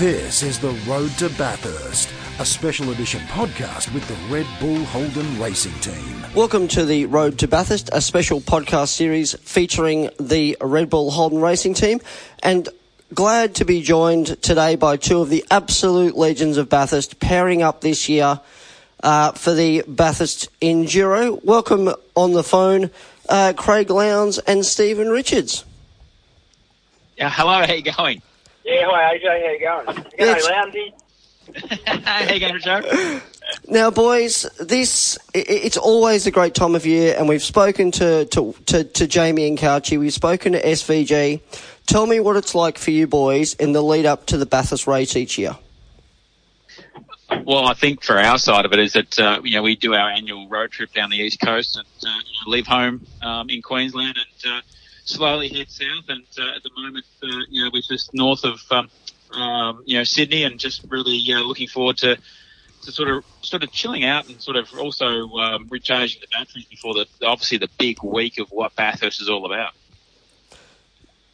This 0.00 0.42
is 0.42 0.58
the 0.58 0.70
Road 0.88 1.10
to 1.18 1.28
Bathurst, 1.36 2.08
a 2.38 2.46
special 2.46 2.90
edition 2.90 3.20
podcast 3.24 3.92
with 3.92 4.08
the 4.08 4.34
Red 4.34 4.46
Bull 4.58 4.82
Holden 4.84 5.38
Racing 5.38 5.78
Team. 5.80 6.24
Welcome 6.34 6.68
to 6.68 6.86
the 6.86 7.04
Road 7.04 7.38
to 7.40 7.46
Bathurst, 7.46 7.90
a 7.92 8.00
special 8.00 8.40
podcast 8.40 8.88
series 8.88 9.34
featuring 9.34 10.08
the 10.18 10.56
Red 10.62 10.88
Bull 10.88 11.10
Holden 11.10 11.42
Racing 11.42 11.74
Team. 11.74 12.00
And 12.42 12.66
glad 13.12 13.56
to 13.56 13.66
be 13.66 13.82
joined 13.82 14.40
today 14.40 14.74
by 14.74 14.96
two 14.96 15.20
of 15.20 15.28
the 15.28 15.44
absolute 15.50 16.16
legends 16.16 16.56
of 16.56 16.70
Bathurst 16.70 17.20
pairing 17.20 17.60
up 17.60 17.82
this 17.82 18.08
year 18.08 18.40
uh, 19.02 19.32
for 19.32 19.52
the 19.52 19.84
Bathurst 19.86 20.48
Enduro. 20.62 21.44
Welcome 21.44 21.90
on 22.16 22.32
the 22.32 22.42
phone, 22.42 22.90
uh, 23.28 23.52
Craig 23.54 23.90
Lowndes 23.90 24.38
and 24.38 24.64
Steven 24.64 25.10
Richards. 25.10 25.62
Yeah, 27.18 27.28
hello, 27.28 27.66
how 27.66 27.74
you 27.74 27.82
going? 27.82 28.22
Yeah, 28.70 28.86
hi 28.88 29.18
AJ, 29.18 29.24
how 29.26 29.84
you 29.84 29.94
going? 29.94 30.06
Yes. 30.16 30.48
Loundy. 30.48 30.94
how 32.04 32.32
you 32.32 32.38
going, 32.40 32.60
Joe? 32.60 33.20
Now, 33.66 33.90
boys, 33.90 34.46
this 34.60 35.18
i- 35.34 35.38
i- 35.38 35.44
it's 35.48 35.76
always 35.76 36.28
a 36.28 36.30
great 36.30 36.54
time 36.54 36.76
of 36.76 36.86
year, 36.86 37.16
and 37.18 37.28
we've 37.28 37.42
spoken 37.42 37.90
to 37.92 38.26
to, 38.26 38.54
to, 38.66 38.84
to 38.84 39.06
Jamie 39.08 39.48
and 39.48 39.58
Couchy. 39.58 39.98
We've 39.98 40.12
spoken 40.12 40.52
to 40.52 40.62
SVG. 40.62 41.40
Tell 41.86 42.06
me 42.06 42.20
what 42.20 42.36
it's 42.36 42.54
like 42.54 42.78
for 42.78 42.92
you 42.92 43.08
boys 43.08 43.54
in 43.54 43.72
the 43.72 43.82
lead 43.82 44.06
up 44.06 44.26
to 44.26 44.36
the 44.38 44.46
Bathurst 44.46 44.86
race 44.86 45.16
each 45.16 45.36
year. 45.36 45.56
Well, 47.44 47.66
I 47.66 47.74
think 47.74 48.04
for 48.04 48.18
our 48.18 48.38
side 48.38 48.64
of 48.64 48.72
it 48.72 48.78
is 48.78 48.92
that 48.92 49.18
uh, 49.18 49.40
you 49.42 49.56
know 49.56 49.62
we 49.62 49.74
do 49.74 49.94
our 49.94 50.10
annual 50.10 50.48
road 50.48 50.70
trip 50.70 50.92
down 50.92 51.10
the 51.10 51.16
east 51.16 51.40
coast 51.40 51.76
and 51.76 51.86
uh, 52.08 52.20
leave 52.46 52.68
home 52.68 53.04
um, 53.22 53.50
in 53.50 53.62
Queensland 53.62 54.16
and 54.16 54.52
uh, 54.52 54.60
slowly 55.10 55.48
head 55.48 55.70
south. 55.70 56.08
And 56.08 56.24
uh, 56.38 56.56
at 56.56 56.62
the 56.62 56.70
moment, 56.76 57.04
uh, 57.22 57.26
you 57.48 57.64
know, 57.64 57.70
we're 57.72 57.82
just 57.82 58.14
north 58.14 58.44
of 58.44 58.60
um, 58.70 58.90
um, 59.32 59.82
you 59.86 59.96
know 59.96 60.04
Sydney 60.04 60.44
and 60.44 60.58
just 60.58 60.84
really 60.88 61.22
uh, 61.32 61.40
looking 61.40 61.68
forward 61.68 61.98
to 61.98 62.16
to 62.82 62.92
sort 62.92 63.08
of 63.08 63.24
sort 63.42 63.62
of 63.62 63.70
chilling 63.70 64.04
out 64.04 64.28
and 64.28 64.40
sort 64.40 64.56
of 64.56 64.72
also 64.78 65.28
um, 65.36 65.66
recharging 65.68 66.20
the 66.20 66.28
batteries 66.32 66.64
before 66.64 66.94
the 66.94 67.06
obviously 67.24 67.58
the 67.58 67.68
big 67.78 68.02
week 68.02 68.38
of 68.38 68.48
what 68.50 68.74
Bathurst 68.74 69.20
is 69.20 69.28
all 69.28 69.46
about. 69.46 69.72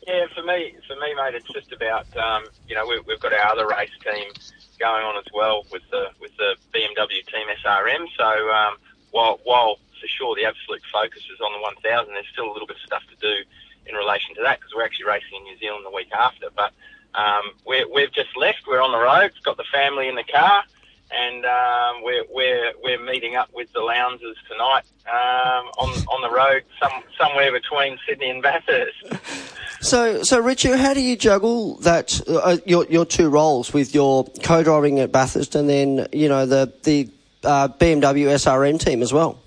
Yeah, 0.06 0.27
for 0.34 0.42
me, 0.42 0.74
for 0.86 0.94
me, 0.94 1.14
mate, 1.14 1.34
it's 1.34 1.48
just 1.52 1.72
about 1.72 2.06
um, 2.16 2.44
you 2.69 2.74
know 2.74 2.86
we, 2.86 3.00
we've 3.06 3.20
got 3.20 3.32
our 3.32 3.52
other 3.52 3.66
race 3.66 3.91
team 4.04 4.30
going 4.78 5.04
on 5.04 5.16
as 5.16 5.32
well 5.32 5.64
with 5.72 5.82
the 5.91 6.06
with 6.20 6.36
the 6.36 6.56
BMW 6.74 7.24
team 7.27 7.47
SRM. 7.64 8.06
So 8.16 8.50
um, 8.50 8.77
while 9.10 9.41
while 9.44 9.78
for 10.00 10.08
sure 10.08 10.36
the 10.36 10.44
absolute 10.44 10.82
focus 10.92 11.22
is 11.32 11.41
on 11.41 11.52
the 11.52 11.60
1000, 11.82 12.12
there's 12.12 12.27
still 12.32 12.50
a 12.50 12.52
little 12.52 12.66
bit 12.66 12.77
of 12.77 12.82
stuff 12.82 13.02
to 13.08 13.16
do 13.16 13.44
in 13.88 13.94
relation 13.94 14.34
to 14.36 14.42
that 14.42 14.58
because 14.58 14.72
we're 14.74 14.84
actually 14.84 15.06
racing 15.06 15.38
in 15.38 15.44
New 15.44 15.58
Zealand 15.58 15.84
the 15.84 15.90
week 15.90 16.10
after. 16.12 16.46
But 16.54 16.72
um, 17.14 17.52
we're, 17.64 17.90
we've 17.92 18.12
just 18.12 18.36
left. 18.36 18.62
We're 18.66 18.82
on 18.82 18.92
the 18.92 18.98
road. 18.98 19.32
Got 19.44 19.56
the 19.56 19.64
family 19.72 20.08
in 20.08 20.14
the 20.14 20.24
car. 20.24 20.64
And 21.10 21.44
um, 21.44 22.02
we're, 22.02 22.24
we're, 22.30 22.72
we're 22.82 23.02
meeting 23.02 23.36
up 23.36 23.48
with 23.54 23.72
the 23.72 23.78
Lowndeses 23.78 24.34
tonight 24.50 24.82
um, 25.06 25.66
on, 25.78 25.90
on 26.08 26.22
the 26.22 26.30
road, 26.30 26.64
some, 26.82 27.02
somewhere 27.16 27.52
between 27.52 27.96
Sydney 28.06 28.30
and 28.30 28.42
Bathurst. 28.42 29.04
So, 29.80 30.22
so 30.22 30.40
Richard, 30.40 30.78
how 30.78 30.94
do 30.94 31.00
you 31.00 31.16
juggle 31.16 31.76
that 31.80 32.20
uh, 32.26 32.56
your 32.64 32.86
your 32.86 33.04
two 33.04 33.28
roles 33.28 33.72
with 33.72 33.94
your 33.94 34.24
co-driving 34.42 34.98
at 35.00 35.12
Bathurst 35.12 35.54
and 35.54 35.68
then 35.68 36.08
you 36.12 36.28
know 36.28 36.46
the 36.46 36.72
the 36.82 37.08
uh, 37.44 37.68
BMW 37.68 38.26
SRM 38.34 38.80
team 38.80 39.02
as 39.02 39.12
well? 39.12 39.38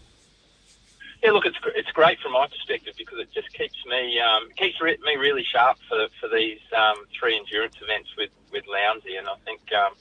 Yeah, 1.23 1.31
look, 1.31 1.45
it's 1.45 1.57
it's 1.68 1.68
great 1.99 2.17
from 2.21 2.31
my 2.31 2.47
perspective 2.47 2.93
because 2.97 3.19
it 3.19 3.27
just 3.33 3.51
keeps 3.51 3.75
me 3.85 4.17
um, 4.21 4.47
keeps 4.55 4.79
re- 4.79 4.97
me 5.03 5.17
really 5.17 5.43
sharp 5.43 5.77
for 5.89 6.07
for 6.21 6.29
these 6.29 6.63
um, 6.71 6.95
three 7.11 7.35
endurance 7.35 7.75
events 7.83 8.07
with 8.17 8.31
with 8.53 8.63
Lowndesy, 8.71 9.19
and 9.19 9.27
I 9.27 9.35
think 9.43 9.59
um, 9.73 9.91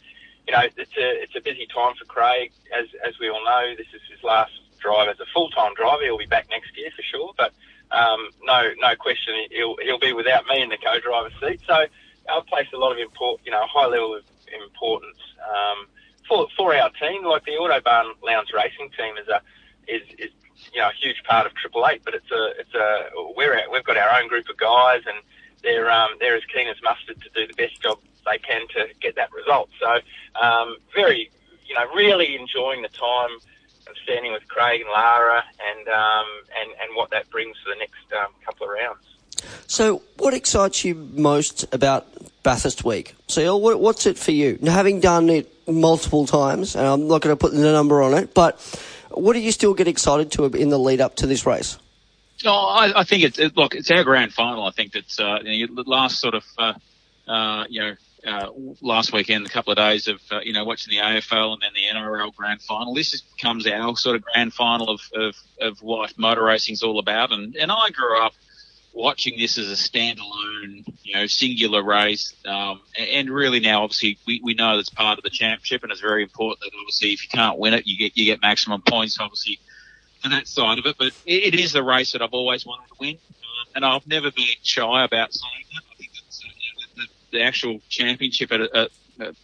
you 0.46 0.52
know 0.54 0.62
it's 0.62 0.78
a 0.78 1.08
it's 1.22 1.34
a 1.34 1.40
busy 1.40 1.66
time 1.66 1.94
for 1.98 2.04
Craig, 2.04 2.52
as 2.70 2.86
as 3.04 3.18
we 3.18 3.28
all 3.28 3.44
know. 3.44 3.74
This 3.76 3.88
is 3.92 4.00
his 4.08 4.22
last 4.22 4.52
drive 4.78 5.08
as 5.08 5.18
a 5.18 5.26
full 5.34 5.50
time 5.50 5.74
driver. 5.74 6.04
He'll 6.04 6.22
be 6.22 6.26
back 6.26 6.46
next 6.50 6.70
year 6.78 6.90
for 6.94 7.02
sure, 7.02 7.32
but 7.36 7.52
um, 7.90 8.30
no 8.44 8.70
no 8.78 8.94
question 8.94 9.34
he'll 9.50 9.74
he'll 9.82 9.98
be 9.98 10.12
without 10.12 10.46
me 10.46 10.62
in 10.62 10.68
the 10.68 10.78
co-driver 10.78 11.30
seat. 11.42 11.60
So 11.66 11.74
I've 12.30 12.46
placed 12.46 12.72
a 12.74 12.78
lot 12.78 12.92
of 12.92 12.98
import, 12.98 13.40
you 13.44 13.50
know, 13.50 13.66
high 13.66 13.86
level 13.86 14.14
of 14.14 14.22
importance 14.54 15.18
um, 15.42 15.88
for 16.28 16.46
for 16.56 16.76
our 16.76 16.90
team. 16.90 17.24
Like 17.24 17.44
the 17.44 17.58
Autobarn 17.58 18.14
Lowndes 18.22 18.52
Racing 18.54 18.90
team 18.96 19.16
is 19.18 19.26
a 19.26 19.42
is 19.88 20.06
is 20.16 20.30
you 20.72 20.80
know 20.80 20.88
a 20.88 20.92
huge 20.92 21.22
part 21.24 21.46
of 21.46 21.54
Triple 21.54 21.86
Eight, 21.86 22.02
but 22.04 22.14
it's 22.14 22.30
a 22.30 22.52
it's 22.58 22.74
a 22.74 23.08
we're 23.36 23.60
we've 23.70 23.84
got 23.84 23.96
our 23.96 24.20
own 24.20 24.28
group 24.28 24.48
of 24.48 24.56
guys 24.56 25.02
and 25.06 25.16
they're 25.62 25.90
um, 25.90 26.10
they're 26.20 26.36
as 26.36 26.44
keen 26.54 26.68
as 26.68 26.76
mustard 26.82 27.20
to 27.22 27.28
do 27.34 27.46
the 27.46 27.54
best 27.54 27.80
job 27.82 27.98
they 28.30 28.38
can 28.38 28.66
to 28.68 28.88
get 29.00 29.16
that 29.16 29.32
result. 29.32 29.70
So 29.80 29.98
um, 30.40 30.76
very 30.94 31.30
you 31.66 31.74
know 31.74 31.86
really 31.94 32.36
enjoying 32.36 32.82
the 32.82 32.88
time 32.88 33.30
of 33.88 33.96
standing 34.02 34.32
with 34.32 34.46
Craig 34.48 34.80
and 34.82 34.90
Lara 34.90 35.42
and 35.60 35.88
um, 35.88 36.26
and 36.60 36.70
and 36.80 36.96
what 36.96 37.10
that 37.10 37.30
brings 37.30 37.56
for 37.62 37.70
the 37.70 37.76
next 37.76 38.12
um, 38.12 38.32
couple 38.44 38.66
of 38.66 38.72
rounds. 38.72 39.04
So, 39.66 40.02
what 40.16 40.34
excites 40.34 40.84
you 40.84 40.94
most 40.94 41.72
about 41.72 42.06
Bathurst 42.42 42.84
Week? 42.84 43.14
So, 43.28 43.56
what's 43.56 44.06
it 44.06 44.18
for 44.18 44.32
you? 44.32 44.58
Having 44.64 45.00
done 45.00 45.28
it 45.28 45.52
multiple 45.68 46.26
times, 46.26 46.74
and 46.74 46.86
I'm 46.86 47.06
not 47.06 47.22
going 47.22 47.36
to 47.36 47.36
put 47.36 47.52
the 47.52 47.58
number 47.58 48.02
on 48.02 48.14
it, 48.14 48.34
but 48.34 48.60
what 49.20 49.34
do 49.34 49.40
you 49.40 49.52
still 49.52 49.74
get 49.74 49.88
excited 49.88 50.32
to 50.32 50.44
in 50.44 50.68
the 50.70 50.78
lead 50.78 51.00
up 51.00 51.16
to 51.16 51.26
this 51.26 51.46
race? 51.46 51.78
Oh, 52.44 52.68
I, 52.68 53.00
I 53.00 53.04
think 53.04 53.24
it's 53.24 53.38
it, 53.38 53.56
look, 53.56 53.74
it's 53.74 53.90
our 53.90 54.04
grand 54.04 54.32
final. 54.32 54.64
I 54.64 54.70
think 54.70 54.92
that's 54.92 55.18
uh, 55.18 55.40
you 55.42 55.66
know, 55.66 55.82
last 55.86 56.20
sort 56.20 56.34
of 56.34 56.44
uh, 56.56 56.74
uh, 57.26 57.64
you 57.68 57.80
know 57.80 57.94
uh, 58.26 58.50
last 58.80 59.12
weekend, 59.12 59.46
a 59.46 59.48
couple 59.48 59.72
of 59.72 59.76
days 59.76 60.08
of 60.08 60.20
uh, 60.30 60.40
you 60.42 60.52
know 60.52 60.64
watching 60.64 60.90
the 60.90 61.02
AFL 61.02 61.54
and 61.54 61.62
then 61.62 61.70
the 61.74 61.98
NRL 61.98 62.34
grand 62.34 62.62
final. 62.62 62.94
This 62.94 63.14
is, 63.14 63.22
becomes 63.22 63.66
our 63.66 63.96
sort 63.96 64.16
of 64.16 64.22
grand 64.22 64.52
final 64.54 64.90
of, 64.90 65.00
of, 65.14 65.36
of 65.60 65.82
what 65.82 66.16
motor 66.18 66.44
racing's 66.44 66.82
all 66.82 66.98
about. 66.98 67.32
And 67.32 67.56
and 67.56 67.72
I 67.72 67.90
grew 67.90 68.20
up 68.20 68.34
watching 68.98 69.38
this 69.38 69.56
as 69.58 69.70
a 69.70 69.74
standalone, 69.74 70.84
you 71.04 71.14
know, 71.14 71.26
singular 71.26 71.82
race. 71.82 72.34
Um, 72.44 72.80
and 72.98 73.30
really 73.30 73.60
now, 73.60 73.84
obviously, 73.84 74.18
we, 74.26 74.40
we 74.42 74.54
know 74.54 74.76
that's 74.76 74.90
part 74.90 75.18
of 75.18 75.24
the 75.24 75.30
championship, 75.30 75.84
and 75.84 75.92
it's 75.92 76.00
very 76.00 76.24
important 76.24 76.60
that 76.60 76.76
obviously 76.78 77.12
if 77.12 77.22
you 77.22 77.28
can't 77.28 77.58
win 77.58 77.74
it, 77.74 77.86
you 77.86 77.96
get 77.96 78.16
you 78.16 78.24
get 78.24 78.42
maximum 78.42 78.82
points, 78.82 79.18
obviously, 79.20 79.60
for 80.20 80.28
that 80.30 80.48
side 80.48 80.78
of 80.78 80.86
it. 80.86 80.96
But 80.98 81.12
it, 81.24 81.54
it 81.54 81.54
is 81.54 81.72
the 81.72 81.82
race 81.82 82.12
that 82.12 82.22
I've 82.22 82.34
always 82.34 82.66
wanted 82.66 82.88
to 82.88 82.94
win, 82.98 83.14
uh, 83.14 83.70
and 83.76 83.84
I've 83.84 84.06
never 84.06 84.32
been 84.32 84.46
shy 84.62 85.04
about 85.04 85.32
saying 85.32 85.64
that. 85.72 85.82
I 85.92 85.96
think 85.96 86.10
know, 86.12 87.04
the, 87.30 87.38
the 87.38 87.42
actual 87.44 87.80
championship 87.88 88.50
at, 88.50 88.60
uh, 88.74 88.88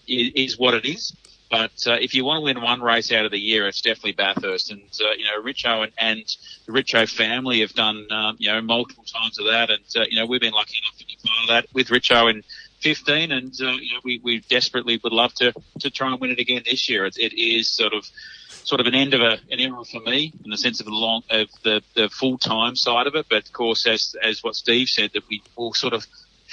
is, 0.08 0.32
is 0.34 0.58
what 0.58 0.74
it 0.74 0.84
is. 0.84 1.16
But 1.54 1.86
uh, 1.86 1.98
if 2.00 2.14
you 2.14 2.24
want 2.24 2.38
to 2.38 2.44
win 2.44 2.60
one 2.60 2.82
race 2.82 3.12
out 3.12 3.26
of 3.26 3.30
the 3.30 3.38
year, 3.38 3.68
it's 3.68 3.80
definitely 3.80 4.10
Bathurst. 4.10 4.72
And 4.72 4.82
uh, 5.00 5.12
you 5.16 5.24
know, 5.24 5.40
Richo 5.40 5.84
and, 5.84 5.92
and 5.96 6.36
the 6.66 6.72
Richo 6.72 7.08
family 7.08 7.60
have 7.60 7.72
done 7.74 8.08
um, 8.10 8.34
you 8.40 8.50
know 8.50 8.60
multiple 8.60 9.04
times 9.04 9.38
of 9.38 9.46
that, 9.46 9.70
and 9.70 9.84
uh, 9.94 10.04
you 10.10 10.16
know 10.16 10.26
we've 10.26 10.40
been 10.40 10.52
lucky 10.52 10.78
enough 10.78 10.98
to 10.98 11.06
be 11.06 11.16
part 11.24 11.42
of 11.42 11.48
that 11.50 11.72
with 11.72 11.90
Richo 11.90 12.28
in 12.28 12.42
15, 12.80 13.30
and 13.30 13.54
uh, 13.62 13.70
you 13.70 13.92
know 13.92 14.00
we, 14.02 14.20
we 14.24 14.40
desperately 14.40 14.98
would 15.04 15.12
love 15.12 15.32
to 15.34 15.52
to 15.78 15.90
try 15.90 16.10
and 16.10 16.20
win 16.20 16.32
it 16.32 16.40
again 16.40 16.62
this 16.66 16.88
year. 16.88 17.04
It, 17.04 17.16
it 17.18 17.32
is 17.32 17.68
sort 17.68 17.92
of 17.92 18.04
sort 18.48 18.80
of 18.80 18.88
an 18.88 18.96
end 18.96 19.14
of 19.14 19.20
a, 19.20 19.38
an 19.48 19.60
era 19.60 19.84
for 19.84 20.00
me 20.00 20.32
in 20.44 20.50
the 20.50 20.58
sense 20.58 20.80
of 20.80 20.86
the 20.86 20.92
long 20.92 21.22
of 21.30 21.48
the, 21.62 21.84
the 21.94 22.08
full 22.08 22.36
time 22.36 22.74
side 22.74 23.06
of 23.06 23.14
it. 23.14 23.26
But 23.30 23.46
of 23.46 23.52
course, 23.52 23.86
as 23.86 24.16
as 24.20 24.42
what 24.42 24.56
Steve 24.56 24.88
said, 24.88 25.12
that 25.14 25.22
we 25.28 25.40
all 25.54 25.72
sort 25.72 25.92
of 25.92 26.04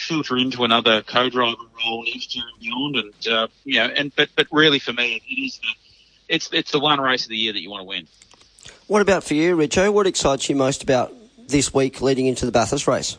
filter 0.02 0.38
into 0.38 0.64
another 0.64 1.02
co-driver 1.02 1.62
role 1.86 2.04
next 2.04 2.36
year 2.36 2.46
and 2.52 2.60
beyond. 2.60 2.96
And 2.96 3.28
uh, 3.28 3.48
you 3.64 3.80
know, 3.80 3.86
and 3.86 4.16
but 4.16 4.30
but 4.36 4.48
really 4.52 4.80
for 4.80 4.94
me, 4.94 5.22
it 5.28 5.34
is 5.42 5.60
the 5.60 5.68
it's 6.28 6.50
it's 6.52 6.72
the 6.72 6.80
one 6.80 7.00
race 7.00 7.24
of 7.24 7.30
the 7.30 7.38
year 7.38 7.54
that 7.54 7.62
you 7.62 7.70
want 7.70 7.82
to 7.82 7.88
win. 7.88 8.08
What 8.88 9.02
about 9.02 9.24
for 9.24 9.34
you, 9.34 9.56
Richo? 9.56 9.92
What 9.92 10.08
excites 10.08 10.50
you 10.50 10.56
most 10.56 10.84
about 10.84 11.14
this 11.48 11.74
week 11.74 12.02
leading 12.02 12.26
into 12.26 12.46
the 12.46 12.52
Bathurst 12.52 12.88
race? 12.88 13.18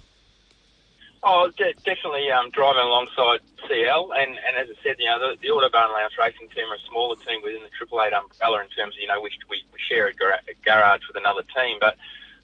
Oh, 1.25 1.51
de- 1.57 1.75
definitely 1.85 2.31
um, 2.33 2.51
driving 2.51 2.83
alongside 2.83 3.41
CL, 3.69 4.13
and, 4.13 4.31
and 4.31 4.57
as 4.59 4.69
I 4.69 4.83
said, 4.83 4.97
you 4.99 5.07
know, 5.07 5.21
the, 5.21 5.37
the 5.41 5.49
Autobarn 5.49 5.93
Lowndes 5.93 6.19
Racing 6.19 6.49
team 6.49 6.67
are 6.69 6.75
a 6.75 6.89
smaller 6.91 7.15
team 7.15 7.41
within 7.45 7.63
the 7.63 7.71
Triple 7.79 8.03
Eight 8.03 8.13
umbrella 8.13 8.63
in 8.63 8.69
terms 8.71 8.97
of, 8.97 9.01
you 9.01 9.07
know, 9.07 9.21
we, 9.21 9.31
we, 9.49 9.63
we 9.73 9.79
share 9.79 10.09
a, 10.09 10.15
gar- 10.15 10.41
a 10.49 10.55
garage 10.65 11.03
with 11.07 11.17
another 11.17 11.43
team. 11.55 11.79
But 11.81 11.97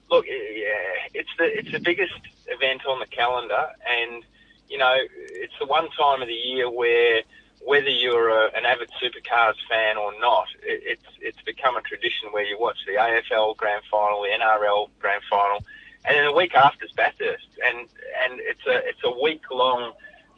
look, 0.09 0.25
yeah, 0.27 1.11
it's 1.13 1.29
the 1.37 1.45
it's 1.59 1.71
the 1.71 1.79
biggest 1.79 2.13
event 2.49 2.85
on 2.85 2.99
the 2.99 3.07
calendar, 3.07 3.67
and 3.87 4.23
you 4.69 4.77
know, 4.77 4.95
it's 5.15 5.53
the 5.59 5.65
one 5.65 5.89
time 5.91 6.21
of 6.21 6.27
the 6.27 6.33
year 6.33 6.69
where 6.69 7.21
whether 7.65 7.89
you're 7.89 8.29
a, 8.29 8.51
an 8.55 8.65
avid 8.65 8.89
supercars 9.01 9.55
fan 9.69 9.97
or 9.97 10.13
not, 10.19 10.47
it, 10.63 10.81
it's 10.85 11.09
it's 11.21 11.41
become 11.41 11.75
a 11.75 11.81
tradition 11.81 12.29
where 12.31 12.45
you 12.45 12.57
watch 12.59 12.77
the 12.85 12.93
AFL 12.93 13.57
Grand 13.57 13.83
Final, 13.91 14.21
the 14.21 14.29
NRL 14.29 14.89
Grand 14.99 15.23
Final, 15.29 15.63
and 16.05 16.15
then 16.15 16.25
the 16.25 16.33
week 16.33 16.55
after 16.55 16.85
is 16.85 16.91
Bathurst, 16.91 17.47
and 17.65 17.87
and 18.23 18.39
it's 18.39 18.65
a 18.67 18.87
it's 18.87 19.03
a 19.03 19.11
week 19.21 19.43
long 19.51 19.93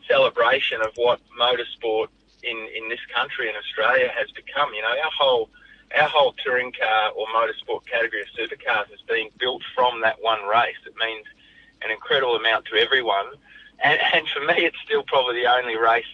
celebration 0.08 0.82
of 0.82 0.92
what 0.96 1.20
motorsport 1.40 2.08
in 2.44 2.58
in 2.76 2.90
this 2.90 3.00
country 3.14 3.50
in 3.50 3.56
Australia 3.56 4.12
has 4.18 4.32
become. 4.32 4.74
You 4.74 4.82
know, 4.82 4.90
our 4.90 5.12
whole 5.18 5.50
our 6.00 6.08
whole 6.08 6.34
touring 6.44 6.72
car 6.72 7.12
or 7.12 7.28
motorsport 7.28 7.86
category 7.86 8.22
of 8.22 8.28
supercars 8.30 8.90
has 8.90 9.02
been 9.08 9.30
built 9.40 9.62
from 9.76 10.02
that 10.02 10.18
one 10.22 10.44
race. 10.48 10.80
It 10.86 10.96
means 11.00 11.26
an 11.84 11.92
incredible 11.92 12.36
amount 12.36 12.66
to 12.66 12.76
everyone, 12.76 13.26
and, 13.84 14.00
and 14.14 14.28
for 14.30 14.42
me, 14.42 14.66
it's 14.66 14.78
still 14.86 15.04
probably 15.04 15.42
the 15.42 15.52
only 15.52 15.78
race 15.78 16.06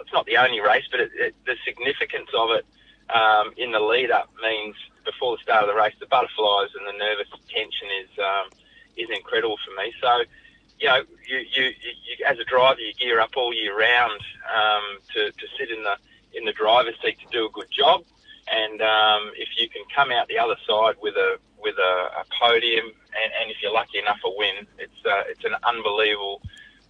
it's 0.00 0.12
not 0.12 0.26
the 0.26 0.36
only 0.36 0.60
race, 0.60 0.84
but 0.90 1.00
it, 1.00 1.10
it, 1.14 1.34
the 1.46 1.56
significance 1.64 2.30
of 2.36 2.50
it 2.50 2.66
um, 3.14 3.52
in 3.56 3.72
the 3.72 3.80
lead 3.80 4.10
up 4.10 4.30
means 4.42 4.74
before 5.04 5.36
the 5.36 5.42
start 5.42 5.64
of 5.64 5.68
the 5.68 5.74
race, 5.74 5.94
the 6.00 6.06
butterflies 6.06 6.70
and 6.78 6.86
the 6.86 6.98
nervous 6.98 7.28
tension 7.48 7.88
is 8.02 8.10
um, 8.18 8.50
is 8.96 9.08
incredible 9.10 9.58
for 9.64 9.72
me. 9.80 9.92
So, 10.00 10.24
you 10.78 10.88
know, 10.88 11.02
you, 11.26 11.38
you, 11.38 11.64
you, 11.64 12.24
as 12.26 12.38
a 12.38 12.44
driver, 12.44 12.80
you 12.80 12.92
gear 12.94 13.20
up 13.20 13.30
all 13.36 13.54
year 13.54 13.78
round 13.78 14.20
um, 14.54 14.98
to, 15.14 15.30
to 15.30 15.46
sit 15.58 15.70
in 15.70 15.82
the 15.82 15.96
in 16.34 16.44
the 16.44 16.52
driver's 16.52 16.94
seat 17.02 17.18
to 17.20 17.26
do 17.30 17.46
a 17.46 17.50
good 17.50 17.70
job. 17.70 18.04
And 18.52 18.80
um, 18.82 19.32
if 19.36 19.48
you 19.56 19.68
can 19.68 19.82
come 19.94 20.10
out 20.10 20.28
the 20.28 20.38
other 20.38 20.56
side 20.66 20.96
with 21.00 21.14
a 21.14 21.38
with 21.62 21.76
a, 21.78 22.20
a 22.20 22.24
podium, 22.40 22.86
and, 22.86 23.32
and, 23.40 23.50
if 23.50 23.56
you're 23.62 23.72
lucky 23.72 23.98
enough 23.98 24.18
a 24.24 24.30
win, 24.30 24.66
it's 24.78 25.00
uh, 25.06 25.22
it's 25.28 25.44
an 25.44 25.54
unbelievable 25.64 26.40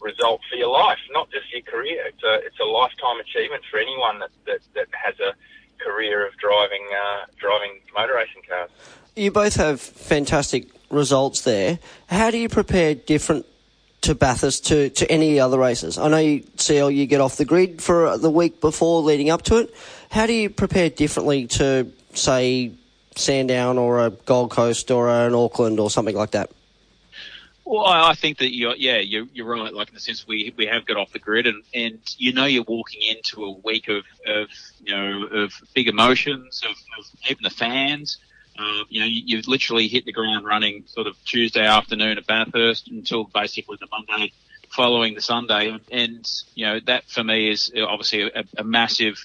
result 0.00 0.40
for 0.50 0.56
your 0.56 0.70
life, 0.70 0.98
not 1.10 1.30
just 1.30 1.52
your 1.52 1.62
career. 1.62 2.06
It's 2.06 2.22
a 2.22 2.34
it's 2.46 2.60
a 2.60 2.64
lifetime 2.64 3.20
achievement 3.20 3.62
for 3.70 3.78
anyone 3.78 4.20
that, 4.20 4.30
that, 4.46 4.60
that 4.74 4.88
has 4.92 5.14
a 5.20 5.34
career 5.82 6.26
of 6.26 6.36
driving 6.36 6.86
uh, 6.92 7.26
driving 7.38 7.80
motor 7.94 8.14
racing 8.14 8.42
cars. 8.48 8.70
You 9.16 9.30
both 9.30 9.56
have 9.56 9.80
fantastic 9.80 10.68
results 10.90 11.42
there. 11.42 11.78
How 12.08 12.30
do 12.30 12.38
you 12.38 12.48
prepare 12.48 12.94
different 12.94 13.46
to 14.02 14.14
Bathurst 14.14 14.66
to, 14.66 14.90
to 14.90 15.10
any 15.10 15.38
other 15.40 15.58
races? 15.58 15.98
I 15.98 16.08
know 16.08 16.18
you 16.18 16.44
see 16.56 16.76
you 16.76 17.06
get 17.06 17.20
off 17.20 17.36
the 17.36 17.44
grid 17.44 17.82
for 17.82 18.16
the 18.18 18.30
week 18.30 18.60
before 18.60 19.02
leading 19.02 19.30
up 19.30 19.42
to 19.42 19.56
it. 19.56 19.74
How 20.10 20.26
do 20.26 20.32
you 20.32 20.50
prepare 20.50 20.90
differently 20.90 21.46
to 21.48 21.90
say 22.14 22.72
Sandown 23.20 23.78
or 23.78 24.04
a 24.06 24.10
Gold 24.10 24.50
Coast 24.50 24.90
or 24.90 25.08
an 25.08 25.34
Auckland 25.34 25.78
or 25.78 25.90
something 25.90 26.16
like 26.16 26.32
that? 26.32 26.50
Well, 27.64 27.84
I 27.86 28.14
think 28.14 28.38
that 28.38 28.52
you're, 28.52 28.74
yeah, 28.74 28.98
you're, 28.98 29.26
you're 29.32 29.46
right. 29.46 29.72
Like 29.72 29.88
in 29.88 29.94
the 29.94 30.00
sense 30.00 30.26
we 30.26 30.52
we 30.56 30.66
have 30.66 30.86
got 30.86 30.96
off 30.96 31.12
the 31.12 31.20
grid, 31.20 31.46
and, 31.46 31.62
and 31.72 32.00
you 32.18 32.32
know 32.32 32.46
you're 32.46 32.64
walking 32.64 33.00
into 33.02 33.44
a 33.44 33.52
week 33.52 33.86
of, 33.88 34.02
of 34.26 34.48
you 34.84 34.92
know 34.92 35.24
of 35.26 35.52
big 35.72 35.86
emotions, 35.86 36.62
of, 36.64 36.72
of 36.98 37.04
even 37.30 37.44
the 37.44 37.50
fans. 37.50 38.18
Uh, 38.58 38.82
you 38.88 39.00
know, 39.00 39.06
you, 39.06 39.22
you've 39.24 39.46
literally 39.46 39.86
hit 39.86 40.04
the 40.04 40.12
ground 40.12 40.44
running 40.44 40.82
sort 40.86 41.06
of 41.06 41.16
Tuesday 41.24 41.64
afternoon 41.64 42.18
at 42.18 42.26
Bathurst 42.26 42.88
until 42.88 43.24
basically 43.24 43.78
the 43.80 43.86
Monday 43.90 44.32
following 44.70 45.14
the 45.14 45.20
Sunday, 45.20 45.78
and, 45.92 46.28
you 46.54 46.66
know 46.66 46.80
that 46.86 47.04
for 47.04 47.22
me 47.22 47.50
is 47.50 47.72
obviously 47.76 48.22
a, 48.22 48.44
a 48.58 48.64
massive 48.64 49.24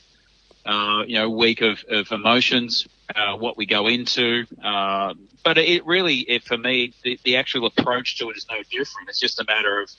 uh, 0.65 1.03
you 1.07 1.15
know, 1.15 1.30
week 1.30 1.62
of, 1.62 1.83
of 1.89 2.12
emotions, 2.12 2.88
uh, 3.13 3.36
what 3.36 3.57
we 3.57 3.66
go 3.66 3.88
into. 3.88 4.46
Uh, 4.63 5.13
but 5.44 5.57
it 5.57 5.86
really, 5.86 6.18
it, 6.18 6.44
for 6.44 6.57
me, 6.57 6.94
the, 7.04 7.19
the 7.24 7.36
actual 7.38 7.66
approach 7.68 8.18
to 8.18 8.30
it 8.30 8.38
is 8.38 8.46
no 8.50 8.57
different. 8.63 9.10
It's 9.10 9.19
just 9.19 9.40
a 9.40 9.46
matter 9.46 9.81
of, 9.81 9.90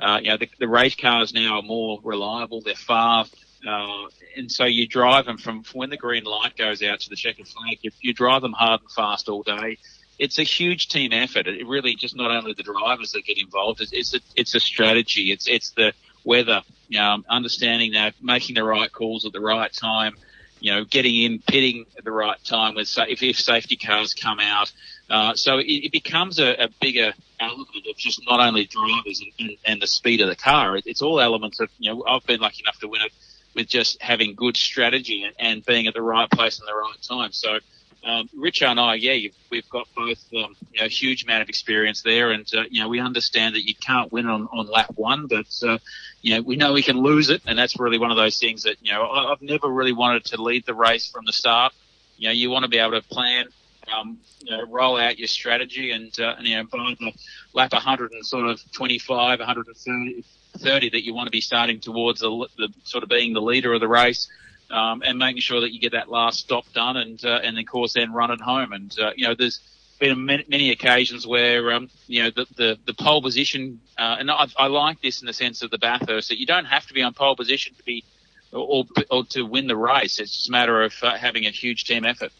uh, 0.00 0.18
you 0.22 0.30
know, 0.30 0.36
the, 0.36 0.48
the 0.58 0.68
race 0.68 0.96
cars 0.96 1.32
now 1.32 1.56
are 1.56 1.62
more 1.62 2.00
reliable. 2.02 2.60
They're 2.60 2.74
fast. 2.74 3.34
Uh, 3.66 4.08
and 4.36 4.50
so 4.50 4.64
you 4.64 4.86
drive 4.86 5.26
them 5.26 5.38
from, 5.38 5.64
when 5.72 5.90
the 5.90 5.96
green 5.96 6.24
light 6.24 6.56
goes 6.56 6.82
out 6.82 7.00
to 7.00 7.10
the 7.10 7.16
checkered 7.16 7.48
flag. 7.48 7.78
You, 7.82 7.90
you 8.00 8.12
drive 8.12 8.42
them 8.42 8.52
hard 8.52 8.80
and 8.82 8.90
fast 8.90 9.28
all 9.28 9.42
day. 9.42 9.78
It's 10.18 10.38
a 10.38 10.44
huge 10.44 10.88
team 10.88 11.12
effort. 11.12 11.46
It 11.46 11.66
really 11.66 11.94
just 11.94 12.16
not 12.16 12.30
only 12.30 12.54
the 12.54 12.62
drivers 12.62 13.12
that 13.12 13.24
get 13.24 13.38
involved. 13.38 13.80
It's, 13.82 13.92
it's 13.92 14.14
a 14.14 14.20
it's 14.34 14.54
a 14.54 14.60
strategy. 14.60 15.30
It's 15.30 15.46
it's 15.46 15.72
the 15.72 15.92
weather, 16.24 16.62
um, 16.98 17.24
understanding 17.28 17.92
that, 17.92 18.14
making 18.22 18.54
the 18.54 18.64
right 18.64 18.90
calls 18.90 19.26
at 19.26 19.32
the 19.32 19.40
right 19.40 19.70
time, 19.72 20.16
you 20.60 20.72
know, 20.72 20.84
getting 20.84 21.16
in, 21.22 21.38
pitting 21.40 21.86
at 21.98 22.04
the 22.04 22.10
right 22.10 22.42
time 22.44 22.74
with 22.74 22.92
if, 22.98 23.22
if 23.22 23.38
safety 23.38 23.76
cars 23.76 24.14
come 24.14 24.40
out. 24.40 24.72
Uh, 25.08 25.34
so 25.34 25.58
it, 25.58 25.64
it 25.64 25.92
becomes 25.92 26.38
a, 26.38 26.64
a, 26.64 26.68
bigger 26.80 27.12
element 27.38 27.86
of 27.88 27.96
just 27.96 28.20
not 28.28 28.40
only 28.40 28.64
drivers 28.64 29.20
and, 29.20 29.32
and, 29.38 29.56
and 29.64 29.82
the 29.82 29.86
speed 29.86 30.20
of 30.20 30.28
the 30.28 30.34
car. 30.34 30.76
It, 30.76 30.84
it's 30.86 31.00
all 31.00 31.20
elements 31.20 31.60
of, 31.60 31.68
you 31.78 31.94
know, 31.94 32.04
I've 32.08 32.26
been 32.26 32.40
lucky 32.40 32.62
enough 32.62 32.80
to 32.80 32.88
win 32.88 33.02
it 33.02 33.12
with 33.54 33.68
just 33.68 34.02
having 34.02 34.34
good 34.34 34.56
strategy 34.56 35.22
and, 35.22 35.34
and 35.38 35.64
being 35.64 35.86
at 35.86 35.94
the 35.94 36.02
right 36.02 36.28
place 36.28 36.58
in 36.58 36.66
the 36.66 36.74
right 36.74 37.00
time. 37.02 37.32
So 37.32 37.60
um, 38.04 38.28
Richo 38.36 38.66
and 38.66 38.78
I, 38.78 38.94
yeah, 38.94 39.30
we've 39.50 39.68
got 39.68 39.88
both 39.96 40.24
um, 40.34 40.54
you 40.72 40.80
know, 40.80 40.86
a 40.86 40.88
huge 40.88 41.24
amount 41.24 41.42
of 41.42 41.48
experience 41.48 42.02
there, 42.02 42.30
and 42.30 42.46
uh, 42.54 42.64
you 42.70 42.80
know 42.80 42.88
we 42.88 43.00
understand 43.00 43.54
that 43.54 43.66
you 43.66 43.74
can't 43.74 44.12
win 44.12 44.26
on, 44.26 44.48
on 44.52 44.70
lap 44.70 44.92
one, 44.94 45.26
but 45.26 45.46
uh, 45.66 45.78
you 46.22 46.34
know 46.34 46.42
we 46.42 46.56
know 46.56 46.72
we 46.72 46.82
can 46.82 46.98
lose 46.98 47.30
it, 47.30 47.42
and 47.46 47.58
that's 47.58 47.78
really 47.78 47.98
one 47.98 48.10
of 48.10 48.16
those 48.16 48.38
things 48.38 48.62
that 48.62 48.76
you 48.80 48.92
know 48.92 49.08
I've 49.08 49.42
never 49.42 49.68
really 49.68 49.92
wanted 49.92 50.24
to 50.26 50.42
lead 50.42 50.66
the 50.66 50.74
race 50.74 51.10
from 51.10 51.24
the 51.24 51.32
start. 51.32 51.72
You 52.16 52.28
know, 52.28 52.32
you 52.32 52.50
want 52.50 52.62
to 52.62 52.68
be 52.68 52.78
able 52.78 52.92
to 52.92 53.02
plan, 53.02 53.46
um, 53.94 54.18
you 54.40 54.56
know, 54.56 54.64
roll 54.66 54.96
out 54.96 55.18
your 55.18 55.28
strategy, 55.28 55.90
and, 55.90 56.12
uh, 56.20 56.36
and 56.38 56.46
you 56.46 56.56
know 56.56 56.64
by 56.64 56.94
the 56.98 57.12
lap 57.54 57.72
100 57.72 58.12
and 58.12 58.24
sort 58.24 58.46
of 58.46 58.60
25, 58.72 59.38
130 59.40 60.24
30 60.58 60.90
that 60.90 61.04
you 61.04 61.12
want 61.12 61.26
to 61.26 61.30
be 61.30 61.40
starting 61.40 61.80
towards 61.80 62.20
the, 62.20 62.48
the 62.56 62.68
sort 62.84 63.02
of 63.02 63.10
being 63.10 63.34
the 63.34 63.42
leader 63.42 63.74
of 63.74 63.80
the 63.80 63.88
race 63.88 64.28
um, 64.70 65.02
and 65.04 65.18
making 65.18 65.42
sure 65.42 65.60
that 65.60 65.72
you 65.72 65.80
get 65.80 65.92
that 65.92 66.08
last 66.10 66.40
stop 66.40 66.64
done 66.72 66.96
and 66.96 67.24
uh, 67.24 67.40
and 67.42 67.58
of 67.58 67.66
course 67.66 67.94
then 67.94 68.12
run 68.12 68.30
it 68.30 68.40
home. 68.40 68.72
And 68.72 68.96
uh, 68.98 69.12
you 69.16 69.26
know, 69.26 69.34
there's 69.34 69.60
been 69.98 70.24
many, 70.24 70.44
many 70.48 70.70
occasions 70.70 71.26
where 71.26 71.72
um, 71.72 71.90
you 72.06 72.22
know 72.22 72.30
the 72.30 72.46
the, 72.56 72.78
the 72.86 72.94
pole 72.94 73.22
position, 73.22 73.80
uh, 73.98 74.16
and 74.18 74.30
I, 74.30 74.46
I 74.56 74.66
like 74.66 75.00
this 75.00 75.20
in 75.20 75.26
the 75.26 75.32
sense 75.32 75.62
of 75.62 75.70
the 75.70 75.78
Bathurst 75.78 76.28
that 76.28 76.38
you 76.38 76.46
don't 76.46 76.66
have 76.66 76.86
to 76.86 76.94
be 76.94 77.02
on 77.02 77.14
pole 77.14 77.36
position 77.36 77.74
to 77.74 77.82
be 77.84 78.04
or, 78.52 78.84
or 79.10 79.24
to 79.24 79.42
win 79.42 79.66
the 79.66 79.76
race. 79.76 80.18
It's 80.18 80.34
just 80.34 80.48
a 80.48 80.52
matter 80.52 80.82
of 80.82 80.94
uh, 81.02 81.16
having 81.16 81.46
a 81.46 81.50
huge 81.50 81.84
team 81.84 82.04
effort. 82.04 82.32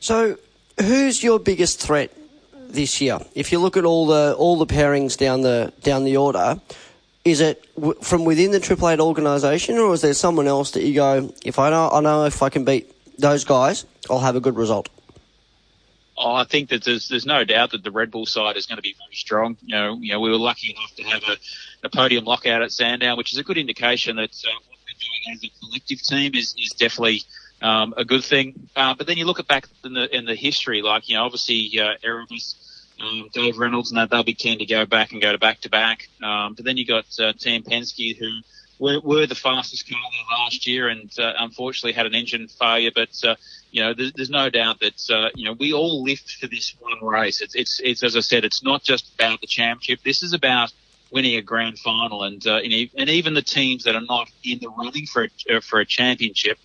So, 0.00 0.38
who's 0.80 1.22
your 1.22 1.38
biggest 1.38 1.80
threat 1.80 2.12
this 2.52 3.00
year? 3.00 3.18
If 3.34 3.52
you 3.52 3.58
look 3.58 3.76
at 3.76 3.84
all 3.84 4.06
the 4.06 4.34
all 4.36 4.56
the 4.56 4.66
pairings 4.66 5.16
down 5.16 5.42
the 5.42 5.72
down 5.82 6.04
the 6.04 6.16
order, 6.16 6.60
is 7.30 7.40
it 7.40 7.64
w- 7.74 7.98
from 8.02 8.24
within 8.24 8.50
the 8.50 8.60
Triple 8.60 8.88
Eight 8.88 9.00
organisation, 9.00 9.78
or 9.78 9.94
is 9.94 10.00
there 10.02 10.14
someone 10.14 10.46
else 10.46 10.72
that 10.72 10.82
you 10.82 10.94
go, 10.94 11.32
if 11.44 11.58
I 11.58 11.70
know, 11.70 11.90
I 11.90 12.00
know 12.00 12.24
if 12.24 12.42
I 12.42 12.48
can 12.48 12.64
beat 12.64 12.92
those 13.18 13.44
guys, 13.44 13.84
I'll 14.10 14.20
have 14.20 14.36
a 14.36 14.40
good 14.40 14.56
result? 14.56 14.88
Oh, 16.16 16.34
I 16.34 16.44
think 16.44 16.70
that 16.70 16.82
there's 16.82 17.08
there's 17.08 17.26
no 17.26 17.44
doubt 17.44 17.70
that 17.70 17.84
the 17.84 17.92
Red 17.92 18.10
Bull 18.10 18.26
side 18.26 18.56
is 18.56 18.66
going 18.66 18.76
to 18.76 18.82
be 18.82 18.94
very 18.98 19.14
strong. 19.14 19.56
You 19.62 19.74
know, 19.74 19.98
you 20.00 20.12
know, 20.12 20.20
we 20.20 20.30
were 20.30 20.36
lucky 20.36 20.70
enough 20.72 20.94
to 20.96 21.02
have 21.04 21.22
a, 21.28 21.86
a 21.86 21.88
podium 21.88 22.24
lockout 22.24 22.60
at 22.60 22.72
Sandown, 22.72 23.16
which 23.16 23.32
is 23.32 23.38
a 23.38 23.44
good 23.44 23.56
indication 23.56 24.16
that 24.16 24.30
uh, 24.44 24.50
what 24.68 24.78
we're 24.84 24.98
doing 24.98 25.36
as 25.36 25.44
a 25.44 25.50
collective 25.60 26.02
team 26.02 26.34
is 26.34 26.56
is 26.58 26.70
definitely 26.70 27.22
um, 27.62 27.94
a 27.96 28.04
good 28.04 28.24
thing. 28.24 28.68
Uh, 28.74 28.94
but 28.94 29.06
then 29.06 29.16
you 29.16 29.26
look 29.26 29.38
at 29.38 29.46
back 29.46 29.68
in 29.84 29.92
the 29.94 30.14
in 30.16 30.24
the 30.24 30.34
history, 30.34 30.82
like 30.82 31.08
you 31.08 31.14
know, 31.14 31.24
obviously 31.24 31.78
uh, 31.78 31.94
Erebus 32.02 32.56
um, 33.00 33.28
Dave 33.32 33.58
Reynolds, 33.58 33.90
and 33.90 33.98
that 33.98 34.10
they'll 34.10 34.24
be 34.24 34.34
keen 34.34 34.58
to 34.58 34.66
go 34.66 34.86
back 34.86 35.12
and 35.12 35.20
go 35.22 35.32
to 35.32 35.38
back 35.38 35.60
to 35.60 35.70
back. 35.70 36.08
Um, 36.22 36.54
but 36.54 36.64
then 36.64 36.76
you 36.76 36.86
got 36.86 37.06
uh, 37.20 37.32
Team 37.32 37.62
Penske, 37.62 38.16
who 38.16 38.28
were, 38.78 39.00
were 39.00 39.26
the 39.26 39.34
fastest 39.34 39.88
car 39.88 40.00
last 40.30 40.66
year, 40.66 40.88
and 40.88 41.10
uh, 41.18 41.32
unfortunately 41.38 41.92
had 41.92 42.06
an 42.06 42.14
engine 42.14 42.48
failure. 42.48 42.90
But 42.94 43.10
uh, 43.24 43.36
you 43.70 43.82
know, 43.82 43.94
there's, 43.94 44.12
there's 44.12 44.30
no 44.30 44.50
doubt 44.50 44.80
that 44.80 45.10
uh, 45.10 45.30
you 45.34 45.44
know 45.44 45.52
we 45.52 45.72
all 45.72 46.02
live 46.02 46.20
for 46.20 46.46
this 46.46 46.74
one 46.80 47.04
race. 47.04 47.40
It's, 47.40 47.54
it's 47.54 47.80
it's 47.82 48.02
as 48.02 48.16
I 48.16 48.20
said, 48.20 48.44
it's 48.44 48.62
not 48.62 48.82
just 48.82 49.12
about 49.14 49.40
the 49.40 49.46
championship. 49.46 50.00
This 50.04 50.22
is 50.22 50.32
about 50.32 50.72
winning 51.10 51.36
a 51.36 51.42
grand 51.42 51.78
final, 51.78 52.24
and 52.24 52.44
uh, 52.46 52.56
and 52.56 53.08
even 53.10 53.34
the 53.34 53.42
teams 53.42 53.84
that 53.84 53.94
are 53.94 54.02
not 54.02 54.28
in 54.44 54.58
the 54.60 54.68
running 54.70 55.06
for 55.06 55.28
a, 55.48 55.60
for 55.60 55.80
a 55.80 55.86
championship. 55.86 56.58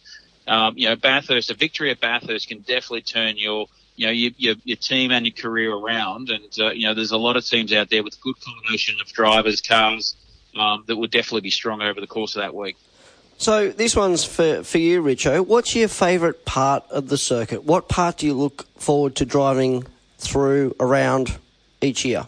Um, 0.46 0.74
you 0.76 0.90
know, 0.90 0.98
Bathurst, 0.98 1.52
a 1.52 1.54
victory 1.54 1.90
at 1.92 2.02
Bathurst 2.02 2.50
can 2.50 2.60
definitely 2.60 3.04
turn 3.04 3.38
your 3.38 3.68
you 3.96 4.08
know, 4.08 4.12
your, 4.12 4.32
your, 4.38 4.56
your, 4.64 4.78
team 4.78 5.12
and 5.12 5.26
your 5.26 5.34
career 5.34 5.74
around. 5.74 6.30
And, 6.30 6.50
uh, 6.60 6.72
you 6.72 6.88
know, 6.88 6.94
there's 6.94 7.12
a 7.12 7.18
lot 7.18 7.38
of 7.38 7.46
teams 7.46 7.72
out 7.74 7.90
there 7.90 8.04
with 8.04 8.20
good 8.22 8.36
combination 8.42 8.96
of 9.02 9.08
drivers, 9.12 9.62
cars, 9.62 10.16
um, 10.58 10.84
that 10.88 10.96
will 10.96 11.08
definitely 11.08 11.42
be 11.42 11.50
strong 11.50 11.82
over 11.82 12.02
the 12.02 12.08
course 12.08 12.36
of 12.36 12.42
that 12.42 12.56
week. 12.56 12.78
So 13.38 13.70
this 13.70 13.96
one's 13.96 14.24
for, 14.24 14.64
for 14.64 14.78
you, 14.78 15.02
Richo. 15.02 15.46
What's 15.46 15.76
your 15.76 15.88
favourite 15.88 16.46
part 16.46 16.86
of 16.90 17.10
the 17.10 17.18
circuit? 17.18 17.64
What 17.64 17.90
part 17.90 18.18
do 18.18 18.26
you 18.26 18.34
look 18.34 18.68
forward 18.78 19.16
to 19.18 19.26
driving 19.26 19.86
through 20.18 20.76
around 20.80 21.38
each 21.82 22.06
year? 22.06 22.28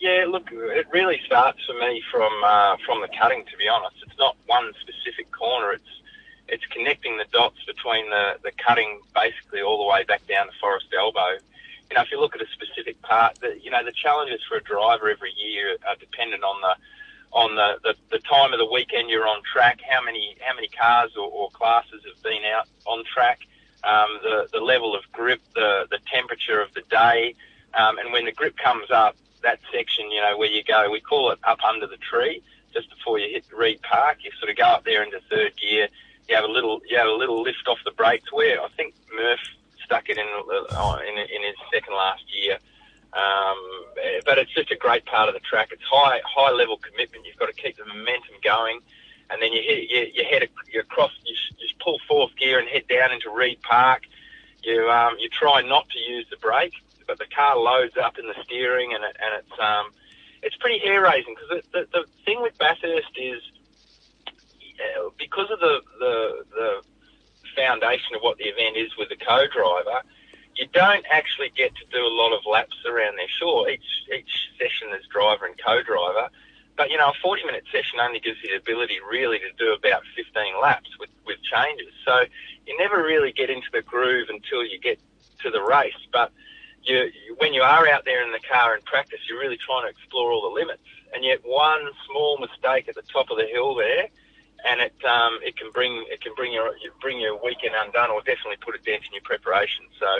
Yeah, 0.00 0.24
look, 0.28 0.48
it 0.52 0.86
really 0.92 1.20
starts 1.26 1.58
for 1.66 1.74
me 1.80 2.02
from 2.12 2.32
uh, 2.44 2.76
from 2.86 3.00
the 3.00 3.08
cutting. 3.18 3.44
To 3.50 3.56
be 3.56 3.66
honest, 3.68 3.96
it's 4.06 4.18
not 4.18 4.36
one 4.46 4.72
specific 4.80 5.30
corner. 5.32 5.72
It's 5.72 5.95
it's 6.48 6.64
connecting 6.66 7.16
the 7.16 7.26
dots 7.32 7.62
between 7.64 8.08
the, 8.10 8.36
the 8.42 8.52
cutting 8.52 9.00
basically 9.14 9.62
all 9.62 9.78
the 9.78 9.90
way 9.90 10.04
back 10.04 10.26
down 10.26 10.46
to 10.46 10.52
Forest 10.60 10.86
Elbow. 10.96 11.38
You 11.90 11.96
know, 11.96 12.02
if 12.02 12.10
you 12.10 12.20
look 12.20 12.34
at 12.34 12.42
a 12.42 12.46
specific 12.48 13.00
part, 13.02 13.38
the, 13.40 13.58
you 13.62 13.70
know, 13.70 13.84
the 13.84 13.92
challenges 13.92 14.40
for 14.48 14.56
a 14.56 14.62
driver 14.62 15.08
every 15.08 15.32
year 15.32 15.76
are 15.86 15.96
dependent 15.96 16.42
on 16.42 16.60
the 16.60 16.74
on 17.32 17.54
the, 17.54 17.76
the, 17.82 17.94
the 18.10 18.18
time 18.20 18.52
of 18.52 18.58
the 18.58 18.66
weekend 18.66 19.10
you're 19.10 19.26
on 19.26 19.42
track, 19.42 19.80
how 19.88 20.02
many 20.02 20.36
how 20.40 20.54
many 20.54 20.68
cars 20.68 21.12
or, 21.16 21.28
or 21.28 21.50
classes 21.50 22.02
have 22.06 22.22
been 22.22 22.44
out 22.44 22.66
on 22.86 23.04
track, 23.04 23.40
um, 23.84 24.18
the 24.22 24.48
the 24.52 24.60
level 24.60 24.94
of 24.94 25.02
grip, 25.12 25.40
the 25.54 25.86
the 25.90 25.98
temperature 26.10 26.60
of 26.60 26.72
the 26.74 26.82
day, 26.88 27.34
um, 27.74 27.98
and 27.98 28.12
when 28.12 28.24
the 28.24 28.32
grip 28.32 28.56
comes 28.56 28.90
up, 28.90 29.16
that 29.42 29.58
section, 29.72 30.10
you 30.10 30.20
know, 30.20 30.36
where 30.38 30.50
you 30.50 30.62
go, 30.62 30.90
we 30.90 31.00
call 31.00 31.30
it 31.30 31.38
up 31.44 31.58
under 31.62 31.86
the 31.86 31.98
tree, 31.98 32.42
just 32.72 32.88
before 32.90 33.18
you 33.18 33.28
hit 33.28 33.44
Reid 33.52 33.82
Park. 33.82 34.18
You 34.22 34.30
sort 34.38 34.50
of 34.50 34.56
go 34.56 34.64
up 34.64 34.84
there 34.84 35.02
into 35.02 35.20
third 35.28 35.52
gear 35.56 35.88
you 36.28 36.34
have 36.34 36.44
a 36.44 36.48
little 36.48 36.80
you 36.88 36.96
have 36.96 37.08
a 37.08 37.12
little 37.12 37.42
lift 37.42 37.66
off 37.68 37.78
the 37.84 37.92
brakes. 37.92 38.32
Where 38.32 38.60
I 38.60 38.68
think 38.76 38.94
Murph 39.14 39.40
stuck 39.84 40.08
it 40.08 40.18
in 40.18 40.26
uh, 40.26 40.98
in, 41.08 41.18
in 41.18 41.42
his 41.42 41.56
second 41.72 41.94
last 41.94 42.24
year. 42.34 42.58
Um, 43.12 43.58
but 44.26 44.36
it's 44.36 44.52
just 44.52 44.70
a 44.70 44.76
great 44.76 45.06
part 45.06 45.28
of 45.28 45.34
the 45.34 45.40
track. 45.40 45.68
It's 45.72 45.82
high 45.84 46.20
high 46.24 46.50
level 46.50 46.76
commitment. 46.76 47.24
You've 47.24 47.36
got 47.36 47.46
to 47.46 47.54
keep 47.54 47.76
the 47.76 47.86
momentum 47.86 48.36
going. 48.42 48.80
and 49.30 49.42
then 49.42 49.52
you 49.52 49.62
hit, 49.62 49.90
you, 49.90 50.06
you 50.14 50.24
head 50.30 50.48
you 50.72 50.82
cross, 50.84 51.12
you, 51.24 51.34
you 51.58 51.68
pull 51.80 51.98
fourth 52.06 52.36
gear 52.36 52.58
and 52.58 52.68
head 52.68 52.86
down 52.88 53.12
into 53.12 53.30
Reid 53.30 53.62
Park. 53.62 54.02
You 54.62 54.90
um, 54.90 55.16
you 55.18 55.28
try 55.28 55.62
not 55.62 55.88
to 55.90 55.98
use 55.98 56.26
the 56.30 56.36
brake, 56.36 56.74
but 57.06 57.18
the 57.18 57.26
car 57.26 57.56
loads 57.56 57.96
up 57.96 58.18
in 58.18 58.26
the 58.26 58.34
steering, 58.44 58.92
and 58.94 59.04
it, 59.04 59.16
and 59.22 59.34
it's 59.42 59.60
um, 59.60 59.90
it's 60.42 60.56
pretty 60.56 60.78
hair 60.78 61.02
raising 61.02 61.34
because 61.34 61.62
the, 61.72 61.86
the 61.92 62.04
thing 62.24 62.42
with 62.42 62.56
Bathurst 62.58 63.16
is 63.16 63.40
Uh, 64.78 65.10
because 65.18 65.50
of 65.50 65.60
the, 65.60 65.80
the 65.98 66.44
the 66.50 66.82
foundation 67.56 68.14
of 68.14 68.20
what 68.20 68.36
the 68.38 68.44
event 68.44 68.76
is 68.76 68.96
with 68.98 69.08
the 69.08 69.16
co-driver, 69.16 70.02
you 70.56 70.66
don't 70.72 71.04
actually 71.10 71.50
get 71.56 71.74
to 71.76 71.84
do 71.90 72.04
a 72.04 72.12
lot 72.12 72.32
of 72.36 72.44
laps 72.44 72.76
around 72.86 73.16
there. 73.16 73.28
Sure, 73.28 73.68
each 73.68 74.04
each 74.14 74.50
session 74.58 74.88
is 74.98 75.06
driver 75.08 75.46
and 75.46 75.54
co-driver, 75.64 76.28
but 76.76 76.90
you 76.90 76.98
know, 76.98 77.08
a 77.08 77.14
40 77.22 77.44
minute 77.44 77.64
session 77.72 77.98
only 78.00 78.20
gives 78.20 78.42
you 78.42 78.50
the 78.50 78.56
ability 78.56 78.98
really 79.10 79.38
to 79.38 79.50
do 79.58 79.72
about 79.72 80.02
15 80.14 80.60
laps 80.60 80.90
with, 81.00 81.10
with 81.26 81.42
changes. 81.42 81.92
So 82.04 82.24
you 82.66 82.76
never 82.78 83.02
really 83.02 83.32
get 83.32 83.50
into 83.50 83.68
the 83.72 83.82
groove 83.82 84.28
until 84.28 84.64
you 84.64 84.78
get 84.78 85.00
to 85.40 85.50
the 85.50 85.62
race. 85.62 85.96
But 86.12 86.32
you, 86.82 87.10
when 87.38 87.54
you 87.54 87.62
are 87.62 87.88
out 87.88 88.04
there 88.04 88.24
in 88.24 88.32
the 88.32 88.40
car 88.50 88.76
in 88.76 88.82
practice, 88.82 89.20
you're 89.28 89.40
really 89.40 89.56
trying 89.56 89.84
to 89.84 89.88
explore 89.88 90.30
all 90.30 90.42
the 90.42 90.54
limits. 90.54 90.82
And 91.14 91.24
yet 91.24 91.40
one 91.44 91.80
small 92.08 92.38
mistake 92.38 92.88
at 92.88 92.94
the 92.94 93.02
top 93.02 93.30
of 93.30 93.38
the 93.38 93.46
hill 93.46 93.74
there, 93.74 94.08
and 94.66 94.80
it 94.80 94.96
um, 95.04 95.38
it 95.42 95.56
can 95.56 95.70
bring 95.70 96.04
it 96.10 96.20
can 96.20 96.34
bring 96.34 96.52
your 96.52 96.74
bring 97.00 97.20
your 97.20 97.38
weekend 97.42 97.74
undone, 97.78 98.10
or 98.10 98.20
definitely 98.20 98.58
put 98.60 98.74
a 98.74 98.82
dent 98.82 99.06
in 99.06 99.12
your 99.14 99.22
preparation. 99.22 99.86
So 99.98 100.10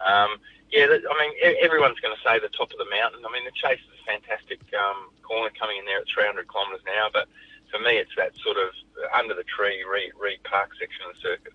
um, 0.00 0.40
yeah, 0.72 0.86
I 0.86 1.14
mean, 1.18 1.32
everyone's 1.60 1.98
going 1.98 2.14
to 2.14 2.22
say 2.22 2.38
the 2.38 2.48
top 2.54 2.70
of 2.70 2.78
the 2.78 2.86
mountain. 2.88 3.26
I 3.26 3.30
mean, 3.32 3.44
the 3.44 3.54
chase 3.54 3.82
is 3.82 3.90
a 3.90 4.04
fantastic 4.06 4.62
um, 4.72 5.10
corner 5.22 5.50
coming 5.58 5.78
in 5.78 5.84
there 5.84 5.98
at 5.98 6.06
300 6.06 6.46
kilometres 6.46 6.80
an 6.86 6.94
hour, 6.94 7.10
but 7.12 7.26
for 7.74 7.82
me, 7.82 7.98
it's 7.98 8.14
that 8.16 8.38
sort 8.38 8.56
of 8.56 8.70
under 9.14 9.34
the 9.34 9.42
tree, 9.44 9.82
Reid, 9.82 10.12
Reid 10.14 10.42
Park 10.44 10.70
section 10.78 11.02
of 11.10 11.14
the 11.14 11.20
circuit. 11.20 11.54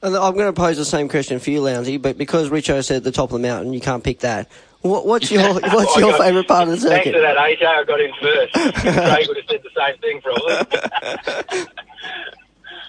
And 0.00 0.14
I'm 0.16 0.34
going 0.34 0.46
to 0.46 0.52
pose 0.52 0.76
the 0.76 0.84
same 0.84 1.08
question 1.08 1.40
for 1.40 1.50
you, 1.50 1.60
Lowndesy, 1.60 2.00
but 2.00 2.16
because 2.16 2.50
Richo 2.50 2.84
said 2.84 3.02
the 3.02 3.10
top 3.10 3.32
of 3.32 3.40
the 3.40 3.48
mountain, 3.48 3.72
you 3.72 3.80
can't 3.80 4.04
pick 4.04 4.20
that. 4.20 4.48
What, 4.82 5.06
what's 5.06 5.30
your 5.30 5.54
what's 5.54 5.96
your 5.96 6.16
favourite 6.16 6.46
part 6.46 6.68
of 6.68 6.74
the 6.74 6.80
circuit? 6.80 7.12
Thanks 7.12 7.16
to 7.16 7.20
that 7.20 7.36
AJ, 7.36 7.66
I 7.66 7.84
got 7.84 8.00
in 8.00 8.12
first. 8.20 8.52
Craig 8.82 9.26
would 9.26 9.36
have 9.36 9.46
said 9.48 9.62
the 9.64 9.70
same 9.76 9.98
thing, 9.98 10.20
probably. 10.20 11.66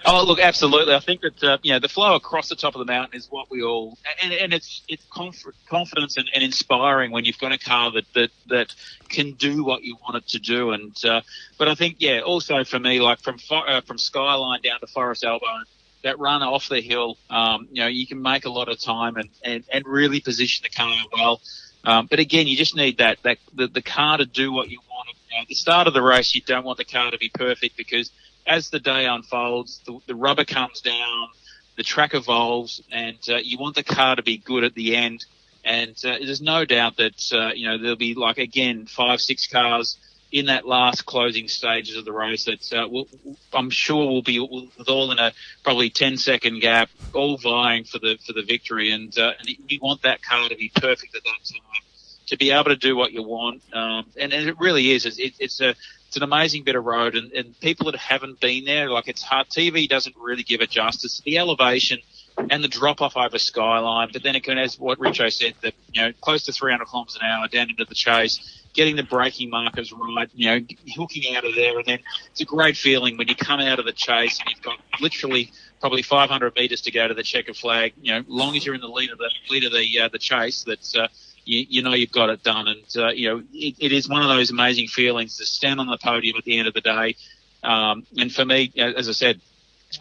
Oh, 0.06 0.24
look, 0.24 0.40
absolutely. 0.40 0.94
I 0.94 1.00
think 1.00 1.20
that 1.20 1.44
uh, 1.44 1.58
you 1.62 1.72
know 1.72 1.78
the 1.78 1.88
flow 1.88 2.14
across 2.14 2.48
the 2.48 2.56
top 2.56 2.74
of 2.74 2.78
the 2.78 2.90
mountain 2.90 3.18
is 3.18 3.30
what 3.30 3.50
we 3.50 3.62
all, 3.62 3.98
and, 4.22 4.32
and 4.32 4.54
it's 4.54 4.82
it's 4.88 5.04
conf- 5.10 5.44
confidence 5.68 6.16
and, 6.16 6.26
and, 6.32 6.42
inspiring 6.42 7.10
when 7.10 7.26
you've 7.26 7.38
got 7.38 7.52
a 7.52 7.58
car 7.58 7.92
that 7.92 8.06
that 8.14 8.30
that 8.48 8.74
can 9.10 9.32
do 9.32 9.62
what 9.62 9.84
you 9.84 9.96
want 10.02 10.16
it 10.16 10.26
to 10.28 10.38
do. 10.38 10.70
And 10.70 10.96
uh, 11.04 11.20
but 11.58 11.68
I 11.68 11.74
think 11.74 11.96
yeah, 11.98 12.20
also 12.20 12.64
for 12.64 12.78
me, 12.78 13.00
like 13.00 13.20
from 13.20 13.38
uh, 13.50 13.82
from 13.82 13.98
Skyline 13.98 14.62
down 14.62 14.80
to 14.80 14.86
Forest 14.86 15.22
Elbow, 15.22 15.64
that 16.02 16.18
run 16.18 16.42
off 16.42 16.68
the 16.68 16.80
hill, 16.80 17.18
um, 17.28 17.68
you 17.70 17.82
know, 17.82 17.88
you 17.88 18.06
can 18.06 18.22
make 18.22 18.44
a 18.44 18.50
lot 18.50 18.68
of 18.68 18.80
time 18.80 19.16
and 19.16 19.28
and, 19.44 19.64
and 19.72 19.86
really 19.86 20.20
position 20.20 20.62
the 20.62 20.70
car 20.70 20.94
well. 21.12 21.40
Um, 21.84 22.06
but 22.10 22.18
again, 22.18 22.46
you 22.46 22.56
just 22.56 22.76
need 22.76 22.98
that 22.98 23.18
that 23.22 23.38
the, 23.54 23.66
the 23.66 23.82
car 23.82 24.18
to 24.18 24.26
do 24.26 24.52
what 24.52 24.70
you 24.70 24.78
want. 24.90 25.08
You 25.30 25.36
know, 25.36 25.42
at 25.42 25.48
the 25.48 25.54
start 25.54 25.86
of 25.86 25.94
the 25.94 26.02
race, 26.02 26.34
you 26.34 26.42
don't 26.42 26.64
want 26.64 26.78
the 26.78 26.84
car 26.84 27.10
to 27.10 27.18
be 27.18 27.30
perfect 27.32 27.76
because 27.76 28.10
as 28.46 28.70
the 28.70 28.80
day 28.80 29.06
unfolds, 29.06 29.80
the, 29.86 29.98
the 30.06 30.14
rubber 30.14 30.44
comes 30.44 30.80
down, 30.80 31.28
the 31.76 31.82
track 31.82 32.14
evolves, 32.14 32.82
and 32.90 33.18
uh, 33.28 33.36
you 33.36 33.58
want 33.58 33.76
the 33.76 33.84
car 33.84 34.16
to 34.16 34.22
be 34.22 34.38
good 34.38 34.64
at 34.64 34.74
the 34.74 34.96
end. 34.96 35.24
And 35.64 35.96
uh, 36.04 36.16
there's 36.18 36.40
no 36.40 36.64
doubt 36.64 36.96
that 36.96 37.32
uh, 37.32 37.52
you 37.54 37.66
know 37.66 37.78
there'll 37.78 37.96
be 37.96 38.14
like 38.14 38.38
again 38.38 38.86
five, 38.86 39.20
six 39.20 39.46
cars 39.46 39.98
in 40.32 40.46
that 40.46 40.66
last 40.66 41.06
closing 41.06 41.48
stages 41.48 41.96
of 41.96 42.04
the 42.04 42.12
race 42.12 42.44
that 42.44 42.72
uh, 42.72 42.86
we'll, 42.88 43.08
I'm 43.52 43.70
sure 43.70 44.06
will 44.06 44.22
be 44.22 44.38
with 44.38 44.88
all 44.88 45.10
in 45.10 45.18
a 45.18 45.32
probably 45.64 45.90
10 45.90 46.16
second 46.16 46.60
gap, 46.60 46.88
all 47.12 47.36
vying 47.36 47.84
for 47.84 47.98
the 47.98 48.18
for 48.24 48.32
the 48.32 48.42
victory. 48.42 48.92
And, 48.92 49.16
uh, 49.18 49.32
and 49.38 49.48
you 49.48 49.80
want 49.80 50.02
that 50.02 50.22
car 50.22 50.48
to 50.48 50.56
be 50.56 50.70
perfect 50.74 51.14
at 51.16 51.24
that 51.24 51.30
time 51.30 51.82
to 52.30 52.36
be 52.36 52.52
able 52.52 52.64
to 52.64 52.76
do 52.76 52.96
what 52.96 53.12
you 53.12 53.22
want. 53.22 53.60
Um, 53.72 54.06
and, 54.18 54.32
and 54.32 54.48
it 54.48 54.58
really 54.58 54.92
is. 54.92 55.04
It's, 55.04 55.18
it's 55.18 55.60
a 55.60 55.74
it's 56.06 56.16
an 56.16 56.24
amazing 56.24 56.64
bit 56.64 56.74
of 56.74 56.84
road, 56.84 57.14
and, 57.14 57.30
and 57.32 57.58
people 57.60 57.86
that 57.86 57.96
haven't 58.00 58.40
been 58.40 58.64
there, 58.64 58.90
like 58.90 59.06
it's 59.06 59.22
hard. 59.22 59.48
TV 59.48 59.88
doesn't 59.88 60.16
really 60.16 60.42
give 60.42 60.60
it 60.60 60.68
justice. 60.68 61.22
The 61.24 61.38
elevation 61.38 61.98
and 62.36 62.64
the 62.64 62.68
drop 62.68 63.00
off 63.00 63.16
over 63.16 63.38
Skyline, 63.38 64.08
but 64.12 64.24
then 64.24 64.34
it 64.34 64.42
can, 64.42 64.58
as 64.58 64.76
what 64.76 64.98
Richo 64.98 65.32
said, 65.32 65.54
that 65.62 65.74
you 65.92 66.02
know, 66.02 66.12
close 66.20 66.44
to 66.46 66.52
300 66.52 66.84
kilometres 66.86 67.16
an 67.20 67.28
hour 67.28 67.46
down 67.46 67.70
into 67.70 67.84
the 67.84 67.94
chase, 67.94 68.59
getting 68.72 68.96
the 68.96 69.02
braking 69.02 69.50
markers 69.50 69.92
right, 69.92 70.30
you 70.34 70.46
know, 70.46 70.66
hooking 70.96 71.34
out 71.34 71.44
of 71.44 71.54
there, 71.54 71.76
and 71.78 71.86
then 71.86 71.98
it's 72.30 72.40
a 72.40 72.44
great 72.44 72.76
feeling 72.76 73.16
when 73.16 73.28
you 73.28 73.34
come 73.34 73.60
out 73.60 73.78
of 73.78 73.84
the 73.84 73.92
chase 73.92 74.38
and 74.40 74.48
you've 74.50 74.62
got 74.62 74.78
literally 75.00 75.52
probably 75.80 76.02
500 76.02 76.54
metres 76.54 76.82
to 76.82 76.90
go 76.90 77.08
to 77.08 77.14
the 77.14 77.22
checker 77.22 77.54
flag. 77.54 77.92
You 78.00 78.12
know, 78.12 78.24
long 78.28 78.56
as 78.56 78.64
you're 78.64 78.74
in 78.74 78.80
the 78.80 78.88
lead 78.88 79.10
of 79.10 79.18
the 79.18 79.30
lead 79.50 79.64
of 79.64 79.72
the 79.72 80.00
uh, 80.00 80.08
the 80.08 80.18
chase, 80.18 80.64
that's 80.64 80.96
uh, 80.96 81.08
you, 81.44 81.66
you 81.68 81.82
know 81.82 81.94
you've 81.94 82.12
got 82.12 82.30
it 82.30 82.42
done. 82.42 82.68
And, 82.68 82.96
uh, 82.96 83.08
you 83.08 83.28
know, 83.28 83.42
it, 83.52 83.74
it 83.78 83.92
is 83.92 84.08
one 84.08 84.22
of 84.22 84.28
those 84.28 84.50
amazing 84.50 84.88
feelings 84.88 85.36
to 85.38 85.46
stand 85.46 85.80
on 85.80 85.86
the 85.86 85.98
podium 85.98 86.36
at 86.36 86.44
the 86.44 86.58
end 86.58 86.68
of 86.68 86.74
the 86.74 86.80
day. 86.80 87.16
Um, 87.62 88.06
and 88.18 88.32
for 88.32 88.44
me, 88.44 88.72
as 88.76 89.08
I 89.08 89.12
said, 89.12 89.40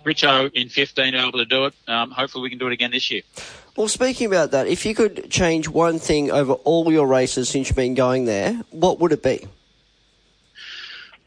Richo 0.05 0.51
in 0.53 0.69
15 0.69 1.15
able 1.15 1.39
to 1.39 1.45
do 1.45 1.65
it. 1.65 1.73
Um, 1.87 2.11
hopefully 2.11 2.43
we 2.43 2.49
can 2.49 2.59
do 2.59 2.67
it 2.67 2.73
again 2.73 2.91
this 2.91 3.09
year. 3.09 3.21
Well, 3.79 3.87
speaking 3.87 4.27
about 4.27 4.51
that, 4.51 4.67
if 4.67 4.85
you 4.85 4.93
could 4.93 5.31
change 5.31 5.69
one 5.69 5.99
thing 5.99 6.31
over 6.31 6.51
all 6.51 6.91
your 6.91 7.07
races 7.07 7.47
since 7.47 7.69
you've 7.69 7.77
been 7.77 7.93
going 7.93 8.25
there, 8.25 8.61
what 8.71 8.99
would 8.99 9.13
it 9.13 9.23
be? 9.23 9.47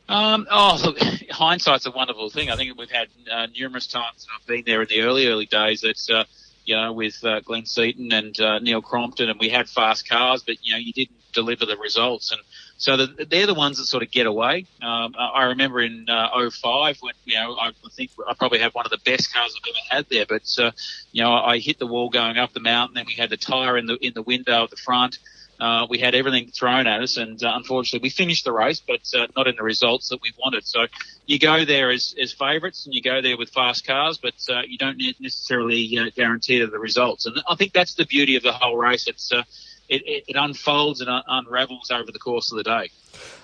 Um, 0.06 0.46
oh, 0.50 0.78
look, 0.84 0.98
hindsight's 1.30 1.86
a 1.86 1.90
wonderful 1.90 2.28
thing. 2.28 2.50
I 2.50 2.56
think 2.56 2.76
we've 2.76 2.90
had 2.90 3.08
uh, 3.30 3.46
numerous 3.58 3.86
times, 3.86 4.26
I've 4.38 4.46
been 4.46 4.64
there 4.66 4.82
in 4.82 4.88
the 4.88 5.00
early, 5.00 5.28
early 5.28 5.46
days, 5.46 5.80
that 5.80 6.14
uh, 6.14 6.24
you 6.66 6.76
know, 6.76 6.92
with 6.92 7.24
uh, 7.24 7.40
Glenn 7.40 7.64
Seton 7.64 8.12
and 8.12 8.38
uh, 8.38 8.58
Neil 8.58 8.82
Crompton, 8.82 9.30
and 9.30 9.40
we 9.40 9.48
had 9.48 9.66
fast 9.66 10.06
cars, 10.06 10.42
but 10.42 10.56
you 10.60 10.74
know, 10.74 10.78
you 10.78 10.92
didn't 10.92 11.16
deliver 11.32 11.64
the 11.64 11.78
results, 11.78 12.32
and 12.32 12.40
so 12.76 12.96
the, 12.96 13.26
they're 13.28 13.46
the 13.46 13.54
ones 13.54 13.78
that 13.78 13.86
sort 13.86 14.02
of 14.02 14.10
get 14.10 14.26
away. 14.26 14.66
Um, 14.82 15.14
I 15.18 15.44
remember 15.44 15.80
in 15.80 16.08
uh, 16.08 16.50
05 16.50 16.98
when 17.00 17.14
you 17.24 17.34
know 17.34 17.56
I 17.58 17.72
think 17.92 18.10
I 18.28 18.34
probably 18.34 18.58
had 18.58 18.74
one 18.74 18.84
of 18.84 18.90
the 18.90 18.98
best 18.98 19.32
cars 19.32 19.54
I've 19.56 19.68
ever 19.68 19.96
had 19.96 20.06
there, 20.08 20.26
but 20.28 20.42
uh, 20.58 20.72
you 21.12 21.22
know 21.22 21.32
I 21.32 21.58
hit 21.58 21.78
the 21.78 21.86
wall 21.86 22.10
going 22.10 22.38
up 22.38 22.52
the 22.52 22.60
mountain, 22.60 22.94
then 22.94 23.06
we 23.06 23.14
had 23.14 23.30
the 23.30 23.36
tire 23.36 23.76
in 23.76 23.86
the 23.86 23.96
in 23.96 24.12
the 24.14 24.22
window 24.22 24.64
at 24.64 24.70
the 24.70 24.76
front. 24.76 25.18
Uh, 25.62 25.86
we 25.88 25.98
had 25.98 26.16
everything 26.16 26.48
thrown 26.48 26.88
at 26.88 27.02
us, 27.02 27.16
and 27.16 27.40
uh, 27.44 27.52
unfortunately, 27.54 28.04
we 28.04 28.10
finished 28.10 28.44
the 28.44 28.50
race, 28.50 28.82
but 28.84 29.00
uh, 29.16 29.28
not 29.36 29.46
in 29.46 29.54
the 29.54 29.62
results 29.62 30.08
that 30.08 30.20
we 30.20 30.32
wanted. 30.36 30.66
So 30.66 30.86
you 31.26 31.38
go 31.38 31.64
there 31.64 31.92
as, 31.92 32.16
as 32.20 32.32
favourites, 32.32 32.84
and 32.84 32.92
you 32.92 33.00
go 33.00 33.22
there 33.22 33.36
with 33.36 33.50
fast 33.50 33.86
cars, 33.86 34.18
but 34.18 34.34
uh, 34.48 34.62
you 34.66 34.76
don't 34.76 35.00
necessarily 35.20 35.96
uh, 35.96 36.10
guarantee 36.16 36.64
the 36.64 36.78
results. 36.80 37.26
And 37.26 37.40
I 37.48 37.54
think 37.54 37.72
that's 37.72 37.94
the 37.94 38.06
beauty 38.06 38.34
of 38.34 38.42
the 38.42 38.50
whole 38.50 38.76
race. 38.76 39.06
It's 39.06 39.30
uh, 39.30 39.44
it, 39.88 40.02
it, 40.06 40.24
it 40.28 40.36
unfolds 40.36 41.00
and 41.00 41.10
un- 41.10 41.22
unravels 41.28 41.90
over 41.90 42.10
the 42.10 42.18
course 42.18 42.52
of 42.52 42.56
the 42.56 42.64
day. 42.64 42.90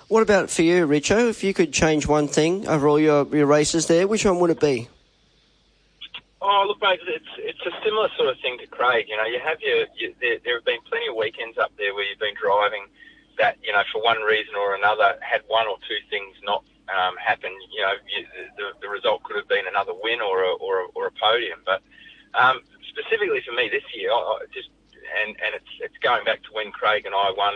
What 0.07 0.23
about 0.23 0.49
for 0.49 0.63
you, 0.63 0.87
Richo? 0.87 1.29
If 1.29 1.43
you 1.43 1.53
could 1.53 1.71
change 1.71 2.07
one 2.07 2.27
thing 2.27 2.67
over 2.67 2.87
all 2.87 2.99
your, 2.99 3.27
your 3.35 3.45
races 3.45 3.85
there, 3.85 4.07
which 4.07 4.25
one 4.25 4.39
would 4.39 4.49
it 4.49 4.59
be? 4.59 4.87
Oh, 6.41 6.63
look, 6.67 6.81
mate, 6.81 6.99
it's 7.05 7.27
it's 7.37 7.59
a 7.65 7.83
similar 7.83 8.09
sort 8.17 8.29
of 8.29 8.39
thing 8.39 8.57
to 8.59 8.67
Craig. 8.67 9.07
You 9.09 9.17
know, 9.17 9.25
you 9.25 9.39
have 9.39 9.59
your, 9.61 9.85
you, 9.95 10.15
there, 10.21 10.39
there 10.43 10.55
have 10.55 10.65
been 10.65 10.79
plenty 10.89 11.07
of 11.07 11.15
weekends 11.15 11.57
up 11.57 11.71
there 11.77 11.93
where 11.93 12.05
you've 12.05 12.19
been 12.19 12.33
driving 12.39 12.87
that, 13.37 13.57
you 13.61 13.71
know, 13.71 13.83
for 13.91 14.01
one 14.01 14.17
reason 14.21 14.55
or 14.55 14.73
another, 14.73 15.19
had 15.21 15.41
one 15.47 15.67
or 15.67 15.77
two 15.87 15.99
things 16.09 16.35
not 16.43 16.63
um, 16.87 17.15
happen. 17.17 17.51
You 17.71 17.81
know, 17.81 17.93
you, 18.07 18.25
the, 18.57 18.71
the 18.81 18.89
result 18.89 19.23
could 19.23 19.35
have 19.35 19.47
been 19.47 19.67
another 19.67 19.93
win 19.93 20.21
or 20.21 20.43
a, 20.43 20.53
or 20.53 20.81
a, 20.81 20.85
or 20.95 21.07
a 21.07 21.11
podium. 21.11 21.59
But 21.65 21.83
um, 22.33 22.61
specifically 22.87 23.41
for 23.45 23.53
me 23.53 23.69
this 23.69 23.83
year, 23.93 24.11
I, 24.11 24.15
I 24.15 24.45
just 24.53 24.69
and 25.21 25.35
and 25.43 25.55
it's 25.55 25.73
it's 25.79 25.97
going 26.01 26.23
back 26.25 26.43
to 26.43 26.49
when 26.51 26.71
Craig 26.71 27.05
and 27.05 27.15
I 27.15 27.31
won 27.35 27.55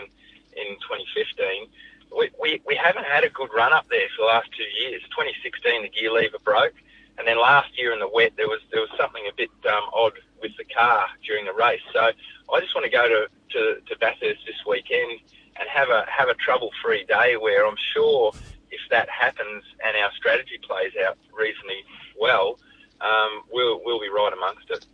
in 0.56 0.74
2015. 0.86 1.68
We, 2.16 2.30
we, 2.40 2.60
we 2.64 2.76
haven't 2.76 3.06
had 3.06 3.24
a 3.24 3.28
good 3.28 3.50
run 3.52 3.72
up 3.72 3.86
there 3.90 4.06
for 4.14 4.22
the 4.22 4.30
last 4.30 4.48
two 4.56 4.70
years. 4.82 5.02
2016, 5.10 5.82
the 5.82 5.88
gear 5.88 6.12
lever 6.12 6.38
broke. 6.44 6.74
And 7.18 7.26
then 7.26 7.40
last 7.40 7.76
year 7.78 7.92
in 7.92 7.98
the 7.98 8.08
wet, 8.08 8.32
there 8.36 8.48
was 8.48 8.60
there 8.72 8.80
was 8.80 8.90
something 8.98 9.22
a 9.28 9.34
bit 9.34 9.50
um, 9.66 9.84
odd 9.92 10.14
with 10.42 10.52
the 10.58 10.64
car 10.64 11.06
during 11.24 11.44
the 11.44 11.52
race. 11.52 11.82
So 11.92 12.00
I 12.00 12.60
just 12.60 12.74
want 12.74 12.84
to 12.84 12.90
go 12.90 13.08
to, 13.08 13.28
to, 13.50 13.80
to 13.80 13.98
Bathurst 13.98 14.40
this 14.46 14.60
weekend 14.66 15.20
and 15.56 15.68
have 15.68 15.90
a 15.90 16.06
have 16.08 16.28
a 16.28 16.34
trouble 16.34 16.70
free 16.82 17.04
day 17.04 17.36
where 17.36 17.66
I'm 17.66 17.78
sure 17.94 18.32
if 18.70 18.80
that 18.90 19.08
happens 19.08 19.62
and 19.84 19.96
our 19.96 20.10
strategy 20.16 20.58
plays 20.62 20.92
out 21.06 21.16
reasonably 21.32 21.84
well, 22.18 22.58
um, 23.04 23.42
we'll 23.52 23.80
we'll 23.84 24.00
be 24.00 24.08
right 24.08 24.32
amongst 24.32 24.70
it. 24.70 24.86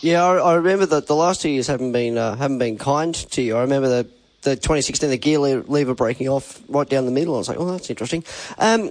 Yeah, 0.00 0.24
I, 0.24 0.36
I 0.36 0.54
remember 0.54 0.86
that 0.86 1.06
the 1.06 1.14
last 1.14 1.42
two 1.42 1.50
years 1.50 1.66
haven't 1.66 1.92
been 1.92 2.18
uh, 2.18 2.36
haven't 2.36 2.58
been 2.58 2.78
kind 2.78 3.14
to 3.14 3.42
you. 3.42 3.56
I 3.56 3.60
remember 3.60 3.88
the 3.88 4.08
the 4.42 4.56
2016 4.56 5.08
the 5.10 5.16
gear 5.16 5.38
lever 5.38 5.94
breaking 5.94 6.28
off 6.28 6.60
right 6.68 6.88
down 6.88 7.06
the 7.06 7.12
middle. 7.12 7.34
I 7.34 7.38
was 7.38 7.48
like, 7.48 7.58
oh, 7.58 7.70
that's 7.70 7.88
interesting. 7.90 8.24
Um, 8.58 8.90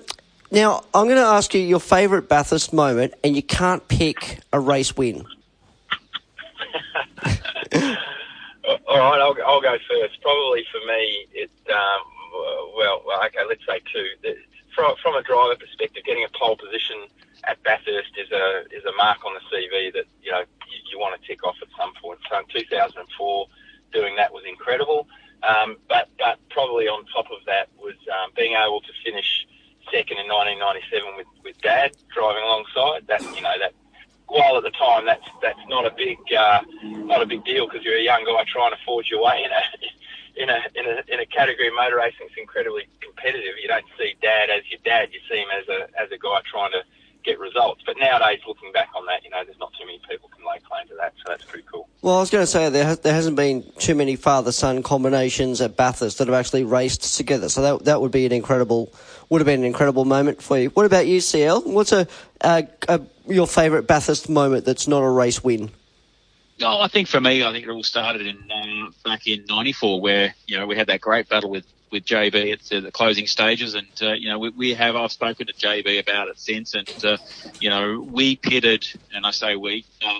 now, 0.49 0.83
I'm 0.93 1.05
going 1.05 1.17
to 1.17 1.23
ask 1.23 1.53
you 1.53 1.61
your 1.61 1.79
favourite 1.79 2.27
Bathurst 2.27 2.73
moment, 2.73 3.13
and 3.23 3.35
you 3.35 3.43
can't 3.43 3.87
pick 3.87 4.39
a 4.51 4.59
race 4.59 4.97
win. 4.97 5.25
All 7.73 8.97
right, 8.97 9.21
I'll, 9.21 9.35
I'll 9.45 9.61
go 9.61 9.77
first. 9.89 10.21
Probably 10.21 10.65
for 10.71 10.85
me, 10.87 11.25
it 11.33 11.51
um, 11.69 12.01
well, 12.75 13.01
okay, 13.25 13.39
let's 13.47 13.65
say 13.65 13.79
two. 13.93 14.07
From 14.75 14.95
from 15.01 15.15
a 15.15 15.23
driver 15.23 15.55
perspective, 15.55 16.03
getting 16.05 16.23
a 16.23 16.37
pole 16.37 16.57
position 16.57 17.07
at 17.45 17.61
Bathurst 17.63 18.11
is 18.17 18.31
a 18.31 18.63
is 18.71 18.83
a 18.85 18.93
mark 18.97 19.25
on 19.25 19.33
the 19.33 19.43
CV 19.49 19.93
that 19.93 20.05
you 20.21 20.31
know 20.31 20.39
you, 20.39 20.77
you 20.91 20.99
want 20.99 21.19
to 21.19 21.27
tick 21.27 21.43
off 21.43 21.55
at 21.61 21.67
some 21.77 21.93
point. 22.01 22.19
So 22.29 22.37
in 22.37 22.45
2004, 22.47 23.47
doing 23.93 24.15
that 24.15 24.31
was 24.31 24.43
incredible. 24.47 25.07
Um, 25.43 25.77
but 25.89 26.09
but 26.17 26.39
probably 26.49 26.87
on 26.87 27.05
top 27.13 27.25
of 27.31 27.43
that 27.47 27.69
was 27.77 27.95
um, 28.11 28.31
being 28.35 28.53
able 28.53 28.81
to 28.81 28.93
finish 29.03 29.47
second 29.89 30.21
in 30.21 30.29
1997 30.29 31.17
with, 31.17 31.27
with 31.43 31.57
Dad 31.61 31.91
driving 32.13 32.43
alongside. 32.43 33.07
That 33.07 33.21
you 33.35 33.41
know 33.41 33.57
that 33.59 33.73
while 34.27 34.57
at 34.57 34.63
the 34.63 34.71
time 34.71 35.05
that's 35.05 35.25
that's 35.41 35.59
not 35.67 35.85
a 35.85 35.91
big 35.91 36.17
uh, 36.37 36.61
not 36.83 37.21
a 37.21 37.25
big 37.25 37.43
deal 37.43 37.67
because 37.67 37.83
you're 37.83 37.97
a 37.97 38.03
young 38.03 38.23
guy 38.23 38.43
trying 38.47 38.71
to 38.71 38.77
forge 38.85 39.09
your 39.09 39.23
way 39.23 39.43
in 39.43 39.51
a 39.51 39.63
in 40.37 40.49
a 40.49 40.59
in 40.75 40.85
a 40.85 41.13
in 41.13 41.19
a 41.19 41.25
category 41.25 41.71
motor 41.71 41.97
racing 41.97 42.27
that's 42.27 42.37
incredibly 42.37 42.87
competitive. 43.01 43.55
You 43.61 43.67
don't 43.67 43.85
see 43.97 44.10
Dad 44.21 44.49
as 44.49 44.63
your 44.69 44.79
dad. 44.83 45.09
You 45.11 45.19
see 45.29 45.37
him 45.37 45.49
as 45.57 45.67
a 45.67 46.01
as 46.01 46.11
a 46.11 46.17
guy 46.17 46.39
trying 46.49 46.71
to 46.71 46.83
get 47.23 47.39
results. 47.39 47.81
But 47.85 47.97
nowadays, 47.97 48.39
looking 48.47 48.71
back 48.71 48.89
on 48.95 49.05
that, 49.05 49.23
you 49.23 49.29
know, 49.29 49.43
there's 49.43 49.59
not 49.59 49.71
too 49.73 49.85
many 49.85 50.01
people 50.09 50.29
can 50.35 50.45
lay 50.45 50.59
claim 50.59 50.87
to 50.87 50.95
that, 50.95 51.13
so 51.17 51.23
that's 51.27 51.45
pretty 51.45 51.65
cool. 51.71 51.87
Well, 52.01 52.17
I 52.17 52.19
was 52.19 52.29
going 52.29 52.43
to 52.43 52.47
say 52.47 52.69
there, 52.69 52.83
has, 52.83 52.99
there 52.99 53.13
hasn't 53.13 53.35
been 53.35 53.63
too 53.77 53.93
many 53.93 54.15
father-son 54.15 54.81
combinations 54.83 55.61
at 55.61 55.77
Bathurst 55.77 56.17
that 56.17 56.27
have 56.27 56.35
actually 56.35 56.63
raced 56.63 57.15
together, 57.15 57.49
so 57.49 57.61
that 57.61 57.85
that 57.85 58.01
would 58.01 58.11
be 58.11 58.25
an 58.25 58.31
incredible 58.31 58.91
would 59.29 59.39
have 59.39 59.45
been 59.45 59.61
an 59.61 59.65
incredible 59.65 60.03
moment 60.03 60.41
for 60.41 60.57
you. 60.57 60.69
What 60.69 60.85
about 60.85 61.07
you, 61.07 61.21
CL? 61.21 61.61
What's 61.61 61.93
a, 61.93 62.07
a, 62.41 62.67
a 62.89 63.01
your 63.27 63.47
favourite 63.47 63.87
Bathurst 63.87 64.29
moment 64.29 64.65
that's 64.65 64.87
not 64.87 65.03
a 65.03 65.09
race 65.09 65.43
win? 65.43 65.71
Oh, 66.61 66.81
I 66.81 66.87
think 66.87 67.07
for 67.07 67.21
me, 67.21 67.43
I 67.43 67.51
think 67.51 67.65
it 67.65 67.69
all 67.69 67.83
started 67.83 68.27
in 68.27 68.37
uh, 68.51 68.91
back 69.05 69.27
in 69.27 69.45
'94, 69.47 70.01
where 70.01 70.35
you 70.47 70.57
know 70.57 70.65
we 70.65 70.75
had 70.75 70.87
that 70.87 71.01
great 71.01 71.29
battle 71.29 71.49
with 71.49 71.65
with 71.91 72.05
JB 72.05 72.53
at 72.53 72.83
the 72.83 72.91
closing 72.91 73.27
stages, 73.27 73.75
and 73.75 73.87
uh, 74.01 74.13
you 74.13 74.29
know 74.29 74.39
we, 74.39 74.49
we, 74.49 74.73
have 74.73 74.95
I've 74.95 75.11
spoken 75.11 75.47
to 75.47 75.53
JB 75.53 75.99
about 75.99 76.29
it 76.29 76.39
since, 76.39 76.73
and 76.73 77.05
uh, 77.05 77.17
you 77.59 77.69
know 77.69 77.99
we 77.99 78.35
pitted, 78.37 78.87
and 79.13 79.25
I 79.25 79.31
say 79.31 79.55
we, 79.55 79.85
uh, 80.03 80.19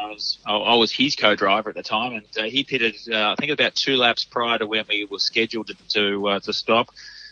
I 0.00 0.06
was 0.06 0.38
I 0.46 0.74
was 0.74 0.92
his 0.92 1.16
co-driver 1.16 1.70
at 1.70 1.76
the 1.76 1.82
time, 1.82 2.14
and 2.14 2.26
uh, 2.38 2.44
he 2.44 2.64
pitted 2.64 2.96
uh, 3.10 3.32
I 3.32 3.34
think 3.36 3.50
about 3.50 3.74
two 3.74 3.96
laps 3.96 4.24
prior 4.24 4.58
to 4.58 4.66
when 4.66 4.84
we 4.88 5.04
were 5.04 5.18
scheduled 5.18 5.66
to 5.68 5.76
to, 5.88 6.40
to 6.40 6.52
stop, 6.52 6.90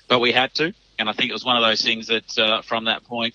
but 0.09 0.19
we 0.19 0.33
had 0.33 0.53
to, 0.55 0.75
and 0.99 1.09
I 1.09 1.13
think 1.13 1.31
it 1.31 1.35
was 1.35 1.45
one 1.45 1.57
of 1.57 1.63
those 1.63 1.83
things 1.83 2.09
that 2.09 2.65
from 2.65 2.85
that 2.85 3.05
point. 3.05 3.35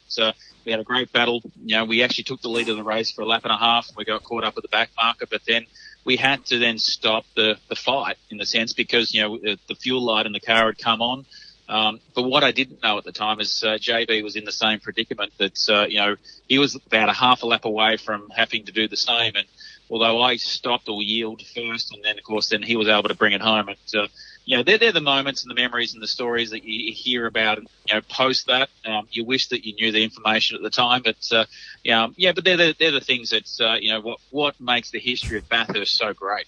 We 0.63 0.69
had 0.69 0.79
a 0.79 0.83
great 0.83 1.11
battle. 1.11 1.41
You 1.65 1.77
know, 1.77 1.85
we 1.85 2.03
actually 2.03 2.25
took 2.25 2.39
the 2.43 2.47
lead 2.47 2.69
of 2.69 2.77
the 2.77 2.83
race 2.83 3.09
for 3.09 3.23
a 3.23 3.25
lap 3.25 3.45
and 3.45 3.51
a 3.51 3.57
half. 3.57 3.89
We 3.97 4.05
got 4.05 4.21
caught 4.21 4.43
up 4.43 4.55
at 4.57 4.61
the 4.61 4.69
back 4.69 4.91
marker, 4.95 5.25
but 5.25 5.41
then 5.47 5.65
we 6.03 6.17
had 6.17 6.45
to 6.45 6.57
then 6.57 6.77
stop 6.79 7.25
the, 7.35 7.57
the 7.69 7.75
fight 7.75 8.17
in 8.29 8.37
the 8.37 8.45
sense 8.45 8.73
because, 8.73 9.13
you 9.13 9.21
know, 9.21 9.37
the, 9.37 9.57
the 9.67 9.75
fuel 9.75 10.01
light 10.01 10.25
in 10.25 10.31
the 10.31 10.39
car 10.39 10.67
had 10.67 10.77
come 10.77 11.01
on. 11.01 11.25
Um, 11.69 11.99
but 12.15 12.23
what 12.23 12.43
I 12.43 12.51
didn't 12.51 12.83
know 12.83 12.97
at 12.97 13.05
the 13.05 13.13
time 13.13 13.39
is 13.39 13.63
uh, 13.63 13.77
JB 13.79 14.23
was 14.23 14.35
in 14.35 14.43
the 14.43 14.51
same 14.51 14.79
predicament 14.79 15.31
that, 15.37 15.57
uh, 15.69 15.85
you 15.87 15.97
know, 15.99 16.15
he 16.47 16.59
was 16.59 16.75
about 16.75 17.07
a 17.07 17.13
half 17.13 17.43
a 17.43 17.45
lap 17.45 17.65
away 17.65 17.97
from 17.97 18.29
having 18.35 18.65
to 18.65 18.71
do 18.71 18.87
the 18.87 18.97
same. 18.97 19.35
And 19.35 19.45
although 19.89 20.21
I 20.21 20.35
stopped 20.35 20.89
or 20.89 21.01
yield 21.01 21.41
first, 21.55 21.93
and 21.93 22.03
then, 22.03 22.17
of 22.17 22.25
course, 22.25 22.49
then 22.49 22.61
he 22.61 22.75
was 22.75 22.89
able 22.89 23.07
to 23.07 23.15
bring 23.15 23.33
it 23.33 23.41
home. 23.41 23.69
And, 23.69 23.77
uh, 23.95 24.07
you 24.45 24.57
know, 24.57 24.63
they're, 24.63 24.77
they're 24.77 24.91
the 24.91 25.01
moments 25.01 25.43
and 25.43 25.51
the 25.51 25.55
memories 25.55 25.93
and 25.93 26.01
the 26.01 26.07
stories 26.07 26.49
that 26.49 26.63
you 26.63 26.91
hear 26.93 27.25
about, 27.25 27.59
you 27.59 27.93
know, 27.93 28.01
post 28.09 28.47
that. 28.47 28.69
Um, 28.85 29.07
you 29.11 29.23
wish 29.23 29.49
that 29.49 29.65
you 29.65 29.73
knew 29.75 29.91
the 29.91 30.03
information 30.03 30.55
at 30.55 30.63
the 30.63 30.69
time, 30.69 31.03
but, 31.03 31.17
uh, 31.31 31.45
yeah, 31.83 32.07
yeah, 32.15 32.31
but 32.31 32.43
they're 32.43 32.57
the, 32.57 32.75
they're 32.77 32.91
the 32.91 33.01
things 33.01 33.29
that, 33.29 33.49
uh, 33.59 33.75
you 33.75 33.91
know, 33.91 34.01
what, 34.01 34.19
what 34.31 34.59
makes 34.59 34.91
the 34.91 34.99
history 34.99 35.37
of 35.37 35.47
Bathurst 35.47 35.95
so 35.95 36.13
great. 36.13 36.47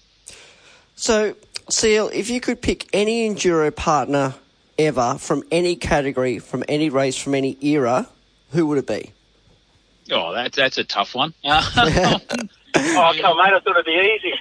So, 0.96 1.36
CL, 1.70 2.10
if 2.10 2.30
you 2.30 2.42
could 2.42 2.62
pick 2.62 2.88
any 2.94 3.30
enduro 3.30 3.74
partner 3.76 4.36
ever 4.78 5.18
from 5.20 5.44
any 5.52 5.76
category, 5.76 6.40
from 6.40 6.64
any 6.68 6.90
race, 6.90 7.18
from 7.18 7.36
any 7.36 7.58
era, 7.62 8.08
who 8.52 8.68
would 8.68 8.80
it 8.80 8.88
be? 8.88 9.12
Oh, 10.12 10.34
that's, 10.34 10.58
that's 10.58 10.78
a 10.78 10.84
tough 10.84 11.16
one. 11.16 11.34
oh, 11.46 11.72
come 11.74 12.50
on, 12.76 13.38
mate, 13.38 13.54
I 13.54 13.60
thought 13.64 13.78
it'd 13.78 13.86
be 13.86 14.18
easy. 14.18 14.34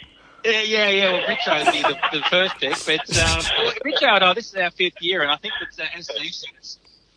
Yeah, 0.45 0.63
yeah, 0.63 0.89
yeah. 0.89 1.13
Well, 1.13 1.23
Richo 1.23 1.65
would 1.65 1.73
be 1.73 1.83
the, 1.83 1.99
the 2.13 2.25
first 2.29 2.57
pick, 2.57 2.75
but 2.85 3.19
um, 3.19 3.41
Richo, 3.85 4.19
oh, 4.23 4.35
this 4.35 4.49
is 4.49 4.55
our 4.57 4.71
fifth 4.71 5.01
year, 5.01 5.23
and 5.23 5.31
I 5.31 5.37
think 5.37 5.55
that 5.61 5.85
uh, 5.85 5.99
as 5.99 6.07
Steve 6.07 6.53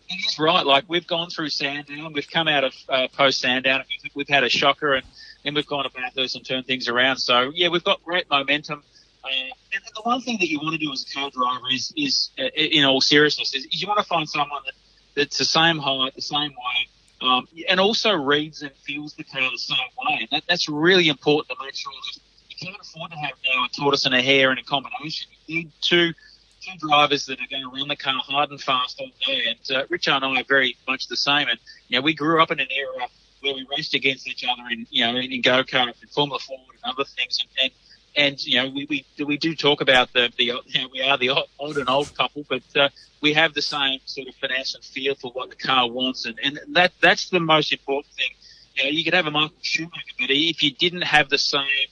it's, 0.07 0.39
right. 0.39 0.65
Like 0.65 0.85
we've 0.87 1.07
gone 1.07 1.29
through 1.29 1.49
Sandown, 1.49 2.13
we've 2.13 2.29
come 2.29 2.47
out 2.47 2.63
of 2.63 2.73
uh, 2.89 3.07
post 3.07 3.39
Sandown, 3.39 3.83
we've, 4.13 4.27
had 4.27 4.43
a 4.43 4.49
shocker, 4.49 4.93
and 4.93 5.05
then 5.43 5.55
we've 5.55 5.65
gone 5.65 5.83
to 5.83 5.89
Bathurst 5.89 6.35
and 6.35 6.45
turned 6.45 6.67
things 6.67 6.87
around. 6.87 7.17
So 7.17 7.51
yeah, 7.55 7.69
we've 7.69 7.83
got 7.83 8.03
great 8.03 8.29
momentum. 8.29 8.83
Uh, 9.23 9.27
and 9.73 9.83
the 9.95 10.01
one 10.03 10.21
thing 10.21 10.37
that 10.39 10.47
you 10.47 10.59
want 10.59 10.73
to 10.73 10.85
do 10.85 10.91
as 10.91 11.03
a 11.03 11.19
co-driver 11.19 11.65
is, 11.71 11.91
is 11.97 12.29
uh, 12.37 12.43
in 12.55 12.85
all 12.85 13.01
seriousness, 13.01 13.55
is, 13.55 13.65
is 13.65 13.81
you 13.81 13.87
want 13.87 13.97
to 13.97 14.05
find 14.05 14.29
someone 14.29 14.61
that, 14.65 14.75
that's 15.15 15.39
the 15.39 15.45
same 15.45 15.79
height, 15.79 16.13
the 16.13 16.21
same 16.21 16.51
weight, 16.51 17.27
um, 17.27 17.47
and 17.67 17.79
also 17.79 18.13
reads 18.13 18.61
and 18.61 18.71
feels 18.85 19.15
the 19.15 19.23
car 19.23 19.41
the 19.49 19.57
same 19.57 19.77
way. 19.97 20.17
And 20.21 20.29
that, 20.31 20.43
that's 20.47 20.69
really 20.69 21.07
important 21.07 21.57
to 21.57 21.65
make 21.65 21.73
sure 21.73 21.91
that 21.91 22.21
you 22.57 22.67
can't 22.67 22.81
afford 22.81 23.11
to 23.11 23.17
have 23.17 23.33
now 23.45 23.65
a 23.65 23.69
tortoise 23.69 24.05
and 24.05 24.15
a 24.15 24.21
hare 24.21 24.51
in 24.51 24.57
a 24.57 24.63
combination. 24.63 25.29
You 25.47 25.55
need 25.55 25.71
two 25.81 26.13
two 26.61 26.77
drivers 26.79 27.25
that 27.27 27.39
are 27.39 27.47
going 27.49 27.63
to 27.63 27.69
run 27.69 27.87
the 27.87 27.95
car 27.95 28.19
hard 28.25 28.49
and 28.49 28.59
fast 28.61 28.99
all 28.99 29.09
day. 29.25 29.43
And 29.47 29.77
uh, 29.77 29.85
Richard 29.89 30.13
and 30.13 30.25
I 30.25 30.41
are 30.41 30.43
very 30.45 30.75
much 30.87 31.07
the 31.07 31.17
same. 31.17 31.47
And 31.47 31.59
you 31.87 31.97
know, 31.99 32.03
we 32.03 32.13
grew 32.13 32.41
up 32.41 32.51
in 32.51 32.59
an 32.59 32.67
era 32.75 33.07
where 33.41 33.53
we 33.53 33.67
raced 33.75 33.93
against 33.93 34.27
each 34.27 34.43
other 34.43 34.63
in 34.71 34.87
you 34.89 35.05
know 35.05 35.15
in, 35.17 35.31
in 35.31 35.41
go 35.41 35.63
kart 35.63 35.93
and 36.01 36.11
Formula 36.11 36.39
Ford 36.39 36.59
and 36.83 36.93
other 36.93 37.03
things. 37.03 37.39
And, 37.39 37.49
and 37.63 37.71
and 38.17 38.45
you 38.45 38.61
know 38.61 38.69
we, 38.69 38.85
we 38.89 39.25
we 39.25 39.37
do 39.37 39.55
talk 39.55 39.81
about 39.81 40.13
the 40.13 40.31
the 40.37 40.45
you 40.45 40.53
know, 40.53 40.87
we 40.91 41.01
are 41.01 41.17
the 41.17 41.29
old 41.59 41.77
and 41.77 41.89
old 41.89 42.15
couple, 42.15 42.45
but 42.47 42.63
uh, 42.75 42.89
we 43.21 43.33
have 43.33 43.53
the 43.53 43.61
same 43.61 43.99
sort 44.05 44.27
of 44.27 44.35
finesse 44.35 44.75
and 44.75 44.83
feel 44.83 45.15
for 45.15 45.31
what 45.31 45.49
the 45.49 45.55
car 45.55 45.89
wants, 45.89 46.25
and, 46.25 46.39
and 46.43 46.59
that 46.69 46.93
that's 47.01 47.29
the 47.29 47.39
most 47.39 47.71
important 47.71 48.13
thing. 48.13 48.29
You 48.75 48.83
know, 48.83 48.89
you 48.89 49.03
could 49.03 49.13
have 49.13 49.25
a 49.25 49.31
Michael 49.31 49.55
Schumacher, 49.61 50.15
but 50.19 50.29
if 50.29 50.61
you 50.63 50.71
didn't 50.71 51.03
have 51.03 51.29
the 51.29 51.37
same 51.37 51.87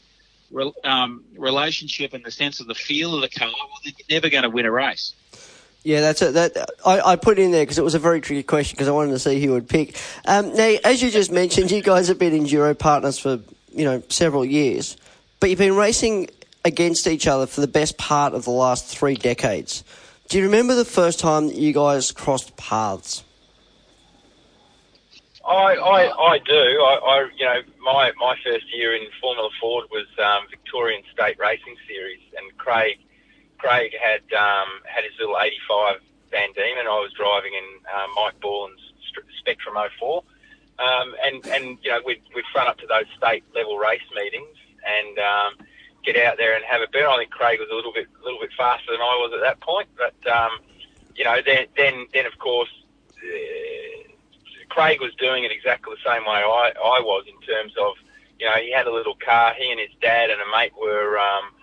um, 0.83 1.23
relationship 1.37 2.13
and 2.13 2.23
the 2.23 2.31
sense 2.31 2.59
of 2.59 2.67
the 2.67 2.75
feel 2.75 3.15
of 3.15 3.21
the 3.21 3.29
car, 3.29 3.47
well, 3.47 3.79
then 3.83 3.93
you're 3.97 4.17
never 4.17 4.29
going 4.29 4.43
to 4.43 4.49
win 4.49 4.65
a 4.65 4.71
race. 4.71 5.13
Yeah, 5.83 5.99
that's 5.99 6.21
it. 6.21 6.33
That 6.33 6.55
I, 6.85 7.01
I 7.01 7.15
put 7.17 7.39
in 7.39 7.51
there 7.51 7.63
because 7.63 7.77
it 7.77 7.83
was 7.83 7.95
a 7.95 7.99
very 7.99 8.21
tricky 8.21 8.43
question 8.43 8.75
because 8.75 8.87
I 8.87 8.91
wanted 8.91 9.11
to 9.11 9.19
see 9.19 9.43
who 9.43 9.51
would 9.51 9.67
pick. 9.67 9.99
Um, 10.25 10.55
now, 10.55 10.75
as 10.85 11.01
you 11.01 11.11
just 11.11 11.31
mentioned, 11.31 11.71
you 11.71 11.81
guys 11.81 12.07
have 12.07 12.17
been 12.17 12.33
enduro 12.33 12.77
partners 12.77 13.19
for 13.19 13.39
you 13.73 13.83
know 13.83 14.01
several 14.07 14.45
years, 14.45 14.95
but 15.41 15.49
you've 15.49 15.59
been 15.59 15.75
racing 15.75 16.29
against 16.63 17.05
each 17.05 17.27
other 17.27 17.45
for 17.45 17.59
the 17.59 17.67
best 17.67 17.97
part 17.97 18.33
of 18.33 18.45
the 18.45 18.51
last 18.51 18.85
three 18.85 19.15
decades. 19.15 19.83
Do 20.29 20.37
you 20.37 20.45
remember 20.45 20.73
the 20.73 20.85
first 20.85 21.19
time 21.19 21.47
that 21.47 21.57
you 21.57 21.73
guys 21.73 22.13
crossed 22.13 22.55
paths? 22.55 23.23
I, 25.45 25.75
I, 25.75 26.31
I 26.35 26.37
do. 26.39 26.53
I, 26.53 26.93
I, 27.03 27.29
you 27.35 27.45
know, 27.45 27.61
my, 27.81 28.11
my 28.17 28.35
first 28.45 28.65
year 28.73 28.95
in 28.95 29.03
Formula 29.19 29.49
Ford 29.59 29.85
was 29.91 30.07
um, 30.17 30.47
Victorian 30.49 31.03
State 31.11 31.37
Racing 31.37 31.75
Series, 31.87 32.21
and 32.37 32.57
Craig, 32.57 32.99
Craig 33.57 33.91
had 34.01 34.23
um, 34.33 34.69
had 34.85 35.03
his 35.03 35.11
little 35.19 35.37
'85 35.37 35.99
Van 36.31 36.49
Diemen. 36.55 36.87
I 36.87 36.99
was 36.99 37.11
driving 37.11 37.53
in 37.53 37.67
uh, 37.93 38.07
Mike 38.15 38.39
Borland's 38.39 38.81
Spectrum 39.39 39.75
04, 39.99 40.23
um, 40.79 41.15
and 41.21 41.45
and 41.47 41.77
you 41.83 41.91
know 41.91 41.99
we'd, 42.05 42.21
we'd 42.33 42.45
front 42.53 42.69
up 42.69 42.77
to 42.77 42.87
those 42.87 43.05
state 43.17 43.43
level 43.53 43.77
race 43.77 44.01
meetings 44.15 44.55
and 44.87 45.19
um, 45.19 45.67
get 46.05 46.15
out 46.23 46.37
there 46.37 46.55
and 46.55 46.63
have 46.63 46.81
a 46.81 46.87
bet. 46.87 47.03
I 47.03 47.17
think 47.17 47.31
Craig 47.31 47.59
was 47.59 47.67
a 47.69 47.75
little 47.75 47.91
bit 47.91 48.07
a 48.21 48.23
little 48.23 48.39
bit 48.39 48.51
faster 48.57 48.91
than 48.93 49.01
I 49.01 49.19
was 49.19 49.33
at 49.35 49.41
that 49.41 49.59
point, 49.59 49.89
but 49.97 50.15
um, 50.31 50.51
you 51.17 51.25
know 51.25 51.41
then 51.45 51.67
then 51.75 52.07
then 52.13 52.25
of 52.25 52.37
course. 52.39 52.69
Uh, 53.19 53.82
Craig 54.73 55.01
was 55.01 55.13
doing 55.21 55.43
it 55.43 55.51
exactly 55.51 55.93
the 55.93 56.09
same 56.09 56.25
way 56.25 56.41
I, 56.41 56.73
I 56.73 56.97
was 57.05 57.25
in 57.29 57.39
terms 57.45 57.73
of, 57.77 57.93
you 58.39 58.47
know, 58.47 58.55
he 58.57 58.71
had 58.71 58.87
a 58.87 58.91
little 58.91 59.13
car. 59.13 59.53
He 59.53 59.69
and 59.69 59.79
his 59.79 59.93
dad 60.01 60.31
and 60.31 60.41
a 60.41 60.49
mate 60.49 60.73
were 60.73 61.19
um, 61.19 61.53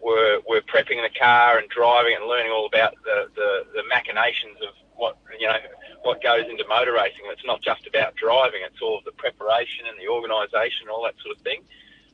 were 0.00 0.38
were 0.48 0.62
prepping 0.62 1.02
the 1.02 1.10
car 1.18 1.58
and 1.58 1.68
driving 1.68 2.14
and 2.14 2.26
learning 2.30 2.52
all 2.52 2.66
about 2.66 2.94
the, 3.02 3.28
the, 3.34 3.66
the 3.74 3.82
machinations 3.88 4.56
of 4.62 4.72
what 4.94 5.18
you 5.40 5.48
know 5.48 5.58
what 6.04 6.22
goes 6.22 6.46
into 6.48 6.64
motor 6.68 6.92
racing. 6.92 7.26
It's 7.26 7.44
not 7.44 7.60
just 7.60 7.88
about 7.88 8.14
driving; 8.14 8.60
it's 8.62 8.80
all 8.80 8.98
of 8.98 9.04
the 9.04 9.18
preparation 9.18 9.86
and 9.90 9.98
the 9.98 10.06
organisation, 10.06 10.86
and 10.86 10.90
all 10.90 11.02
that 11.10 11.18
sort 11.18 11.36
of 11.36 11.42
thing. 11.42 11.66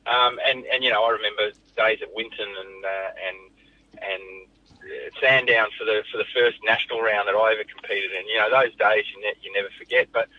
Um, 0.09 0.39
and 0.41 0.65
and 0.73 0.83
you 0.83 0.89
know, 0.89 1.05
I 1.05 1.11
remember 1.11 1.51
days 1.77 2.01
at 2.01 2.09
Winton 2.15 2.49
and 2.49 2.81
uh, 2.81 3.11
and 3.29 3.37
and 4.01 4.23
Sandown 5.21 5.67
for 5.77 5.85
the 5.85 6.01
for 6.11 6.17
the 6.17 6.27
first 6.33 6.57
national 6.65 7.01
round 7.01 7.27
that 7.27 7.37
I 7.37 7.53
ever 7.53 7.63
competed 7.63 8.09
in. 8.11 8.25
You 8.25 8.41
know, 8.41 8.49
those 8.49 8.73
days 8.73 9.05
you, 9.13 9.21
ne- 9.21 9.37
you 9.45 9.53
never 9.53 9.69
forget. 9.77 10.09
But 10.11 10.29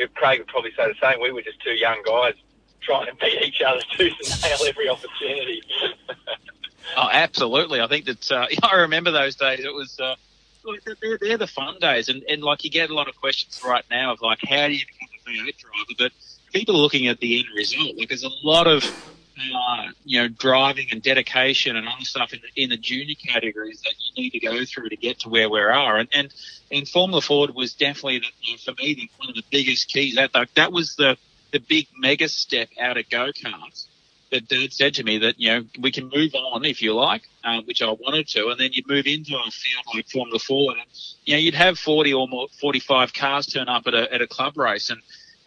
you 0.00 0.08
Craig 0.08 0.40
would 0.40 0.48
probably 0.48 0.72
say 0.76 0.88
the 0.88 0.94
same. 1.00 1.20
We 1.20 1.32
were 1.32 1.42
just 1.42 1.60
two 1.60 1.72
young 1.72 2.02
guys 2.04 2.34
trying 2.80 3.06
to 3.06 3.14
beat 3.14 3.42
each 3.42 3.60
other 3.60 3.80
tooth 3.96 4.14
and 4.24 4.42
nail 4.42 4.58
every 4.66 4.88
opportunity. 4.88 5.62
oh, 6.96 7.08
absolutely. 7.12 7.80
I 7.80 7.86
think 7.86 8.06
that 8.06 8.32
uh, 8.32 8.46
I 8.62 8.76
remember 8.76 9.10
those 9.10 9.36
days. 9.36 9.60
It 9.60 9.74
was. 9.74 9.98
Uh, 10.00 10.16
they're, 11.00 11.18
they're 11.18 11.38
the 11.38 11.46
fun 11.46 11.76
days, 11.80 12.10
and, 12.10 12.22
and 12.28 12.42
like 12.42 12.64
you 12.64 12.70
get 12.70 12.90
a 12.90 12.94
lot 12.94 13.08
of 13.08 13.18
questions 13.18 13.62
right 13.64 13.84
now 13.90 14.12
of 14.12 14.20
like 14.20 14.40
how 14.46 14.66
do 14.66 14.74
you 14.74 14.84
become 14.86 15.08
a 15.26 15.48
V8 15.48 15.56
driver, 15.56 15.94
but 15.98 16.12
people 16.52 16.76
are 16.76 16.80
looking 16.80 17.08
at 17.08 17.18
the 17.20 17.38
end 17.38 17.48
result. 17.56 17.96
Like 17.96 18.08
there's 18.08 18.24
a 18.24 18.30
lot 18.44 18.66
of 18.66 18.84
uh, 19.54 19.90
you 20.04 20.20
know, 20.20 20.28
driving 20.28 20.88
and 20.90 21.02
dedication 21.02 21.76
and 21.76 21.86
other 21.86 22.04
stuff 22.04 22.32
in 22.32 22.40
the, 22.40 22.62
in 22.62 22.70
the 22.70 22.76
junior 22.76 23.14
categories 23.14 23.80
that 23.82 23.94
you 23.98 24.22
need 24.22 24.30
to 24.30 24.40
go 24.40 24.64
through 24.64 24.88
to 24.88 24.96
get 24.96 25.20
to 25.20 25.28
where 25.28 25.48
we 25.48 25.60
are. 25.60 25.96
And, 25.96 26.08
and, 26.12 26.32
and 26.70 26.88
Formula 26.88 27.20
Ford 27.20 27.54
was 27.54 27.74
definitely, 27.74 28.20
the, 28.20 28.26
you 28.42 28.52
know, 28.54 28.58
for 28.64 28.72
me, 28.80 28.94
the, 28.94 29.10
one 29.18 29.28
of 29.28 29.34
the 29.34 29.44
biggest 29.50 29.88
keys. 29.88 30.16
That, 30.16 30.32
that 30.54 30.72
was 30.72 30.96
the, 30.96 31.16
the 31.52 31.60
big 31.60 31.88
mega 31.98 32.28
step 32.28 32.68
out 32.80 32.96
of 32.96 33.08
go-karts 33.10 33.86
that 34.30 34.48
Dad 34.48 34.72
said 34.72 34.94
to 34.94 35.02
me 35.04 35.18
that, 35.18 35.40
you 35.40 35.50
know, 35.50 35.64
we 35.80 35.90
can 35.90 36.08
move 36.08 36.34
on 36.34 36.64
if 36.64 36.82
you 36.82 36.94
like, 36.94 37.22
um, 37.42 37.64
which 37.64 37.82
I 37.82 37.90
wanted 37.90 38.28
to, 38.28 38.48
and 38.48 38.60
then 38.60 38.70
you'd 38.72 38.88
move 38.88 39.06
into 39.06 39.34
a 39.34 39.50
field 39.50 39.84
like 39.94 40.08
Formula 40.08 40.38
Ford 40.38 40.76
and, 40.76 40.86
you 41.24 41.34
know, 41.34 41.38
you'd 41.38 41.54
have 41.54 41.78
40 41.78 42.14
or 42.14 42.28
more, 42.28 42.46
45 42.60 43.12
cars 43.12 43.46
turn 43.46 43.68
up 43.68 43.86
at 43.86 43.94
a, 43.94 44.12
at 44.14 44.22
a 44.22 44.28
club 44.28 44.56
race 44.56 44.90
and, 44.90 45.00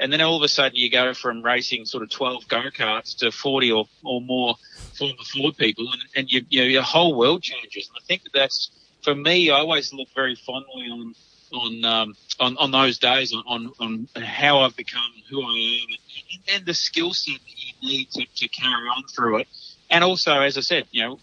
and 0.03 0.11
then 0.11 0.19
all 0.19 0.35
of 0.35 0.43
a 0.43 0.49
sudden 0.49 0.75
you 0.75 0.91
go 0.91 1.13
from 1.13 1.41
racing 1.41 1.85
sort 1.85 2.03
of 2.03 2.09
12 2.09 2.49
go-karts 2.49 3.15
to 3.19 3.31
40 3.31 3.71
or, 3.71 3.85
or 4.03 4.19
more 4.19 4.55
Formula 4.97 5.23
Ford 5.23 5.55
people 5.55 5.87
and, 5.89 6.01
and 6.17 6.29
you, 6.29 6.41
you 6.49 6.59
know, 6.59 6.67
your 6.67 6.81
whole 6.81 7.15
world 7.15 7.41
changes. 7.41 7.87
And 7.87 7.97
I 7.97 8.05
think 8.05 8.23
that 8.23 8.33
that's, 8.33 8.69
for 9.01 9.15
me, 9.15 9.49
I 9.49 9.59
always 9.59 9.93
look 9.93 10.09
very 10.13 10.35
fondly 10.35 10.89
on, 10.91 11.15
on, 11.53 11.85
um, 11.85 12.15
on, 12.41 12.57
on 12.57 12.71
those 12.71 12.97
days 12.99 13.33
on, 13.33 13.71
on, 13.79 14.07
on 14.15 14.21
how 14.21 14.59
I've 14.59 14.75
become 14.75 15.09
who 15.29 15.41
I 15.41 15.79
am 15.81 15.87
and, 15.87 16.55
and 16.57 16.65
the 16.65 16.73
skill 16.73 17.13
set 17.13 17.39
that 17.39 17.63
you 17.63 17.89
need 17.89 18.11
to, 18.11 18.25
to 18.25 18.47
carry 18.49 18.89
on 18.89 19.03
through 19.07 19.37
it. 19.37 19.47
And 19.89 20.03
also, 20.03 20.41
as 20.41 20.57
I 20.57 20.61
said, 20.61 20.85
you 20.91 21.03
know, 21.03 21.19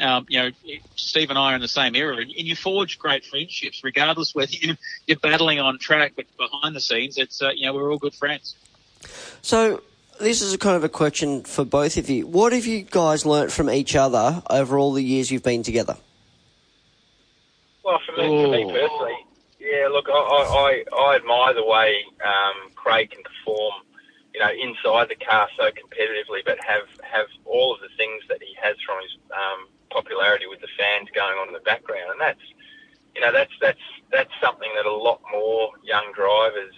um, 0.00 0.26
you 0.28 0.38
know, 0.38 0.50
Steve 0.96 1.30
and 1.30 1.38
I 1.38 1.52
are 1.52 1.54
in 1.54 1.60
the 1.60 1.68
same 1.68 1.94
era, 1.94 2.16
and, 2.16 2.30
and 2.30 2.46
you 2.46 2.56
forge 2.56 2.98
great 2.98 3.24
friendships, 3.24 3.82
regardless 3.84 4.34
whether 4.34 4.52
you, 4.52 4.76
you're 5.06 5.18
battling 5.18 5.60
on 5.60 5.78
track, 5.78 6.12
but 6.16 6.26
behind 6.36 6.74
the 6.74 6.80
scenes, 6.80 7.18
it's 7.18 7.42
uh, 7.42 7.50
you 7.54 7.66
know 7.66 7.74
we're 7.74 7.90
all 7.90 7.98
good 7.98 8.14
friends. 8.14 8.56
So 9.42 9.82
this 10.20 10.42
is 10.42 10.52
a 10.52 10.58
kind 10.58 10.76
of 10.76 10.84
a 10.84 10.88
question 10.88 11.42
for 11.42 11.64
both 11.64 11.96
of 11.96 12.08
you. 12.08 12.26
What 12.26 12.52
have 12.52 12.66
you 12.66 12.82
guys 12.82 13.26
learnt 13.26 13.52
from 13.52 13.70
each 13.70 13.94
other 13.96 14.42
over 14.48 14.78
all 14.78 14.92
the 14.92 15.02
years 15.02 15.30
you've 15.30 15.42
been 15.42 15.62
together? 15.62 15.96
Well, 17.84 18.00
for 18.06 18.12
me, 18.12 18.28
for 18.28 18.50
me 18.50 18.64
personally, 18.64 19.26
yeah. 19.60 19.88
Look, 19.88 20.06
I, 20.08 20.12
I, 20.12 20.84
I 20.96 21.16
admire 21.16 21.54
the 21.54 21.64
way 21.64 22.04
um, 22.24 22.70
Craig 22.74 23.10
can 23.10 23.22
perform 23.22 23.74
you 24.34 24.40
know, 24.40 24.50
inside 24.50 25.08
the 25.08 25.14
car 25.14 25.48
so 25.56 25.70
competitively, 25.70 26.42
but 26.44 26.58
have 26.66 26.90
have 27.02 27.26
all 27.44 27.72
of 27.72 27.80
the 27.80 27.88
things 27.96 28.22
that 28.28 28.42
he 28.42 28.54
has 28.60 28.76
from 28.84 28.98
his 29.00 29.16
um, 29.30 29.68
popularity 29.90 30.46
with 30.48 30.60
the 30.60 30.68
fans 30.76 31.08
going 31.14 31.38
on 31.38 31.46
in 31.46 31.54
the 31.54 31.60
background, 31.60 32.10
and 32.10 32.20
that's 32.20 32.42
you 33.14 33.20
know 33.20 33.30
that's 33.30 33.52
that's 33.60 33.86
that's 34.10 34.32
something 34.42 34.70
that 34.74 34.86
a 34.86 34.92
lot 34.92 35.20
more 35.30 35.70
young 35.84 36.10
drivers 36.12 36.74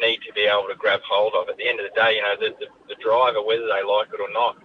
need 0.00 0.20
to 0.26 0.32
be 0.32 0.42
able 0.42 0.66
to 0.68 0.74
grab 0.96 1.04
hold 1.08 1.34
of. 1.36 1.48
At 1.48 1.56
the 1.56 1.68
end 1.68 1.80
of 1.80 1.86
the 1.88 1.94
day, 1.94 2.16
you 2.16 2.22
know, 2.22 2.36
the, 2.40 2.50
the, 2.58 2.68
the 2.88 2.98
driver, 3.02 3.44
whether 3.44 3.68
they 3.68 3.84
like 3.84 4.08
it 4.12 4.20
or 4.20 4.32
not, 4.32 4.56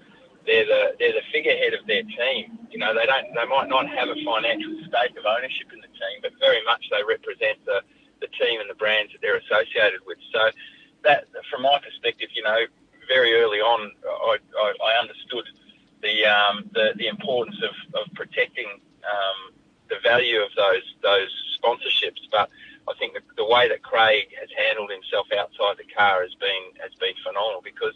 they're 0.45 0.65
the 0.65 0.95
they're 0.97 1.13
the 1.13 1.27
figurehead 1.31 1.73
of 1.73 1.85
their 1.85 2.01
team. 2.01 2.57
You 2.71 2.79
know, 2.79 2.95
they 2.95 3.05
don't 3.05 3.29
they 3.35 3.45
might 3.45 3.69
not 3.69 3.87
have 3.89 4.09
a 4.09 4.17
financial 4.25 4.73
stake 4.89 5.13
of 5.13 5.25
ownership 5.25 5.69
in 5.69 5.79
the 5.81 5.91
team, 5.93 6.17
but 6.23 6.33
very 6.39 6.63
much 6.65 6.81
they 6.89 7.03
represent 7.03 7.61
the 7.65 7.81
the 8.21 8.27
team 8.41 8.59
and 8.59 8.69
the 8.69 8.75
brands 8.75 9.11
that 9.13 9.21
they're 9.21 9.37
associated 9.37 10.01
with. 10.05 10.17
So 10.33 10.49
that, 11.03 11.25
from 11.49 11.63
my 11.63 11.79
perspective, 11.81 12.29
you 12.33 12.43
know, 12.43 12.65
very 13.07 13.33
early 13.33 13.59
on, 13.59 13.91
I, 14.05 14.37
I, 14.57 14.73
I 14.85 15.01
understood 15.01 15.45
the, 16.01 16.25
um, 16.25 16.69
the 16.73 16.93
the 16.97 17.07
importance 17.07 17.57
of, 17.61 17.75
of 17.93 18.13
protecting 18.13 18.79
um, 19.05 19.53
the 19.89 19.97
value 20.03 20.41
of 20.41 20.49
those 20.55 20.85
those 21.01 21.31
sponsorships. 21.57 22.21
But 22.31 22.49
I 22.87 22.93
think 22.97 23.13
the, 23.13 23.21
the 23.37 23.45
way 23.45 23.69
that 23.69 23.83
Craig 23.83 24.33
has 24.39 24.49
handled 24.57 24.89
himself 24.89 25.27
outside 25.37 25.77
the 25.77 25.89
car 25.93 26.21
has 26.23 26.33
been 26.35 26.73
has 26.81 26.93
been 26.97 27.13
phenomenal 27.21 27.61
because 27.61 27.93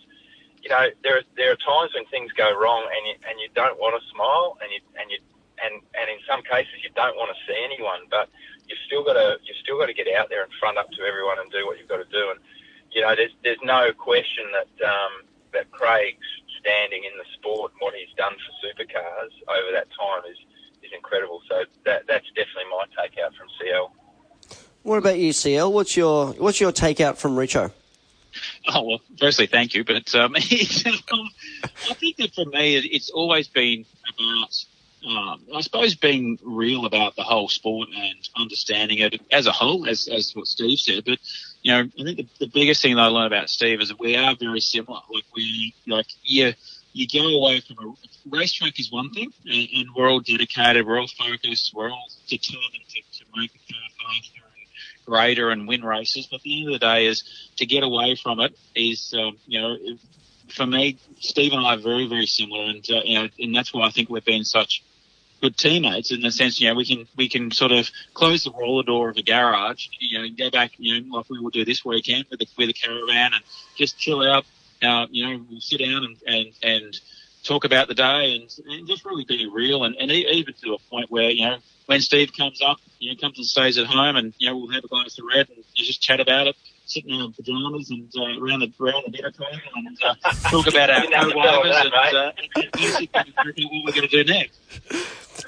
you 0.61 0.69
know 0.69 0.89
there 1.01 1.17
are, 1.17 1.25
there 1.37 1.51
are 1.51 1.61
times 1.61 1.93
when 1.95 2.05
things 2.13 2.31
go 2.33 2.53
wrong 2.53 2.85
and 2.85 3.01
you, 3.07 3.15
and 3.25 3.39
you 3.39 3.49
don't 3.55 3.79
want 3.79 3.97
to 3.97 4.01
smile 4.13 4.57
and 4.61 4.69
you 4.69 4.81
and 4.99 5.09
you 5.09 5.17
and 5.63 5.81
and 5.97 6.07
in 6.11 6.19
some 6.29 6.43
cases 6.43 6.83
you 6.83 6.91
don't 6.93 7.17
want 7.17 7.33
to 7.33 7.37
see 7.49 7.57
anyone, 7.57 8.05
but 8.11 8.29
you've 8.67 8.81
still 8.85 9.03
got 9.03 9.17
to 9.17 9.39
you've 9.41 9.57
still 9.63 9.79
got 9.79 9.87
to 9.87 9.97
get 9.97 10.11
out 10.13 10.29
there 10.29 10.43
and 10.43 10.51
front 10.59 10.77
up 10.77 10.91
to 10.93 11.01
everyone 11.01 11.39
and 11.39 11.49
do 11.49 11.65
what 11.65 11.79
you've 11.79 11.89
got 11.89 12.03
to 12.03 12.11
do 12.11 12.29
and 12.29 12.39
you 12.95 13.01
know, 13.01 13.13
there's 13.13 13.35
there's 13.43 13.61
no 13.63 13.91
question 13.91 14.45
that 14.55 14.87
um, 14.87 15.27
that 15.53 15.67
Craig's 15.85 16.25
standing 16.59 17.03
in 17.03 17.11
the 17.17 17.25
sport 17.37 17.71
and 17.73 17.81
what 17.81 17.93
he's 17.93 18.13
done 18.17 18.33
for 18.33 18.67
supercars 18.67 19.29
over 19.47 19.71
that 19.71 19.87
time 19.93 20.31
is 20.31 20.37
is 20.81 20.91
incredible. 20.95 21.41
So 21.47 21.63
that 21.85 22.07
that's 22.07 22.25
definitely 22.29 22.69
my 22.71 22.85
takeout 22.97 23.35
from 23.35 23.47
CL. 23.59 23.93
What 24.81 24.97
about 24.97 25.19
you, 25.19 25.31
CL? 25.31 25.71
What's 25.71 25.95
your 25.95 26.33
what's 26.33 26.59
your 26.59 26.71
takeout 26.71 27.17
from 27.17 27.35
Richo? 27.35 27.71
Oh 28.67 28.83
well, 28.83 29.01
firstly, 29.19 29.45
thank 29.45 29.75
you. 29.75 29.83
But 29.83 30.13
um, 30.15 30.35
um, 30.35 30.41
I 30.41 31.93
think 31.93 32.17
that 32.17 32.33
for 32.33 32.45
me, 32.45 32.77
it's 32.77 33.11
always 33.11 33.47
been 33.47 33.85
about, 34.09 34.65
um, 35.07 35.41
I 35.55 35.61
suppose, 35.61 35.95
being 35.95 36.39
real 36.43 36.85
about 36.85 37.15
the 37.15 37.23
whole 37.23 37.47
sport 37.47 37.89
and 37.95 38.29
understanding 38.35 38.99
it 38.99 39.21
as 39.31 39.45
a 39.45 39.51
whole, 39.51 39.87
as 39.87 40.07
as 40.07 40.35
what 40.35 40.47
Steve 40.47 40.79
said. 40.79 41.05
But 41.05 41.19
you 41.65 41.71
know, 41.71 41.80
I 41.99 42.04
think 42.04 42.17
the, 42.17 42.28
the 42.45 42.51
biggest 42.54 42.84
thing 42.84 42.95
that 42.95 43.01
I 43.01 43.08
learned 43.08 43.34
about 43.34 43.49
Steve 43.49 43.82
is 43.82 43.89
that 43.89 43.99
we 43.99 44.15
are 44.15 44.36
very 44.39 44.60
similar. 44.60 44.99
Like 45.12 45.23
we, 45.36 45.73
like, 45.88 46.06
yeah, 46.23 46.51
you 46.93 47.08
go 47.08 47.25
away 47.25 47.60
from 47.60 47.78
a 47.80 47.93
racetrack 48.30 48.80
is 48.80 48.91
one 48.91 49.10
thing, 49.10 49.34
and, 49.47 49.67
and 49.73 49.88
we're 49.95 50.08
all 50.08 50.19
dedicated, 50.19 50.86
we're 50.86 50.99
all 50.99 51.08
focused, 51.08 51.73
we're 51.73 51.89
all 51.89 52.08
determined 52.28 52.86
to, 52.89 53.17
to 53.17 53.25
make 53.36 53.51
the 53.51 53.73
car 53.73 53.82
faster 53.97 54.43
and 54.45 55.08
greater 55.08 55.49
and 55.49 55.67
win 55.67 55.84
races. 55.84 56.28
But 56.30 56.36
at 56.36 56.41
the 56.43 56.60
end 56.60 56.67
of 56.67 56.73
the 56.73 56.86
day, 56.86 57.08
is 57.08 57.23
to 57.56 57.65
get 57.65 57.82
away 57.82 58.15
from 58.15 58.41
it 58.41 58.56
is, 58.75 59.12
um, 59.17 59.39
you 59.47 59.60
know, 59.60 59.75
for 60.49 60.67
me, 60.67 60.99
Steve 61.19 61.51
and 61.51 61.65
I 61.65 61.73
are 61.73 61.78
very, 61.78 62.08
very 62.08 62.28
similar, 62.28 62.65
and 62.65 62.86
uh, 62.91 63.01
you 63.04 63.19
know, 63.19 63.28
and 63.39 63.56
that's 63.56 63.73
why 63.73 63.88
I 63.88 63.89
think 63.89 64.12
we've 64.12 64.23
been 64.23 64.45
such 64.45 64.84
good 65.41 65.57
teammates 65.57 66.11
in 66.11 66.21
the 66.21 66.31
sense, 66.31 66.59
you 66.59 66.67
know, 66.67 66.75
we 66.75 66.85
can 66.85 67.07
we 67.15 67.29
can 67.29 67.51
sort 67.51 67.71
of 67.71 67.89
close 68.13 68.43
the 68.43 68.51
roller 68.51 68.83
door 68.83 69.09
of 69.09 69.17
a 69.17 69.21
garage, 69.21 69.87
you 69.99 70.17
know, 70.17 70.27
go 70.37 70.49
back, 70.49 70.71
you 70.77 71.01
know, 71.01 71.17
like 71.17 71.29
we 71.29 71.39
will 71.39 71.49
do 71.49 71.65
this 71.65 71.83
weekend 71.85 72.25
with 72.29 72.39
the 72.39 72.47
with 72.57 72.67
the 72.67 72.73
caravan 72.73 73.33
and 73.33 73.43
just 73.75 73.97
chill 73.97 74.21
out. 74.23 74.45
Uh, 74.83 75.07
you 75.09 75.25
know, 75.25 75.45
we'll 75.49 75.61
sit 75.61 75.79
down 75.79 76.03
and, 76.03 76.17
and, 76.27 76.47
and 76.61 76.99
talk 77.43 77.63
about 77.63 77.87
the 77.87 77.95
day 77.95 78.35
and, 78.35 78.53
and 78.67 78.87
just 78.87 79.05
really 79.05 79.23
be 79.23 79.49
real 79.51 79.83
and, 79.83 79.95
and 79.95 80.11
even 80.11 80.53
to 80.53 80.73
a 80.73 80.77
point 80.89 81.09
where, 81.09 81.29
you 81.29 81.45
know, 81.45 81.57
when 81.85 82.01
Steve 82.01 82.33
comes 82.33 82.61
up, 82.61 82.77
you 82.99 83.11
know, 83.11 83.17
comes 83.19 83.37
and 83.37 83.47
stays 83.47 83.77
at 83.77 83.85
home 83.85 84.15
and, 84.15 84.33
you 84.37 84.49
know, 84.49 84.57
we'll 84.57 84.71
have 84.71 84.83
a 84.83 84.87
glass 84.87 85.17
of 85.17 85.25
red 85.25 85.47
and 85.49 85.63
you 85.73 85.85
just 85.85 86.01
chat 86.01 86.19
about 86.19 86.47
it, 86.47 86.55
sitting 86.85 87.15
in 87.15 87.21
our 87.21 87.29
pajamas 87.29 87.89
and 87.89 88.11
uh, 88.17 88.39
around 88.41 88.59
the 88.59 88.71
around 88.79 89.03
the 89.05 89.11
dinner 89.11 89.31
table 89.31 89.59
and 89.75 89.97
uh, 90.03 90.15
talk 90.49 90.67
about 90.67 90.89
our 90.89 91.01
co-drivers 91.01 91.75
and, 91.77 91.93
uh, 91.93 92.31
and, 92.55 93.09
and, 93.13 93.27
and 93.33 93.33
what 93.71 93.85
we're 93.85 93.91
going 93.91 94.07
to 94.07 94.23
do 94.23 94.23
next. 94.23 94.59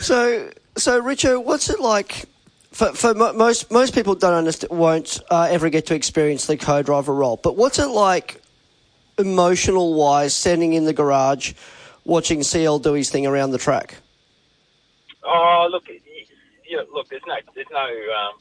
So, 0.02 0.52
so 0.78 1.02
Richo, 1.02 1.44
what's 1.44 1.70
it 1.70 1.80
like? 1.80 2.26
For, 2.72 2.94
for 2.94 3.14
most 3.14 3.72
most 3.72 3.96
people 3.96 4.14
don't 4.16 4.34
understand, 4.34 4.78
won't 4.78 5.20
uh, 5.32 5.48
ever 5.50 5.70
get 5.70 5.88
to 5.88 5.96
experience 5.96 6.46
the 6.46 6.58
co-driver 6.58 7.14
role. 7.14 7.38
But 7.38 7.56
what's 7.56 7.80
it 7.80 7.88
like, 7.88 8.42
emotional 9.18 9.94
wise, 9.96 10.34
standing 10.34 10.74
in 10.74 10.86
the 10.86 10.94
garage, 10.94 11.54
watching 12.06 12.44
CL 12.44 12.80
do 12.80 12.94
his 12.94 13.10
thing 13.10 13.26
around 13.26 13.52
the 13.52 13.58
track? 13.58 13.96
Oh, 15.24 15.68
look, 15.72 15.84
yeah, 16.68 16.80
look, 16.94 17.10
there's 17.10 17.22
no, 17.28 17.36
there's 17.56 17.68
no, 17.72 17.80
um, 17.80 18.38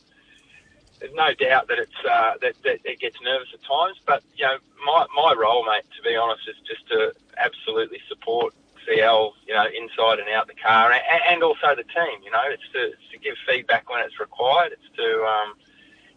there's 1.01 1.15
no 1.15 1.35
doubt 1.35 1.69
that 1.69 1.79
it's 1.79 2.01
uh, 2.09 2.35
that, 2.41 2.55
that 2.65 2.79
it 2.85 3.01
gets 3.01 3.17
nervous 3.23 3.49
at 3.53 3.63
times. 3.63 3.99
But 4.07 4.23
you 4.37 4.45
know, 4.45 4.59
my 4.85 5.07
my 5.15 5.35
role, 5.37 5.65
mate, 5.65 5.85
to 5.97 6.03
be 6.03 6.17
honest, 6.17 6.49
is 6.49 6.57
just 6.67 6.87
to 6.89 7.13
absolutely 7.37 8.01
support 8.09 8.55
CL, 8.87 9.35
you 9.47 9.55
know, 9.55 9.67
inside 9.67 10.21
and 10.21 10.29
out 10.31 10.47
the 10.47 10.55
car, 10.55 10.93
and, 10.93 11.03
and 11.29 11.43
also 11.43 11.75
the 11.77 11.85
team. 11.85 12.23
You 12.25 12.31
know, 12.31 12.43
it's 12.49 12.63
to, 12.73 12.93
it's 12.93 13.11
to 13.13 13.19
give 13.19 13.35
feedback 13.47 13.91
when 13.91 14.01
it's 14.05 14.19
required. 14.19 14.73
It's 14.73 14.97
to, 14.97 15.25
um, 15.25 15.55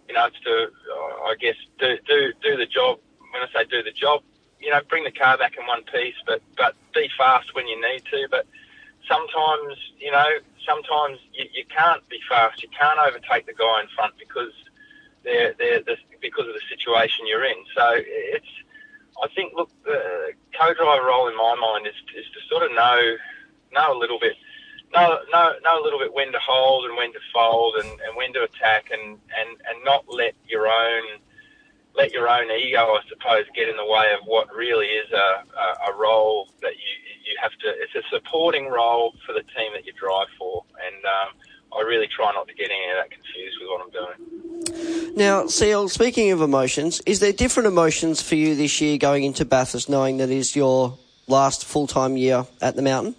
you 0.08 0.14
know, 0.14 0.26
it's 0.28 0.40
to, 0.42 0.68
I 1.26 1.36
guess, 1.40 1.56
do 1.80 1.98
do 2.08 2.34
do 2.42 2.58
the 2.58 2.66
job. 2.66 3.00
When 3.32 3.44
I 3.44 3.48
say 3.54 3.66
do 3.70 3.84
the 3.84 3.92
job, 3.92 4.24
you 4.60 4.70
know, 4.70 4.82
bring 4.90 5.04
the 5.04 5.12
car 5.12 5.38
back 5.38 5.58
in 5.60 5.66
one 5.66 5.84
piece, 5.84 6.16
but 6.26 6.42
but 6.58 6.76
be 6.94 7.10
fast 7.18 7.54
when 7.54 7.68
you 7.68 7.80
need 7.82 8.04
to. 8.12 8.28
But 8.30 8.46
sometimes, 9.08 9.76
you 10.00 10.12
know, 10.12 10.30
sometimes 10.66 11.20
you, 11.34 11.46
you 11.54 11.66
can't 11.66 12.08
be 12.10 12.20
fast. 12.30 12.62
You 12.64 12.70
can't 12.70 13.00
overtake 13.00 13.46
the 13.46 13.54
guy 13.54 13.82
in 13.82 13.88
front 13.96 14.14
because 14.18 14.54
they're, 15.24 15.54
they're 15.58 15.82
the, 15.82 15.96
because 16.22 16.48
of 16.48 16.54
the 16.54 16.62
situation 16.70 17.28
you're 17.28 17.46
in. 17.46 17.58
So 17.76 17.86
it's 17.96 18.48
I 19.22 19.28
think, 19.36 19.54
look, 19.56 19.70
the 19.84 20.32
co-driver 20.58 21.06
role 21.06 21.28
in 21.28 21.36
my 21.36 21.56
mind 21.60 21.88
is, 21.88 21.96
is 22.16 22.26
to 22.26 22.40
sort 22.50 22.64
of 22.64 22.72
know 22.72 23.18
know 23.72 23.96
a 23.96 24.00
little 24.00 24.20
bit, 24.20 24.34
know, 24.94 25.20
know, 25.32 25.54
know 25.64 25.82
a 25.82 25.84
little 25.84 26.00
bit 26.00 26.14
when 26.14 26.32
to 26.32 26.40
hold 26.40 26.86
and 26.86 26.98
when 26.98 27.14
to 27.14 27.20
fold 27.34 27.76
and, 27.76 27.90
and 27.90 28.16
when 28.16 28.34
to 28.34 28.44
attack 28.44 28.90
and, 28.92 29.20
and, 29.38 29.50
and 29.70 29.84
not 29.84 30.06
let 30.08 30.34
your 30.48 30.68
own 30.68 31.04
let 31.96 32.14
your 32.14 32.30
own 32.30 32.50
ego, 32.52 32.80
I 32.80 33.02
suppose, 33.10 33.46
get 33.56 33.68
in 33.68 33.76
the 33.76 33.86
way 33.86 34.14
of 34.14 34.26
what 34.26 34.48
really 34.56 34.88
is 34.88 35.12
a, 35.12 35.18
a, 35.18 35.92
a 35.92 35.98
role 35.98 36.50
that 36.62 36.74
you 36.74 36.94
you 37.26 37.36
have 37.42 37.52
to. 37.52 37.68
It's 37.68 37.96
a 37.96 38.08
supporting 38.10 38.70
role 38.70 39.14
for 39.26 39.34
the 39.34 39.44
team 39.56 39.74
that 39.74 39.86
you 39.86 39.94
drive 39.94 40.28
for, 40.38 40.64
and 40.86 41.06
um, 41.06 41.30
I 41.76 41.82
really 41.82 42.08
try 42.08 42.32
not 42.34 42.48
to 42.48 42.54
get 42.54 42.70
any 42.72 42.90
of 42.92 42.98
that 42.98 43.12
confused 43.12 43.58
with 43.60 43.70
what 43.70 43.82
I'm 43.82 43.92
doing. 43.92 45.16
Now, 45.16 45.48
CL, 45.48 45.90
speaking 45.90 46.32
of 46.32 46.42
emotions, 46.42 47.02
is 47.06 47.20
there 47.20 47.34
different 47.34 47.68
emotions 47.68 48.22
for 48.22 48.36
you 48.36 48.56
this 48.56 48.82
year 48.82 48.98
going 48.98 49.24
into 49.24 49.46
Bathurst, 49.46 49.90
knowing 49.90 50.18
that 50.18 50.30
is 50.30 50.56
your 50.56 50.98
last 51.28 51.66
full 51.66 51.88
time 51.88 52.18
year 52.18 52.46
at 52.62 52.76
the 52.76 52.82
mountain? 52.82 53.16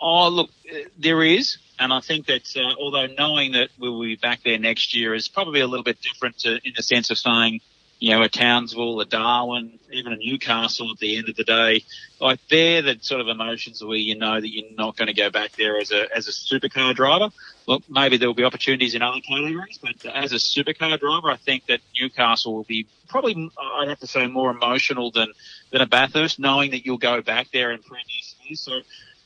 Oh, 0.00 0.28
look, 0.28 0.50
there 0.98 1.22
is. 1.22 1.58
And 1.78 1.92
I 1.92 2.00
think 2.00 2.26
that 2.26 2.56
uh, 2.56 2.74
although 2.78 3.06
knowing 3.06 3.52
that 3.52 3.70
we'll 3.78 4.00
be 4.00 4.16
back 4.16 4.42
there 4.44 4.58
next 4.58 4.94
year 4.94 5.14
is 5.14 5.26
probably 5.26 5.60
a 5.60 5.66
little 5.66 5.82
bit 5.82 6.00
different 6.00 6.38
to, 6.40 6.60
in 6.64 6.72
the 6.76 6.82
sense 6.82 7.10
of 7.10 7.18
saying, 7.18 7.60
you 8.04 8.10
know, 8.10 8.20
a 8.20 8.28
Townsville, 8.28 9.00
a 9.00 9.06
Darwin, 9.06 9.78
even 9.90 10.12
a 10.12 10.16
Newcastle 10.16 10.90
at 10.90 10.98
the 10.98 11.16
end 11.16 11.30
of 11.30 11.36
the 11.36 11.44
day, 11.44 11.82
like 12.20 12.38
they're 12.50 12.82
the 12.82 12.98
sort 13.00 13.22
of 13.22 13.28
emotions 13.28 13.82
where 13.82 13.96
you 13.96 14.14
know 14.14 14.38
that 14.38 14.46
you're 14.46 14.76
not 14.76 14.98
going 14.98 15.06
to 15.06 15.14
go 15.14 15.30
back 15.30 15.52
there 15.52 15.78
as 15.78 15.90
a, 15.90 16.14
as 16.14 16.28
a 16.28 16.30
supercar 16.30 16.94
driver. 16.94 17.30
Look, 17.66 17.82
maybe 17.88 18.18
there 18.18 18.28
will 18.28 18.34
be 18.34 18.44
opportunities 18.44 18.94
in 18.94 19.00
other 19.00 19.22
categories, 19.26 19.78
but 19.80 20.04
as 20.04 20.34
a 20.34 20.36
supercar 20.36 21.00
driver, 21.00 21.30
I 21.30 21.36
think 21.36 21.64
that 21.68 21.80
Newcastle 21.98 22.54
will 22.54 22.64
be 22.64 22.86
probably, 23.08 23.50
I'd 23.58 23.88
have 23.88 24.00
to 24.00 24.06
say, 24.06 24.26
more 24.26 24.50
emotional 24.50 25.10
than, 25.10 25.32
than 25.70 25.80
a 25.80 25.86
Bathurst, 25.86 26.38
knowing 26.38 26.72
that 26.72 26.84
you'll 26.84 26.98
go 26.98 27.22
back 27.22 27.52
there 27.54 27.70
in 27.70 27.80
previous 27.80 28.34
years. 28.44 28.60
So, 28.60 28.80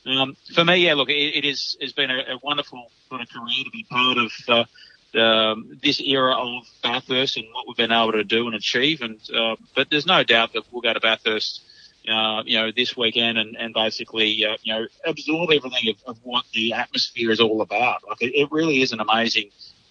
um, 0.09 0.37
for 0.55 0.63
me, 0.63 0.77
yeah, 0.77 0.93
look, 0.93 1.09
it, 1.09 1.35
it 1.35 1.43
is 1.43 1.75
has 1.81 1.91
been 1.91 2.09
a, 2.09 2.19
a, 2.19 2.39
wonderful 2.41 2.89
sort 3.09 3.19
of 3.19 3.27
career 3.27 3.65
to 3.65 3.71
be 3.71 3.83
part 3.89 4.17
of 4.17 4.31
uh, 4.47 4.63
the, 5.13 5.77
this 5.81 5.99
era 6.01 6.33
of 6.33 6.63
Bathurst 6.83 7.37
and 7.37 7.47
what 7.53 7.67
we've 7.67 7.77
been 7.77 7.91
able 7.91 8.11
to 8.13 8.23
do 8.23 8.47
and 8.47 8.55
achieve. 8.55 9.01
And 9.01 9.19
uh, 9.35 9.55
but 9.75 9.89
there's 9.89 10.05
no 10.05 10.23
doubt 10.23 10.53
that 10.53 10.63
we'll 10.71 10.81
go 10.81 10.93
to 10.93 10.99
Bathurst, 10.99 11.61
uh, 12.11 12.43
you 12.45 12.57
know, 12.57 12.71
this 12.71 12.95
weekend 12.95 13.37
and, 13.37 13.55
and 13.57 13.73
basically, 13.73 14.45
uh, 14.45 14.57
you 14.63 14.73
know, 14.73 14.87
absorb 15.05 15.51
everything 15.51 15.89
of, 15.89 15.95
of, 16.05 16.19
what 16.23 16.45
the 16.53 16.73
atmosphere 16.73 17.31
is 17.31 17.39
all 17.39 17.61
about. 17.61 18.07
Like 18.07 18.21
it, 18.21 18.35
it 18.35 18.51
really 18.51 18.81
is 18.81 18.91
an 18.91 18.99
amazing 18.99 19.49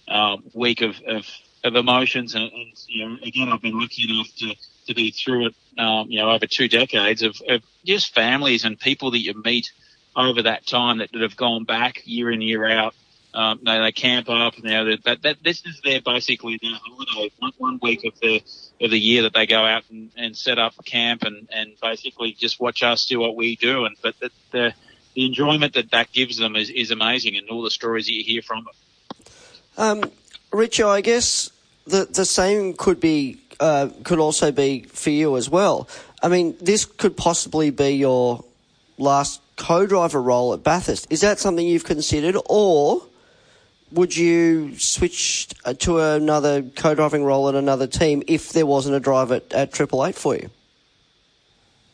um, 0.09 0.45
week 0.55 0.83
of, 0.83 1.01
of, 1.07 1.27
of 1.65 1.75
emotions. 1.75 2.35
And, 2.35 2.45
and, 2.45 2.73
you 2.87 3.09
know, 3.09 3.17
again, 3.23 3.49
I've 3.49 3.63
been 3.63 3.79
lucky 3.79 4.11
enough 4.11 4.35
to 4.39 4.55
to 4.89 4.95
be 4.95 5.11
through 5.11 5.49
it, 5.49 5.55
um, 5.79 6.11
you 6.11 6.19
know, 6.19 6.31
over 6.31 6.47
two 6.47 6.67
decades 6.67 7.23
of, 7.23 7.41
of 7.49 7.63
just 7.85 8.15
families 8.15 8.65
and 8.65 8.81
people 8.81 9.11
that 9.13 9.19
you 9.19 9.35
meet 9.45 9.71
over 10.17 10.43
that 10.43 10.67
time 10.67 10.99
that, 10.99 11.13
that 11.13 11.23
have 11.23 11.37
gone 11.37 11.65
back 11.65 12.03
year 12.05 12.31
in 12.31 12.41
year 12.41 12.69
out. 12.69 12.95
Um, 13.39 13.61
they, 13.65 13.79
they 13.79 13.93
camp 13.93 14.29
up. 14.29 14.55
Now 14.65 14.83
that, 14.83 15.05
that, 15.05 15.23
that 15.23 15.37
this 15.45 15.65
is 15.65 15.81
their 15.85 16.01
basically 16.01 16.59
their 16.61 16.77
holiday, 16.85 17.31
one, 17.39 17.53
one 17.59 17.79
week 17.81 18.05
of 18.05 18.19
the 18.19 18.43
of 18.81 18.91
the 18.91 18.99
year 18.99 19.23
that 19.23 19.33
they 19.33 19.47
go 19.47 19.65
out 19.65 19.85
and, 19.91 20.11
and 20.17 20.37
set 20.37 20.59
up 20.59 20.75
camp 20.85 21.23
and, 21.23 21.49
and 21.53 21.69
basically 21.81 22.33
just 22.33 22.59
watch 22.59 22.83
us 22.83 23.07
do 23.07 23.21
what 23.21 23.37
we 23.37 23.55
do. 23.55 23.85
And 23.85 23.95
but 24.03 24.19
the, 24.19 24.31
the 24.51 24.75
the 25.15 25.25
enjoyment 25.25 25.75
that 25.75 25.93
that 25.93 26.11
gives 26.13 26.37
them 26.39 26.57
is, 26.57 26.69
is 26.69 26.91
amazing, 26.91 27.37
and 27.37 27.49
all 27.49 27.63
the 27.63 27.71
stories 27.71 28.07
that 28.07 28.13
you 28.13 28.25
hear 28.25 28.43
from 28.43 28.65
them. 28.65 28.75
Um, 29.77 30.11
Richard, 30.53 30.89
I 30.89 31.01
guess 31.01 31.49
the 31.87 32.09
the 32.11 32.25
same 32.25 32.75
could 32.75 32.99
be 32.99 33.39
uh, 33.61 33.91
could 34.03 34.19
also 34.19 34.51
be 34.51 34.81
for 34.83 35.11
you 35.11 35.37
as 35.37 35.49
well. 35.49 35.89
I 36.25 36.29
mean, 36.29 36.57
this 36.61 36.85
could 36.85 37.17
possibly 37.17 37.71
be 37.71 37.91
your 37.91 38.45
last 38.99 39.41
co-driver 39.55 40.21
role 40.21 40.55
at 40.55 40.65
Bathurst. 40.65 41.07
Is 41.09 41.21
that 41.21 41.39
something 41.39 41.65
you've 41.65 41.85
considered, 41.85 42.37
or 42.47 43.03
would 43.93 44.17
you 44.17 44.77
switch 44.79 45.49
uh, 45.65 45.75
to 45.75 46.01
another 46.01 46.63
co-driving 46.63 47.25
role 47.25 47.49
at 47.49 47.55
another 47.55 47.87
team 47.87 48.23
if 48.27 48.53
there 48.53 48.67
wasn't 48.67 48.95
a 48.97 49.01
drive 49.01 49.33
at, 49.33 49.53
at 49.53 49.73
Triple 49.73 50.05
Eight 50.07 50.15
for 50.15 50.35
you? 50.35 50.51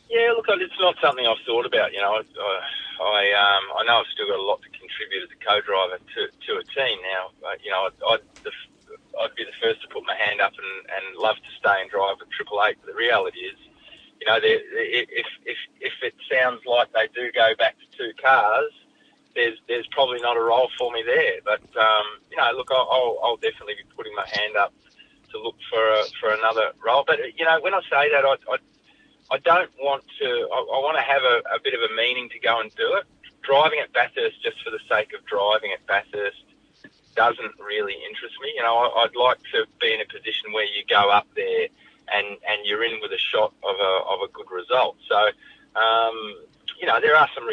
Yeah, 0.09 0.31
look, 0.31 0.45
it's 0.49 0.79
not 0.79 0.95
something 1.01 1.25
I've 1.25 1.43
thought 1.45 1.65
about. 1.65 1.93
You 1.93 1.99
know, 1.99 2.13
I, 2.13 2.21
I, 3.03 3.21
um, 3.33 3.63
I 3.79 3.83
know 3.85 3.99
I've 3.99 4.11
still 4.13 4.27
got 4.27 4.39
a 4.39 4.47
lot 4.47 4.61
to 4.61 4.69
contribute 4.69 5.23
as 5.23 5.29
a 5.31 5.39
co-driver 5.43 5.97
to, 5.97 6.21
to 6.27 6.51
a 6.59 6.63
team 6.63 6.97
now. 7.03 7.31
But, 7.41 7.63
you 7.63 7.71
know, 7.71 7.89
I'd, 7.89 8.15
I'd, 8.15 8.51
I'd 9.21 9.35
be 9.35 9.43
the 9.43 9.55
first 9.61 9.81
to 9.81 9.87
put 9.87 10.03
my 10.05 10.15
hand 10.15 10.41
up 10.41 10.53
and, 10.53 10.89
and 10.91 11.17
love 11.17 11.35
to 11.37 11.51
stay 11.59 11.81
and 11.81 11.89
drive 11.89 12.17
at 12.21 12.29
Triple 12.31 12.63
Eight. 12.63 12.77
But 12.79 12.91
the 12.91 12.97
reality 12.97 13.39
is, 13.39 13.59
you 14.19 14.27
know, 14.27 14.39
if 14.41 15.27
if 15.45 15.57
if 15.81 15.93
it 16.01 16.15
sounds 16.31 16.61
like 16.65 16.91
they 16.93 17.07
do 17.13 17.31
go 17.31 17.53
back 17.59 17.75
to 17.79 17.97
two 17.97 18.11
cars, 18.21 18.71
there's 19.35 19.57
there's 19.67 19.87
probably 19.91 20.19
not 20.21 20.37
a 20.37 20.41
role 20.41 20.69
for 20.77 20.91
me 20.91 21.03
there. 21.05 21.39
But 21.43 21.61
um, 21.77 22.05
you 22.31 22.37
know, 22.37 22.49
look, 22.55 22.69
I'll, 22.71 23.19
I'll 23.23 23.37
definitely 23.37 23.75
be 23.75 23.87
putting 23.95 24.15
my 24.15 24.25
hand 24.25 24.55
up 24.57 24.73
to 25.31 25.41
look 25.41 25.57
for 25.69 25.83
a, 25.83 26.03
for 26.19 26.29
another 26.33 26.71
role. 26.83 27.03
But 27.05 27.19
you 27.37 27.45
know, 27.45 27.59
when 27.61 27.73
I 27.73 27.81
say 27.81 28.09
that, 28.11 28.25
I 28.25 28.35
I, 28.51 28.57
I 29.31 29.37
don't 29.39 29.71
want 29.79 30.03
to. 30.19 30.27
I, 30.51 30.57
I 30.57 30.77
want 30.81 30.97
to 30.97 31.03
have 31.03 31.21
a, 31.21 31.55
a 31.55 31.59
bit 31.63 31.73
of 31.73 31.81
a 31.81 31.95
meaning 31.95 32.29
to 32.29 32.39
go 32.39 32.59
and 32.59 32.73
do 32.75 32.95
it. 32.95 33.05
Driving 33.43 33.79
at 33.79 33.93
Bathurst 33.93 34.41
just 34.41 34.63
for 34.63 34.71
the 34.71 34.79
sake 34.89 35.13
of 35.13 35.23
driving 35.25 35.71
at 35.71 35.85
Bathurst 35.85 36.41
doesn't 37.15 37.55
really 37.59 37.95
interest 38.09 38.35
me. 38.41 38.53
You 38.55 38.63
know, 38.63 38.75
I, 38.75 39.03
I'd 39.03 39.15
like 39.15 39.39
to 39.53 39.65
be 39.79 39.93
in 39.93 40.01
a 40.01 40.05
position 40.05 40.51
where 40.51 40.65
you 40.65 40.83
go 40.87 41.09
up 41.09 41.27
there 41.35 41.67
and, 42.11 42.37
and 42.47 42.65
you're 42.65 42.83
in 42.83 42.99
with 43.01 43.11
a 43.11 43.17
shot 43.17 43.53
of 43.63 43.75
a, 43.79 43.93
of 44.11 44.19
a 44.21 44.31
good 44.31 44.51
result. 44.51 44.97
So, 45.09 45.17
um, 45.79 46.17
you 46.79 46.87
know, 46.87 46.99
there 46.99 47.15
are 47.15 47.29
some 47.33 47.47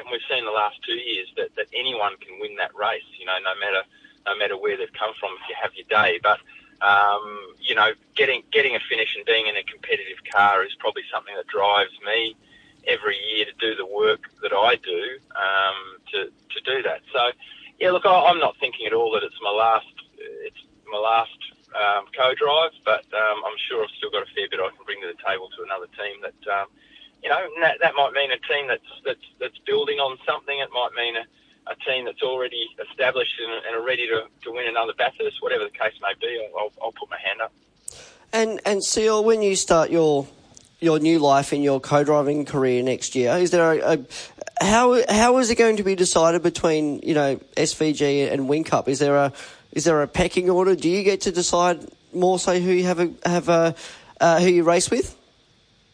realities 0.00 0.06
and 0.06 0.10
we've 0.12 0.28
seen 0.28 0.44
the 0.44 0.50
last 0.50 0.76
two 0.82 0.96
years 0.96 1.28
that, 1.36 1.54
that 1.56 1.66
anyone 1.74 2.16
can 2.20 2.38
win 2.40 2.56
that 2.56 2.74
race. 2.74 3.06
You 3.18 3.26
know, 3.26 3.36
no 3.42 3.54
matter 3.60 3.82
no 4.26 4.36
matter 4.36 4.56
where 4.56 4.76
they've 4.76 4.92
come 4.92 5.12
from, 5.18 5.30
if 5.40 5.48
you 5.48 5.56
have 5.60 5.72
your 5.74 5.88
day. 5.88 6.20
But 6.22 6.40
um, 6.84 7.54
you 7.60 7.74
know, 7.74 7.92
getting 8.16 8.42
getting 8.52 8.76
a 8.76 8.80
finish 8.88 9.14
and 9.16 9.24
being 9.24 9.46
in 9.46 9.56
a 9.56 9.62
competitive 9.62 10.18
car 10.30 10.64
is 10.64 10.74
probably 10.78 11.02
something 11.12 11.34
that 11.36 11.46
drives 11.46 11.92
me 12.04 12.36
every 12.86 13.16
year 13.34 13.44
to 13.44 13.52
do 13.60 13.74
the 13.76 13.86
work 13.86 14.30
that 14.42 14.52
I 14.52 14.76
do 14.76 15.18
um, 15.36 16.00
to 16.12 16.18
to 16.32 16.58
do 16.64 16.82
that. 16.82 17.02
So, 17.12 17.32
yeah, 17.78 17.90
look, 17.90 18.06
I, 18.06 18.32
I'm 18.32 18.38
not 18.38 18.56
thinking 18.58 18.86
at 18.86 18.92
all 18.92 19.12
that 19.12 19.22
it's 19.22 19.40
my 19.42 19.50
last 19.50 19.92
it's 20.16 20.62
my 20.90 20.98
last 20.98 21.36
um, 21.70 22.04
co-drive, 22.16 22.72
but 22.84 23.06
um, 23.14 23.38
I'm 23.46 23.58
sure 23.68 23.84
I've 23.84 23.94
still 23.96 24.10
got 24.10 24.26
a 24.26 24.30
fair 24.34 24.48
bit 24.50 24.58
I 24.58 24.74
can 24.74 24.84
bring 24.84 25.00
to 25.02 25.06
the 25.06 25.20
table 25.22 25.48
to 25.56 25.62
another 25.62 25.86
team. 25.94 26.18
That 26.24 26.40
um, 26.50 26.66
you 27.22 27.28
know, 27.28 27.40
that, 27.60 27.78
that 27.80 27.94
might 27.94 28.12
mean 28.12 28.32
a 28.32 28.40
team 28.48 28.68
that's 28.68 28.90
that's 29.04 29.26
that's 29.38 29.58
building 29.66 29.98
on 29.98 30.18
something. 30.26 30.58
It 30.58 30.70
might 30.72 30.92
mean 30.96 31.16
a, 31.16 31.24
a 31.70 31.76
team 31.84 32.04
that's 32.04 32.22
already 32.22 32.68
established 33.10 33.40
and, 33.40 33.66
and 33.66 33.76
are 33.76 33.86
ready 33.86 34.06
to, 34.06 34.24
to 34.42 34.52
win 34.52 34.66
another 34.68 34.92
Bathurst, 34.96 35.42
whatever 35.42 35.64
the 35.64 35.70
case 35.70 35.94
may 36.00 36.12
be. 36.20 36.48
I'll, 36.58 36.72
I'll 36.82 36.92
put 36.92 37.10
my 37.10 37.18
hand 37.18 37.40
up. 37.40 37.52
And 38.32 38.60
and 38.64 38.84
CL, 38.84 39.24
when 39.24 39.42
you 39.42 39.56
start 39.56 39.90
your 39.90 40.26
your 40.78 40.98
new 40.98 41.18
life 41.18 41.52
in 41.52 41.62
your 41.62 41.80
co-driving 41.80 42.44
career 42.44 42.82
next 42.82 43.14
year, 43.14 43.32
is 43.36 43.50
there 43.50 43.72
a, 43.72 43.94
a 43.94 44.64
how 44.64 45.02
how 45.10 45.38
is 45.38 45.50
it 45.50 45.56
going 45.56 45.76
to 45.78 45.82
be 45.82 45.96
decided 45.96 46.42
between 46.42 47.00
you 47.00 47.14
know 47.14 47.36
SVG 47.56 48.32
and 48.32 48.48
Whincup? 48.48 48.86
Is 48.86 49.00
there 49.00 49.16
a 49.16 49.32
is 49.72 49.84
there 49.84 50.00
a 50.02 50.06
pecking 50.06 50.48
order? 50.48 50.76
Do 50.76 50.88
you 50.88 51.02
get 51.02 51.22
to 51.22 51.32
decide 51.32 51.86
more 52.12 52.38
so 52.38 52.58
who 52.58 52.70
you 52.70 52.84
have 52.84 53.00
a, 53.00 53.12
have 53.24 53.48
a, 53.48 53.74
uh, 54.20 54.40
who 54.40 54.48
you 54.48 54.64
race 54.64 54.90
with? 54.90 55.16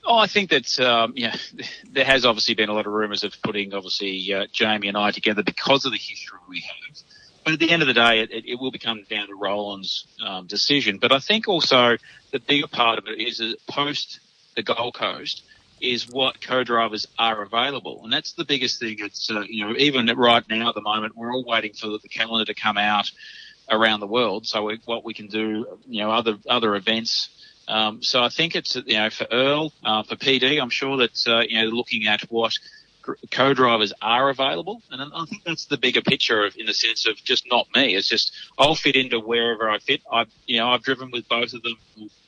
Oh, 0.06 0.18
I 0.18 0.28
think 0.28 0.50
that 0.50 0.78
um, 0.78 1.14
yeah, 1.16 1.34
there 1.90 2.04
has 2.04 2.24
obviously 2.24 2.54
been 2.54 2.68
a 2.68 2.72
lot 2.72 2.86
of 2.86 2.92
rumours 2.92 3.24
of 3.24 3.34
putting 3.42 3.74
obviously 3.74 4.32
uh, 4.32 4.46
Jamie 4.52 4.88
and 4.88 4.96
I 4.96 5.10
together 5.10 5.42
because 5.42 5.84
of 5.84 5.92
the 5.92 5.98
history 5.98 6.38
we 6.48 6.60
have. 6.60 6.96
But 7.44 7.54
at 7.54 7.58
the 7.58 7.70
end 7.70 7.82
of 7.82 7.88
the 7.88 7.94
day, 7.94 8.20
it, 8.20 8.30
it 8.32 8.58
will 8.58 8.70
become 8.72 9.04
down 9.08 9.28
to 9.28 9.34
Roland's 9.34 10.06
um, 10.24 10.46
decision. 10.46 10.98
But 10.98 11.12
I 11.12 11.18
think 11.18 11.48
also 11.48 11.96
the 12.32 12.40
bigger 12.40 12.66
part 12.66 12.98
of 12.98 13.06
it 13.06 13.20
is 13.20 13.38
that 13.38 13.56
post 13.68 14.20
the 14.56 14.62
Gold 14.62 14.94
Coast 14.94 15.42
is 15.80 16.08
what 16.08 16.40
co-drivers 16.40 17.06
are 17.18 17.42
available, 17.42 18.00
and 18.02 18.12
that's 18.12 18.32
the 18.32 18.44
biggest 18.44 18.80
thing. 18.80 18.96
It's 19.00 19.30
uh, 19.30 19.42
you 19.48 19.66
know 19.66 19.74
even 19.76 20.06
right 20.06 20.44
now 20.48 20.68
at 20.68 20.74
the 20.74 20.80
moment 20.80 21.16
we're 21.16 21.32
all 21.32 21.44
waiting 21.44 21.72
for 21.72 21.88
the 21.88 22.08
calendar 22.08 22.44
to 22.46 22.54
come 22.54 22.78
out 22.78 23.10
around 23.70 24.00
the 24.00 24.06
world. 24.06 24.46
So 24.46 24.64
we, 24.64 24.80
what 24.84 25.04
we 25.04 25.14
can 25.14 25.26
do, 25.26 25.78
you 25.86 26.02
know, 26.02 26.10
other 26.10 26.38
other 26.48 26.76
events. 26.76 27.28
Um, 27.68 28.02
so 28.02 28.22
I 28.22 28.28
think 28.28 28.54
it's 28.54 28.76
you 28.76 28.96
know 28.96 29.10
for 29.10 29.26
Earl, 29.30 29.72
uh, 29.84 30.02
for 30.04 30.16
PD, 30.16 30.60
I'm 30.60 30.70
sure 30.70 30.96
that 30.98 31.26
uh, 31.26 31.40
you 31.40 31.60
know 31.60 31.68
looking 31.68 32.06
at 32.06 32.22
what 32.30 32.52
co-drivers 33.30 33.92
are 34.02 34.30
available, 34.30 34.82
and 34.90 35.02
I 35.02 35.24
think 35.26 35.44
that's 35.44 35.66
the 35.66 35.76
bigger 35.76 36.00
picture 36.00 36.44
of, 36.44 36.56
in 36.56 36.66
the 36.66 36.74
sense 36.74 37.06
of 37.06 37.16
just 37.22 37.44
not 37.50 37.66
me. 37.74 37.94
It's 37.94 38.08
just 38.08 38.32
I'll 38.58 38.74
fit 38.74 38.96
into 38.96 39.18
wherever 39.18 39.68
I 39.68 39.78
fit. 39.78 40.02
I 40.10 40.26
you 40.46 40.58
know 40.58 40.68
I've 40.68 40.82
driven 40.82 41.10
with 41.10 41.28
both 41.28 41.54
of 41.54 41.62
them, 41.62 41.76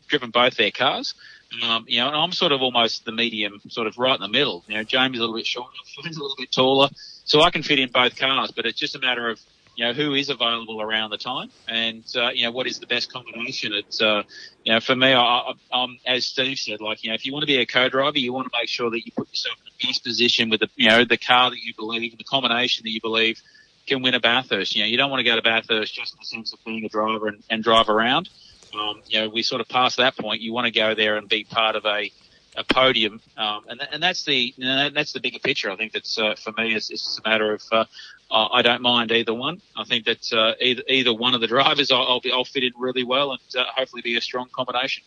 driven 0.08 0.30
both 0.30 0.56
their 0.56 0.70
cars. 0.70 1.14
Um, 1.62 1.86
you 1.88 2.00
know, 2.00 2.08
and 2.08 2.16
I'm 2.16 2.32
sort 2.32 2.52
of 2.52 2.60
almost 2.60 3.06
the 3.06 3.12
medium, 3.12 3.60
sort 3.68 3.86
of 3.86 3.96
right 3.96 4.14
in 4.14 4.20
the 4.20 4.28
middle. 4.28 4.64
You 4.68 4.76
know, 4.76 4.84
Jamie's 4.84 5.18
a 5.18 5.22
little 5.22 5.36
bit 5.36 5.46
shorter, 5.46 5.70
Flynn's 5.94 6.18
a 6.18 6.20
little 6.20 6.36
bit 6.36 6.52
taller, 6.52 6.90
so 7.24 7.40
I 7.40 7.50
can 7.50 7.62
fit 7.62 7.78
in 7.78 7.90
both 7.90 8.16
cars. 8.16 8.50
But 8.50 8.66
it's 8.66 8.78
just 8.78 8.94
a 8.96 8.98
matter 8.98 9.30
of 9.30 9.40
you 9.78 9.84
know, 9.84 9.92
who 9.92 10.14
is 10.14 10.28
available 10.28 10.82
around 10.82 11.10
the 11.10 11.16
time 11.16 11.50
and, 11.68 12.04
uh, 12.16 12.30
you 12.30 12.42
know, 12.42 12.50
what 12.50 12.66
is 12.66 12.80
the 12.80 12.86
best 12.88 13.12
combination. 13.12 13.72
It's, 13.72 14.02
uh, 14.02 14.24
you 14.64 14.72
know, 14.72 14.80
for 14.80 14.96
me, 14.96 15.12
I, 15.12 15.52
am 15.72 16.00
as 16.04 16.26
Steve 16.26 16.58
said, 16.58 16.80
like, 16.80 17.04
you 17.04 17.10
know, 17.10 17.14
if 17.14 17.24
you 17.24 17.32
want 17.32 17.44
to 17.44 17.46
be 17.46 17.58
a 17.58 17.64
co-driver, 17.64 18.18
you 18.18 18.32
want 18.32 18.50
to 18.50 18.58
make 18.58 18.68
sure 18.68 18.90
that 18.90 19.06
you 19.06 19.12
put 19.12 19.28
yourself 19.28 19.56
in 19.60 19.70
the 19.78 19.86
best 19.86 20.02
position 20.02 20.50
with 20.50 20.58
the, 20.58 20.68
you 20.74 20.88
know, 20.88 21.04
the 21.04 21.16
car 21.16 21.50
that 21.50 21.60
you 21.62 21.74
believe, 21.74 22.18
the 22.18 22.24
combination 22.24 22.82
that 22.82 22.90
you 22.90 23.00
believe 23.00 23.40
can 23.86 24.02
win 24.02 24.14
a 24.14 24.20
Bathurst. 24.20 24.74
You 24.74 24.82
know, 24.82 24.88
you 24.88 24.96
don't 24.96 25.12
want 25.12 25.20
to 25.20 25.24
go 25.24 25.36
to 25.36 25.42
Bathurst 25.42 25.94
just 25.94 26.12
in 26.12 26.18
the 26.18 26.26
sense 26.26 26.52
of 26.52 26.58
being 26.64 26.84
a 26.84 26.88
driver 26.88 27.28
and, 27.28 27.44
and 27.48 27.62
drive 27.62 27.88
around. 27.88 28.30
Um, 28.74 29.00
you 29.06 29.20
know, 29.20 29.28
we 29.28 29.44
sort 29.44 29.60
of 29.60 29.68
past 29.68 29.98
that 29.98 30.16
point. 30.16 30.40
You 30.40 30.52
want 30.52 30.64
to 30.64 30.72
go 30.72 30.96
there 30.96 31.18
and 31.18 31.28
be 31.28 31.44
part 31.44 31.76
of 31.76 31.86
a, 31.86 32.10
a 32.58 32.64
podium, 32.64 33.20
um, 33.36 33.62
and, 33.68 33.80
and 33.92 34.02
that's 34.02 34.24
the 34.24 34.52
you 34.56 34.64
know, 34.64 34.90
that's 34.90 35.12
the 35.12 35.20
bigger 35.20 35.38
picture. 35.38 35.70
I 35.70 35.76
think 35.76 35.92
that's 35.92 36.18
uh, 36.18 36.34
for 36.34 36.52
me, 36.52 36.74
it's, 36.74 36.90
it's 36.90 37.20
a 37.24 37.28
matter 37.28 37.54
of 37.54 37.62
uh, 37.72 37.84
I 38.30 38.62
don't 38.62 38.82
mind 38.82 39.12
either 39.12 39.32
one. 39.32 39.62
I 39.76 39.84
think 39.84 40.04
that 40.04 40.32
uh, 40.32 40.54
either 40.60 40.82
either 40.88 41.14
one 41.14 41.34
of 41.34 41.40
the 41.40 41.46
drivers, 41.46 41.90
I'll, 41.90 42.02
I'll, 42.02 42.20
be, 42.20 42.32
I'll 42.32 42.44
fit 42.44 42.64
in 42.64 42.72
really 42.76 43.04
well 43.04 43.32
and 43.32 43.40
uh, 43.56 43.64
hopefully 43.74 44.02
be 44.02 44.16
a 44.16 44.20
strong 44.20 44.48
combination. 44.52 45.04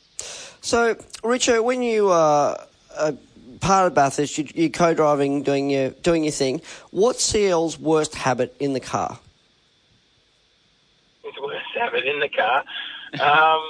So, 0.61 0.95
Richard, 1.23 1.61
when 1.61 1.81
you 1.83 2.09
uh, 2.09 2.65
uh, 2.95 3.11
part 3.61 3.87
of 3.87 3.93
Bathurst. 3.93 4.37
You, 4.37 4.47
you're 4.53 4.69
co-driving, 4.69 5.43
doing 5.43 5.69
your 5.69 5.91
doing 5.91 6.23
your 6.23 6.31
thing. 6.31 6.61
What's 6.89 7.31
CL's 7.31 7.79
worst 7.79 8.15
habit 8.15 8.55
in 8.59 8.73
the 8.73 8.79
car? 8.79 9.19
His 11.23 11.33
worst 11.41 11.65
habit 11.79 12.05
in 12.05 12.19
the 12.19 12.29
car. 12.29 12.63
Um, 13.19 13.61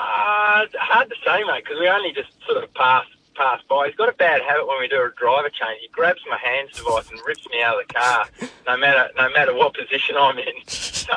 uh, 0.00 0.66
hard 0.78 1.10
to 1.10 1.16
say, 1.24 1.44
mate, 1.44 1.64
because 1.64 1.78
we 1.78 1.88
only 1.88 2.12
just 2.12 2.30
sort 2.46 2.62
of 2.62 2.72
passed 2.74 3.10
passed 3.34 3.66
by. 3.68 3.86
He's 3.86 3.96
got 3.96 4.08
a 4.08 4.12
bad 4.12 4.42
habit 4.42 4.66
when 4.66 4.80
we 4.80 4.88
do 4.88 5.00
a 5.00 5.10
driver 5.16 5.48
change. 5.48 5.80
He 5.80 5.88
grabs 5.88 6.20
my 6.28 6.36
HANS 6.36 6.72
device 6.72 7.08
and 7.10 7.18
rips 7.26 7.48
me 7.48 7.62
out 7.62 7.80
of 7.80 7.88
the 7.88 7.94
car, 7.94 8.26
no 8.66 8.76
matter 8.76 9.08
no 9.16 9.30
matter 9.30 9.54
what 9.54 9.74
position 9.74 10.16
I'm 10.18 10.38
in. 10.38 10.54
So 11.10 11.16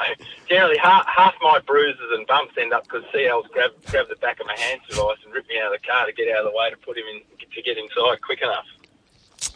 generally, 0.49 0.77
half, 0.77 1.05
half 1.05 1.35
my 1.43 1.59
bruises 1.59 2.09
and 2.13 2.25
bumps 2.25 2.55
end 2.57 2.73
up 2.73 2.85
because 2.85 3.03
CL's 3.11 3.45
grabbed 3.51 3.85
grabbed 3.91 4.09
the 4.09 4.15
back 4.15 4.39
of 4.39 4.47
my 4.47 4.55
HANS 4.57 4.81
device 4.89 5.17
and 5.23 5.31
ripped 5.31 5.49
me 5.49 5.59
out 5.59 5.75
of 5.75 5.79
the 5.79 5.87
car 5.87 6.07
to 6.07 6.13
get 6.13 6.33
out 6.33 6.45
of 6.45 6.51
the 6.51 6.57
way 6.57 6.71
to 6.71 6.77
put 6.77 6.97
him 6.97 7.03
in 7.13 7.21
to 7.37 7.61
get 7.61 7.77
inside 7.77 8.19
quick 8.21 8.41
enough. 8.41 8.65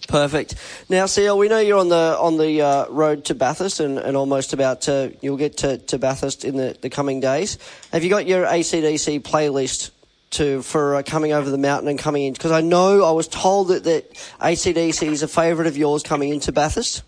Perfect. 0.08 0.56
Now, 0.88 1.06
CL, 1.06 1.38
we 1.38 1.50
know 1.50 1.60
you're 1.60 1.78
on 1.78 1.90
the 1.90 2.18
on 2.18 2.38
the 2.38 2.62
uh, 2.62 2.90
road 2.90 3.26
to 3.26 3.36
Bathurst 3.36 3.82
and, 3.82 3.98
and 3.98 4.16
almost 4.16 4.54
about 4.54 4.82
to 4.84 5.14
you'll 5.22 5.38
get 5.38 5.58
to, 5.58 5.78
to 5.78 6.00
Bathurst 6.00 6.46
in 6.46 6.56
the, 6.56 6.78
the 6.80 6.90
coming 6.90 7.20
days. 7.20 7.58
Have 7.92 8.04
you 8.04 8.10
got 8.10 8.26
your 8.26 8.46
ACDC 8.46 9.22
playlist 9.22 9.92
to 10.32 10.62
for 10.62 10.96
uh, 10.96 11.04
coming 11.04 11.34
over 11.34 11.50
the 11.50 11.58
mountain 11.58 11.90
and 11.90 12.00
coming 12.00 12.24
in? 12.24 12.34
Because 12.34 12.52
I 12.52 12.62
know 12.62 13.04
I 13.04 13.12
was 13.12 13.28
told 13.28 13.68
that, 13.68 13.84
that 13.84 14.14
ACDC 14.40 15.08
is 15.08 15.24
a 15.24 15.28
favourite 15.28 15.68
of 15.68 15.76
yours 15.76 16.04
coming 16.04 16.30
into 16.30 16.54
Bathurst. 16.54 17.04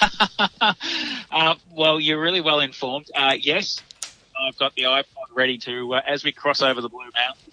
uh, 1.30 1.54
well, 1.76 2.00
you're 2.00 2.20
really 2.20 2.40
well 2.40 2.60
informed. 2.60 3.10
Uh, 3.14 3.36
yes, 3.38 3.82
I've 4.40 4.56
got 4.58 4.74
the 4.74 4.84
iPod 4.84 5.04
ready 5.34 5.58
to 5.58 5.94
uh, 5.94 6.00
as 6.06 6.24
we 6.24 6.32
cross 6.32 6.62
over 6.62 6.80
the 6.80 6.88
Blue 6.88 7.00
Mountain. 7.14 7.51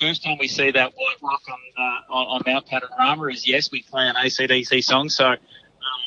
First 0.00 0.24
time 0.24 0.38
we 0.38 0.48
see 0.48 0.70
that 0.70 0.92
white 0.94 1.16
rock 1.22 1.42
on 1.50 1.58
uh, 1.76 2.12
on, 2.12 2.42
Mount 2.46 2.66
Panorama 2.66 3.26
is 3.26 3.46
yes, 3.46 3.70
we 3.70 3.82
play 3.82 4.08
an 4.08 4.14
ACDC 4.14 4.82
song. 4.82 5.10
So 5.10 5.26
um, 5.26 5.36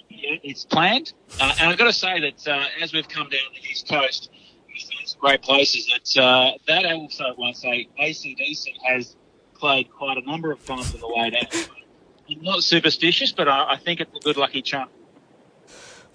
yeah, 0.10 0.38
it's 0.43 0.65
planned. 0.65 1.13
Uh, 1.39 1.53
and 1.60 1.69
I've 1.69 1.77
got 1.77 1.86
to 1.86 1.93
say 1.93 2.19
that 2.19 2.47
uh, 2.47 2.65
as 2.82 2.91
we've 2.91 3.08
come 3.08 3.29
down 3.29 3.41
the 3.53 3.69
east 3.69 3.88
coast, 3.88 4.32
we've 4.67 4.82
seen 4.82 5.06
some 5.06 5.19
great 5.19 5.43
places. 5.43 5.88
That 5.88 6.60
that 6.67 6.86
also, 6.91 7.36
I 7.43 7.51
say, 7.51 7.88
ACDC 7.99 8.65
has 8.84 9.15
played 9.53 9.91
quite 9.91 10.17
a 10.17 10.21
number 10.21 10.51
of 10.51 10.65
times 10.65 10.93
on 10.95 10.99
the 10.99 11.08
way 11.08 11.29
down. 11.29 11.45
I'm 12.29 12.41
not 12.41 12.63
superstitious, 12.63 13.32
but 13.32 13.47
I, 13.47 13.73
I 13.73 13.77
think 13.77 13.99
it's 13.99 14.15
a 14.15 14.19
good 14.19 14.38
lucky 14.38 14.62
charm. 14.62 14.89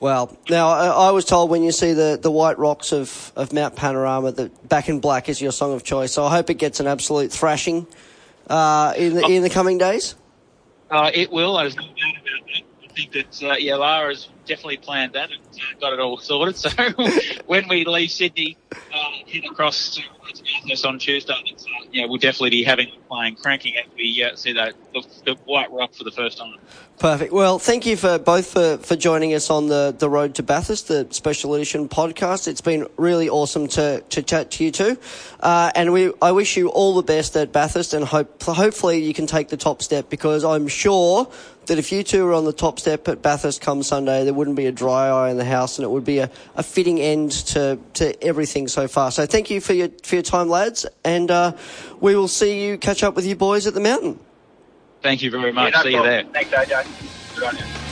Well, 0.01 0.37
now 0.49 0.69
I, 0.69 1.09
I 1.09 1.11
was 1.11 1.25
told 1.25 1.51
when 1.51 1.65
you 1.65 1.73
see 1.73 1.93
the, 1.93 2.19
the 2.21 2.31
white 2.31 2.59
rocks 2.59 2.93
of, 2.93 3.33
of 3.35 3.53
Mount 3.53 3.75
Panorama 3.75 4.31
that 4.33 4.69
Back 4.69 4.89
in 4.89 5.01
Black 5.01 5.29
is 5.29 5.41
your 5.41 5.51
song 5.51 5.75
of 5.75 5.83
choice. 5.83 6.13
So 6.13 6.25
I 6.25 6.31
hope 6.31 6.51
it 6.51 6.55
gets 6.55 6.79
an 6.79 6.87
absolute 6.87 7.33
thrashing 7.33 7.87
uh, 8.49 8.95
in 8.97 9.15
the 9.15 9.27
in 9.27 9.43
the 9.43 9.51
coming 9.51 9.77
days. 9.79 10.15
Uh, 10.91 11.11
it 11.13 11.33
will. 11.33 11.57
There's 11.57 11.77
no 11.77 11.83
doubt 11.83 11.93
about 11.95 12.47
that. 12.47 12.63
I 12.85 12.93
think 12.93 13.13
that 13.13 13.43
uh, 13.43 13.57
yeah, 13.59 13.75
Lara's 13.75 14.29
definitely 14.47 14.79
planned 14.79 15.15
that 15.15 15.31
and 15.31 15.41
uh, 15.41 15.81
got 15.81 15.93
it 15.93 16.01
all 16.01 16.17
sorted. 16.17 16.57
So 16.57 16.71
when 17.47 17.69
we 17.69 17.85
leave 17.85 18.11
Sydney, 18.11 18.57
uh, 18.73 19.11
head 19.31 19.45
across 19.51 19.97
to 19.97 20.03
Bathurst 20.65 20.87
on 20.87 20.99
Tuesday, 21.01 21.33
uh, 21.33 21.87
yeah, 21.93 22.07
we'll 22.07 22.19
definitely 22.19 22.51
be 22.51 22.63
having 22.63 22.93
playing 23.09 23.37
cranking 23.37 23.77
as 23.77 23.85
we 23.97 24.25
see 24.37 24.53
that 24.53 24.75
the, 24.95 25.05
the 25.25 25.35
white 25.45 25.73
rock 25.73 25.93
for 25.95 26.05
the 26.05 26.13
first 26.13 26.39
time. 26.39 26.55
Perfect. 26.99 27.33
Well, 27.33 27.61
thank 27.61 27.87
you 27.87 27.97
for 27.97 28.19
both 28.19 28.49
for, 28.49 28.79
for 28.79 28.97
joining 28.97 29.33
us 29.33 29.51
on 29.51 29.69
the, 29.69 29.95
the 29.97 30.11
Road 30.11 30.35
to 30.35 30.43
Bathurst, 30.43 30.89
the 30.89 31.07
special 31.11 31.55
edition 31.55 31.89
podcast. 31.89 32.49
It's 32.49 32.61
been 32.61 32.89
really 32.97 33.29
awesome 33.29 33.69
to, 33.69 34.01
to 34.01 34.21
chat 34.21 34.51
to 34.53 34.65
you 34.65 34.73
two. 34.73 34.99
Uh, 35.39 35.71
and 35.77 35.93
we, 35.93 36.11
I 36.21 36.33
wish 36.33 36.57
you 36.57 36.71
all 36.71 36.97
the 36.97 37.05
best 37.05 37.37
at 37.37 37.53
Bathurst 37.53 37.95
and 37.95 38.05
hope, 38.05 38.43
hopefully 38.43 38.99
you 38.99 39.15
can 39.15 39.29
take 39.29 39.47
the 39.47 39.57
top 39.57 39.81
step 39.81 40.11
because 40.11 40.45
I'm 40.45 40.67
sure 40.67 41.31
that 41.67 41.79
if 41.79 41.93
you 41.93 42.03
two 42.03 42.25
were 42.25 42.35
on 42.35 42.45
the 42.45 42.53
top 42.53 42.81
step 42.81 43.07
at 43.07 43.23
Bathurst 43.23 43.61
come 43.61 43.85
Sunday, 43.85 44.25
there 44.25 44.35
wouldn't 44.35 44.57
be 44.57 44.67
a 44.67 44.73
dry 44.73 45.07
eye 45.07 45.31
in 45.31 45.37
the 45.37 45.45
house 45.45 45.79
and 45.79 45.85
it 45.85 45.91
would 45.91 46.05
be 46.05 46.19
a, 46.19 46.29
a 46.57 46.65
fitting 46.65 46.99
end 46.99 47.31
to, 47.31 47.79
to 47.95 48.21
everything 48.25 48.67
so 48.67 48.89
far. 48.89 49.13
So 49.13 49.25
thank 49.25 49.51
you 49.51 49.61
for 49.61 49.73
your, 49.73 49.91
for 50.03 50.17
your 50.17 50.23
time, 50.23 50.49
lads. 50.49 50.85
And, 51.05 51.31
uh, 51.31 51.53
we 52.01 52.17
will 52.17 52.27
see 52.27 52.67
you 52.67 52.77
catch 52.77 53.05
up 53.05 53.15
with 53.15 53.25
you 53.25 53.37
boys 53.37 53.69
at 53.69 53.75
the 53.75 53.81
mountain. 53.81 54.19
Thank 55.03 55.23
you 55.23 55.31
very 55.31 55.53
much. 55.53 55.73
Yeah, 55.73 55.79
no 55.79 55.83
See 55.85 55.95
you 55.95 56.03
there. 56.03 56.25
Thanks, 56.25 56.51
AJ. 56.51 57.35
Good 57.35 57.45
on 57.45 57.57
you. 57.57 57.88